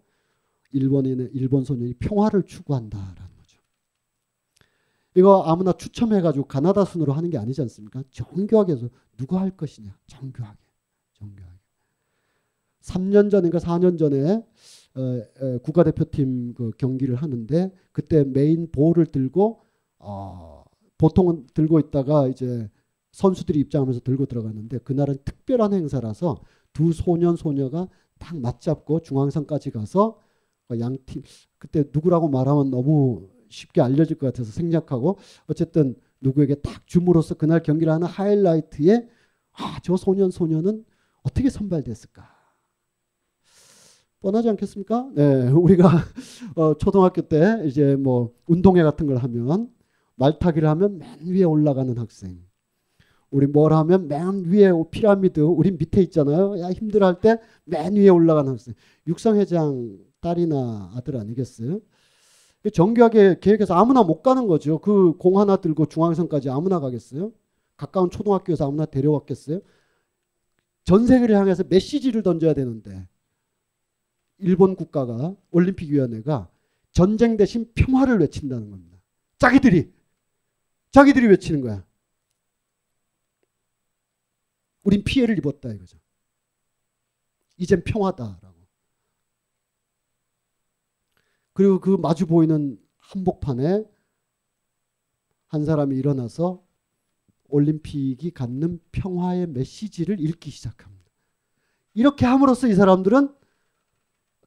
일본인의 0.71 1.29
일본 1.33 1.63
소년이 1.63 1.93
평화를 1.95 2.43
추구한다라는 2.43 3.15
거죠. 3.37 3.59
이거 5.15 5.43
아무나 5.43 5.73
추첨해가지고 5.73 6.45
가나다 6.45 6.85
순으로 6.85 7.13
하는 7.13 7.29
게 7.29 7.37
아니지 7.37 7.61
않습니까? 7.61 8.03
정교하게 8.09 8.73
해서 8.73 8.89
누가 9.15 9.39
할 9.39 9.51
것이냐 9.51 9.95
정교하게 10.07 10.57
정교하게. 11.13 11.53
3년 12.81 13.29
전인가 13.29 13.59
4년 13.59 13.97
전에 13.97 14.43
어, 14.95 15.01
어, 15.41 15.57
국가대표팀 15.59 16.53
그 16.55 16.71
경기를 16.77 17.15
하는데 17.15 17.71
그때 17.91 18.23
메인 18.23 18.69
볼을 18.71 19.05
들고 19.05 19.61
어, 19.99 20.63
보통은 20.97 21.47
들고 21.53 21.79
있다가 21.79 22.27
이제 22.27 22.69
선수들이 23.13 23.59
입장하면서 23.61 24.01
들고 24.01 24.25
들어갔는데 24.25 24.79
그날은 24.79 25.17
특별한 25.23 25.73
행사라서 25.73 26.41
두 26.73 26.91
소년 26.91 27.35
소녀가 27.35 27.87
딱 28.19 28.35
맞잡고 28.37 29.01
중앙선까지 29.01 29.71
가서 29.71 30.19
그 30.67 30.79
양팀 30.79 31.21
그때 31.59 31.83
누구라고 31.93 32.27
말하면 32.27 32.71
너무 32.71 33.29
쉽게 33.49 33.81
알려질 33.81 34.17
것 34.17 34.27
같아서 34.27 34.51
생략하고 34.51 35.17
어쨌든 35.47 35.95
누구에게 36.21 36.55
딱 36.55 36.87
줌으로써 36.87 37.35
그날 37.35 37.61
경기를 37.61 37.93
하는 37.93 38.07
하이라이트에 38.07 39.07
아, 39.53 39.77
저 39.83 39.95
소년 39.95 40.31
소녀는 40.31 40.83
어떻게 41.21 41.49
선발됐을까? 41.49 42.27
뻔하지 44.21 44.49
않겠습니까? 44.49 45.11
네, 45.13 45.49
우리가 45.51 45.89
어, 46.55 46.77
초등학교 46.77 47.21
때 47.21 47.61
이제 47.65 47.95
뭐 47.95 48.33
운동회 48.47 48.81
같은 48.81 49.05
걸 49.05 49.17
하면 49.17 49.69
말타기를 50.15 50.67
하면 50.67 50.97
맨 50.97 51.19
위에 51.27 51.43
올라가는 51.43 51.95
학생. 51.95 52.52
우리 53.33 53.47
뭘 53.47 53.73
하면 53.73 54.07
맨 54.07 54.45
위에 54.45 54.71
피라미드 54.91 55.39
우리 55.41 55.71
밑에 55.71 56.01
있잖아요. 56.03 56.59
야 56.59 56.69
힘들어 56.71 57.07
할 57.07 57.19
때 57.19 57.37
맨 57.65 57.95
위에 57.95 58.09
올라가는 58.09 58.49
학생. 58.51 58.75
육상 59.07 59.37
회장 59.39 59.97
딸이나 60.21 60.91
아들 60.95 61.17
아니겠어요? 61.17 61.79
정교하게 62.71 63.39
계획해서 63.41 63.73
아무나 63.75 64.03
못 64.03 64.21
가는 64.21 64.47
거죠. 64.47 64.79
그 64.79 65.13
공 65.17 65.39
하나 65.39 65.57
들고 65.57 65.87
중앙선까지 65.87 66.49
아무나 66.49 66.79
가겠어요? 66.79 67.31
가까운 67.75 68.09
초등학교에서 68.11 68.67
아무나 68.67 68.85
데려왔겠어요? 68.85 69.59
전 70.85 71.07
세계를 71.07 71.35
향해서 71.35 71.63
메시지를 71.67 72.21
던져야 72.23 72.53
되는데 72.53 73.07
일본 74.37 74.75
국가가 74.75 75.35
올림픽위원회가 75.51 76.49
전쟁 76.91 77.35
대신 77.37 77.71
평화를 77.73 78.19
외친다는 78.19 78.69
겁니다. 78.69 78.97
자기들이 79.39 79.91
자기들이 80.91 81.27
외치는 81.27 81.61
거야. 81.61 81.83
우린 84.83 85.03
피해를 85.03 85.37
입었다 85.37 85.69
이거죠. 85.69 85.97
이젠 87.57 87.83
평화다라고. 87.83 88.53
그리고 91.53 91.79
그 91.79 91.91
마주 91.91 92.25
보이는 92.25 92.79
한복판에 92.97 93.85
한 95.47 95.65
사람이 95.65 95.95
일어나서 95.95 96.63
올림픽이 97.47 98.31
갖는 98.31 98.79
평화의 98.91 99.47
메시지를 99.47 100.19
읽기 100.19 100.49
시작합니다. 100.49 101.11
이렇게 101.93 102.25
함으로써 102.25 102.67
이 102.67 102.73
사람들은 102.73 103.33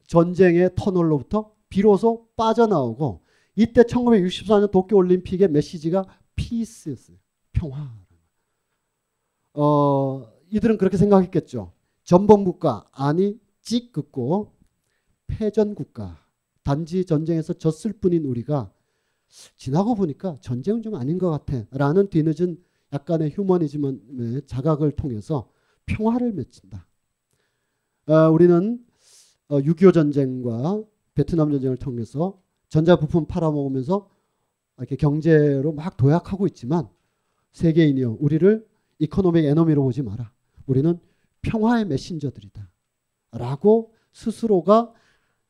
전쟁의 0.07 0.71
터널로부터 0.75 1.55
비로소 1.69 2.29
빠져나오고 2.35 3.23
이때 3.55 3.83
1964년 3.83 4.71
도쿄올림픽의 4.71 5.49
메시지가 5.49 6.05
피스였어요. 6.35 7.17
평화. 7.53 8.06
어, 9.59 10.31
이들은 10.51 10.77
그렇게 10.77 10.97
생각했겠죠. 10.97 11.71
전범국가 12.03 12.87
아니 12.91 13.39
찍 13.61 13.91
긋고 13.91 14.53
패전국가 15.25 16.23
단지 16.63 17.05
전쟁에서 17.05 17.53
졌을 17.53 17.91
뿐인 17.93 18.25
우리가 18.25 18.71
지나고 19.55 19.95
보니까 19.95 20.37
전쟁은 20.41 20.83
좀 20.83 20.93
아닌 20.95 21.17
것 21.17 21.31
같아 21.31 21.65
라는 21.71 22.07
뒤늦은 22.07 22.63
약간의 22.93 23.31
휴머니즘의 23.31 24.43
자각을 24.45 24.91
통해서 24.91 25.49
평화를 25.87 26.33
외친다. 26.33 26.87
어, 28.09 28.13
우리는 28.29 28.85
어, 29.47 29.59
6.25 29.59 29.93
전쟁과 29.93 30.83
베트남 31.15 31.51
전쟁을 31.51 31.77
통해서 31.77 32.39
전자부품 32.69 33.25
팔아먹으면서 33.25 34.07
이렇게 34.77 34.95
경제로 34.95 35.73
막 35.73 35.97
도약하고 35.97 36.45
있지만 36.45 36.87
세계인이요 37.53 38.17
우리를 38.19 38.66
economic 38.99 39.45
animal로 39.45 39.83
보지 39.83 40.01
마라. 40.01 40.31
우리는 40.65 40.99
평화의 41.41 41.85
메신저들이다. 41.85 42.69
라고 43.31 43.93
스스로가 44.13 44.93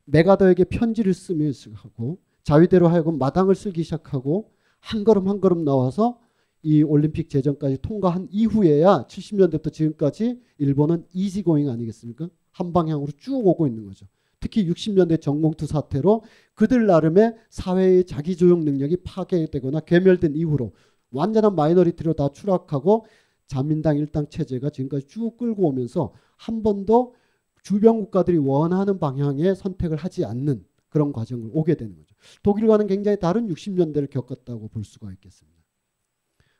맥아더에게 0.04 0.64
편지를 0.64 1.14
쓰며 1.14 1.50
하고 1.74 2.18
자위대로 2.42 2.88
하여금 2.88 3.18
마당을 3.18 3.54
쓸기 3.54 3.82
시작하고 3.82 4.50
한 4.80 5.04
걸음 5.04 5.28
한 5.28 5.40
걸음 5.40 5.64
나와서 5.64 6.18
이 6.62 6.82
올림픽 6.82 7.30
재정까지 7.30 7.78
통과한 7.82 8.28
이후에야 8.30 9.06
70년대부터 9.08 9.72
지금까지 9.72 10.40
일본은 10.58 11.04
이지고잉 11.12 11.70
아니겠습니까? 11.70 12.28
한 12.50 12.72
방향으로 12.72 13.12
쭉 13.18 13.46
오고 13.46 13.66
있는 13.66 13.86
거죠. 13.86 14.06
특히 14.40 14.68
60년대 14.68 15.20
정봉투 15.20 15.66
사태로 15.66 16.22
그들 16.54 16.86
나름의 16.86 17.36
사회의 17.50 18.04
자기 18.04 18.36
조용 18.36 18.64
능력이 18.64 18.98
파괴되거나 19.04 19.80
괴멸된 19.80 20.34
이후로 20.34 20.72
완전한 21.10 21.54
마이너리티로 21.54 22.14
다 22.14 22.28
추락하고 22.32 23.06
자민당 23.48 23.96
일당 23.96 24.28
체제가 24.28 24.70
지금까지 24.70 25.08
쭉 25.08 25.36
끌고 25.36 25.68
오면서 25.68 26.12
한 26.36 26.62
번도 26.62 27.14
주변 27.62 27.98
국가들이 27.98 28.38
원하는 28.38 28.98
방향의 28.98 29.56
선택을 29.56 29.96
하지 29.96 30.24
않는 30.24 30.64
그런 30.88 31.12
과정을 31.12 31.50
오게 31.52 31.74
되는 31.74 31.96
거죠. 31.96 32.14
독일과는 32.42 32.86
굉장히 32.86 33.18
다른 33.18 33.48
60년대를 33.48 34.10
겪었다고 34.10 34.68
볼 34.68 34.84
수가 34.84 35.12
있겠습니다. 35.12 35.58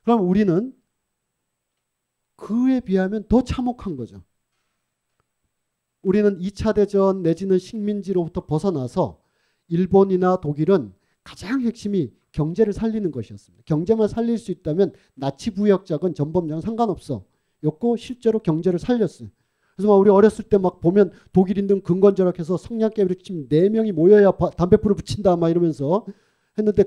그럼 0.03 0.29
우리는 0.29 0.75
그에 2.37 2.81
비하면 2.81 3.25
더 3.29 3.43
참혹한 3.43 3.97
거죠. 3.97 4.23
우리는 6.03 6.39
2차 6.39 6.75
대전 6.75 7.23
내지는 7.23 7.59
식민지로부터 7.59 8.47
벗어나서 8.47 9.21
일본이나 9.69 10.41
독일은 10.41 10.95
가장 11.29 11.61
핵심이 11.61 12.11
경제를 12.33 12.73
살리는 12.73 13.11
것이었습니다. 13.11 13.65
경제만 13.67 14.09
살릴 14.09 14.39
수 14.39 14.51
있다면 14.51 14.93
나치 15.15 15.51
부역자건 15.51 16.15
전범자건 16.15 16.63
상관없어. 16.63 17.25
였고 17.65 17.97
실제로 17.97 18.39
경제를 18.39 18.79
살렸어요. 18.79 19.29
그래서 19.77 19.89
막 19.89 19.97
우리 19.97 20.11
어렸을 20.11 20.45
때 20.45 20.57
막 20.59 20.81
보면 20.81 21.13
독일인들 21.33 21.83
근건 21.83 22.17
절약해서 22.17 22.57
성냥개비를 22.57 23.17
치면 23.17 23.49
네 23.49 23.69
명이 23.69 23.93
모여야 23.93 24.33
담배불을 24.57 24.97
붙인다 24.97 25.37
막 25.37 25.51
이러면서 25.51 26.07
했는데 26.57 26.85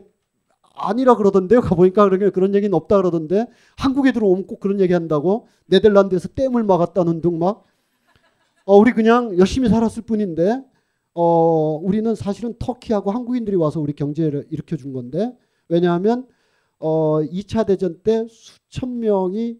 아니라 0.74 1.16
그러던데요. 1.16 1.62
가보니까 1.62 2.10
그런, 2.10 2.32
그런 2.32 2.56
얘기는 2.56 2.74
없다 2.74 2.98
그러던데 2.98 3.46
한국에 3.78 4.12
들어오면 4.12 4.48
꼭 4.48 4.60
그런 4.60 4.80
얘기 4.80 4.94
한다고 4.94 5.48
네덜란드에서 5.68 6.30
댐을 6.30 6.64
막았다는 6.64 7.22
등 7.22 7.38
막 7.38 7.66
어, 8.66 8.78
우리 8.78 8.92
그냥 8.92 9.38
열심히 9.38 9.70
살았을 9.70 10.04
뿐인데 10.04 10.64
어, 11.14 11.80
우리는 11.82 12.14
사실은 12.16 12.54
터키하고 12.58 13.12
한국인들이 13.12 13.56
와서 13.56 13.80
우리 13.80 13.94
경제를 13.94 14.48
일으켜 14.50 14.78
준 14.78 14.94
건데 14.94 15.36
왜냐하면 15.68 16.28
어, 16.80 17.22
2차 17.22 17.68
대전 17.68 18.00
때 18.02 18.26
수천 18.30 19.00
명이 19.00 19.60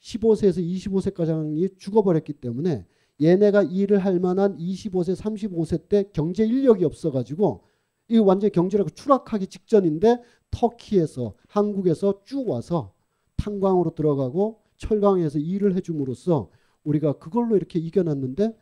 15세에서 0.00 0.58
25세까지 0.58 1.78
죽어버렸기 1.78 2.34
때문에 2.34 2.86
얘네가 3.20 3.62
일을 3.64 3.98
할 3.98 4.18
만한 4.20 4.56
25세, 4.56 5.16
35세 5.16 5.88
때 5.88 6.04
경제 6.12 6.44
인력이 6.44 6.84
없어가지고 6.84 7.64
이 8.08 8.18
완전히 8.18 8.50
경제력 8.50 8.94
추락하기 8.94 9.46
직전인데 9.46 10.20
터키에서 10.50 11.34
한국에서 11.46 12.22
쭉 12.24 12.48
와서 12.48 12.92
탄광으로 13.36 13.94
들어가고 13.94 14.60
철강에서 14.76 15.38
일을 15.38 15.74
해줌으로써 15.76 16.50
우리가 16.84 17.14
그걸로 17.14 17.56
이렇게 17.56 17.78
이겨놨는데 17.78 18.56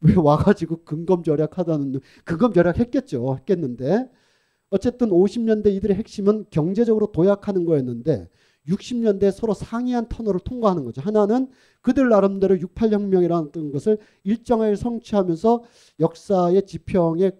왜 0.00 0.14
와가지고 0.16 0.84
근검 0.84 1.22
절약하다는 1.22 2.00
근검 2.24 2.52
절약했겠죠 2.52 3.36
했겠는데 3.40 4.10
어쨌든 4.70 5.10
50년대 5.10 5.74
이들의 5.74 5.96
핵심은 5.96 6.46
경제적으로 6.50 7.12
도약하는 7.12 7.64
거였는데 7.64 8.28
60년대 8.68 9.32
서로 9.32 9.52
상이한 9.54 10.08
터널을 10.08 10.40
통과하는 10.40 10.84
거죠. 10.84 11.00
하나는 11.00 11.48
그들 11.80 12.08
나름대로 12.08 12.56
68혁명이라는 12.56 13.72
것을 13.72 13.98
일정하게 14.22 14.76
성취하면서 14.76 15.64
역사의 15.98 16.66
지평에 16.66 17.32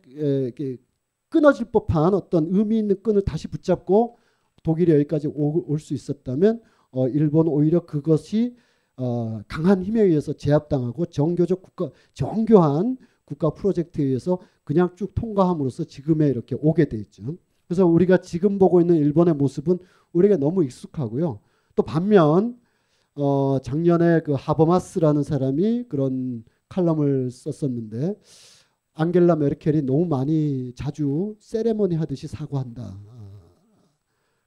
끊어질 1.29 1.67
법한 1.71 2.15
어떤 2.15 2.49
의미 2.51 2.79
있는 2.79 3.01
끈을 3.03 3.23
다시 3.23 3.49
붙잡고 3.49 4.19
독일이 4.63 4.93
여기까지 4.93 5.29
올 5.29 5.79
수 5.79 5.95
있었다면 5.95 6.61
어, 6.91 7.09
일본 7.09 7.47
오히려 7.47 7.87
그것이 7.87 8.57
어, 9.03 9.41
강한 9.49 9.83
힘에 9.83 10.03
의해서 10.03 10.35
제압당하고 10.35 11.07
정교적 11.07 11.63
국가 11.63 11.91
정교한 12.13 12.99
국가 13.25 13.49
프로젝트에 13.49 14.05
의해서 14.05 14.39
그냥 14.63 14.91
쭉 14.95 15.15
통과함으로써 15.15 15.85
지금에 15.85 16.29
이렇게 16.29 16.55
오게 16.61 16.91
돼 16.91 16.99
있죠. 16.99 17.39
그래서 17.67 17.87
우리가 17.87 18.19
지금 18.19 18.59
보고 18.59 18.79
있는 18.79 18.97
일본의 18.97 19.35
모습은 19.35 19.79
우리가 20.13 20.37
너무 20.37 20.65
익숙하고요. 20.65 21.41
또 21.75 21.83
반면 21.83 22.59
어, 23.15 23.59
작년에 23.63 24.21
그 24.21 24.33
하버마스라는 24.33 25.23
사람이 25.23 25.85
그런 25.89 26.45
칼럼을 26.69 27.31
썼었는데 27.31 28.17
앙겔라 28.93 29.37
메르켈이 29.37 29.83
너무 29.83 30.05
많이 30.05 30.75
자주 30.75 31.37
세레머니 31.39 31.95
하듯이 31.97 32.29
사과한다. 32.29 33.01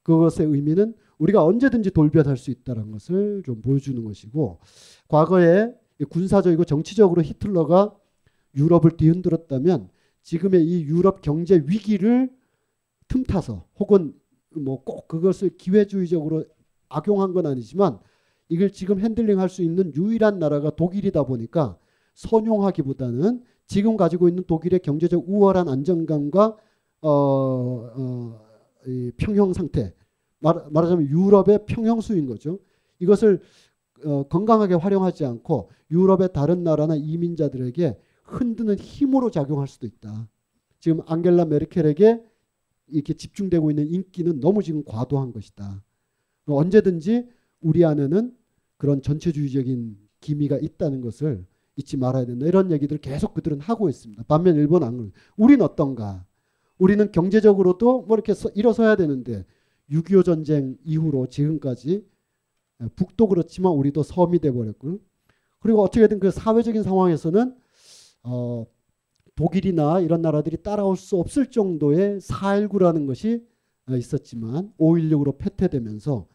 그것의 0.03 0.47
의미는 0.47 0.93
우리가 1.19 1.43
언제든지 1.43 1.91
돌변할 1.91 2.37
수 2.37 2.51
있다는 2.51 2.91
것을 2.91 3.43
좀 3.45 3.61
보여주는 3.61 4.03
것이고 4.03 4.59
과거에 5.07 5.73
군사적이고 6.09 6.65
정치적으로 6.65 7.21
히틀러가 7.21 7.95
유럽을 8.55 8.91
뒤흔들었다면 8.97 9.89
지금의 10.21 10.63
이 10.65 10.83
유럽 10.83 11.21
경제 11.21 11.63
위기를 11.65 12.31
틈타서 13.07 13.67
혹은 13.79 14.13
뭐 14.55 14.83
꼭 14.83 15.07
그것을 15.07 15.57
기회주의적으로 15.57 16.45
악용한 16.89 17.33
건 17.33 17.45
아니지만 17.47 17.99
이걸 18.49 18.71
지금 18.71 18.99
handling 18.99 19.39
할 19.39 19.49
수 19.49 19.63
있는 19.63 19.93
유일한 19.95 20.39
나라가 20.39 20.69
독일이다 20.69 21.23
보니까 21.23 21.77
선용하기보다는 22.13 23.43
지금 23.65 23.97
가지고 23.97 24.27
있는 24.29 24.43
독일의 24.43 24.79
경제적 24.81 25.23
우월한 25.27 25.67
안정감과 25.69 26.57
어, 27.01 27.09
어, 27.09 28.39
평형 29.17 29.53
상태 29.53 29.93
말, 30.43 30.61
말하자면 30.69 31.07
유럽의 31.07 31.65
평형수인 31.65 32.27
거죠. 32.27 32.59
이것을 32.99 33.39
어, 34.05 34.23
건강하게 34.27 34.75
활용하지 34.75 35.25
않고 35.25 35.69
유럽의 35.89 36.33
다른 36.33 36.63
나라나 36.63 36.95
이민자들에게 36.95 37.97
흔드는 38.25 38.77
힘으로 38.77 39.31
작용할 39.31 39.67
수도 39.67 39.87
있다. 39.87 40.29
지금 40.79 40.99
앙겔라 41.05 41.45
메르켈에게 41.45 42.21
이렇게 42.87 43.13
집중되고 43.13 43.71
있는 43.71 43.87
인기는 43.87 44.41
너무 44.41 44.61
지금 44.61 44.83
과도한 44.83 45.31
것이다. 45.31 45.81
언제든지 46.45 47.29
우리 47.61 47.85
안에는 47.85 48.35
그런 48.75 49.01
전체주의적인 49.01 49.97
기미가 50.19 50.57
있다는 50.57 50.99
것을 50.99 51.45
잊지 51.77 51.95
말아야 51.95 52.25
된다. 52.25 52.45
이런 52.45 52.69
얘기들을 52.71 52.99
계속 52.99 53.33
그들은 53.33 53.61
하고 53.61 53.87
있습니다. 53.87 54.23
반면 54.27 54.55
일본 54.55 54.83
안 54.83 55.11
우리는 55.37 55.63
어떤가? 55.63 56.25
우리는 56.77 57.11
경제적으로도 57.13 58.01
뭐 58.01 58.17
이렇게 58.17 58.33
서, 58.33 58.49
일어서야 58.49 58.97
되는데 58.97 59.45
6.25 59.93 60.25
전쟁 60.25 60.77
이후로 60.83 61.27
지금까지 61.27 62.05
북도 62.95 63.27
그렇지만 63.27 63.71
우리도 63.73 64.03
섬이 64.03 64.39
돼버렸고 64.39 64.99
그리고 65.59 65.83
어떻게든 65.83 66.19
그 66.19 66.31
사회적인 66.31 66.83
상황에서는 66.83 67.55
어, 68.23 68.65
독일이나 69.35 69.99
이런 70.01 70.21
나라들이 70.21 70.57
따라올 70.61 70.97
수 70.97 71.17
없을 71.17 71.47
정도의 71.49 72.19
4.19라는 72.19 73.07
것이 73.07 73.45
있었지만 73.89 74.73
5.16으로 74.77 75.37
패퇴되면서 75.37 76.27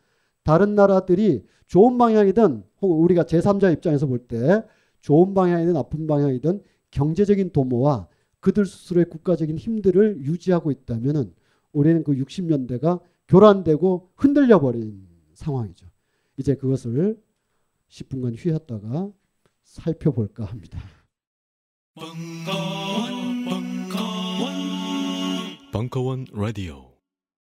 다른 0.43 0.75
나라들이 0.75 1.45
좋은 1.67 1.99
방향이든 1.99 2.63
혹은 2.81 2.97
우리가 2.99 3.25
제3자 3.25 3.73
입장에서 3.75 4.07
볼 4.07 4.27
때 4.27 4.63
좋은 5.01 5.35
방향이든 5.35 5.75
나쁜 5.75 6.07
방향이든 6.07 6.63
경제적인 6.91 7.51
도모와 7.51 8.09
그들 8.41 8.67
스스로의 8.67 9.07
국가적인 9.11 9.59
힘들을 9.59 10.23
유지하고 10.23 10.71
있다면 10.71 11.35
우리는 11.73 12.03
그 12.03 12.15
60년대가 12.15 13.01
교란되고 13.29 14.13
흔들려 14.17 14.61
버린 14.61 15.07
상황이죠. 15.35 15.87
이제 16.37 16.55
그것을 16.55 17.23
10분간 17.91 18.37
쉬었다가 18.37 19.13
살펴볼까 19.63 20.45
합니다. 20.45 20.79
벙커원, 21.95 23.45
벙커원, 23.45 24.53
벙커원 25.73 26.27
라디오. 26.33 26.88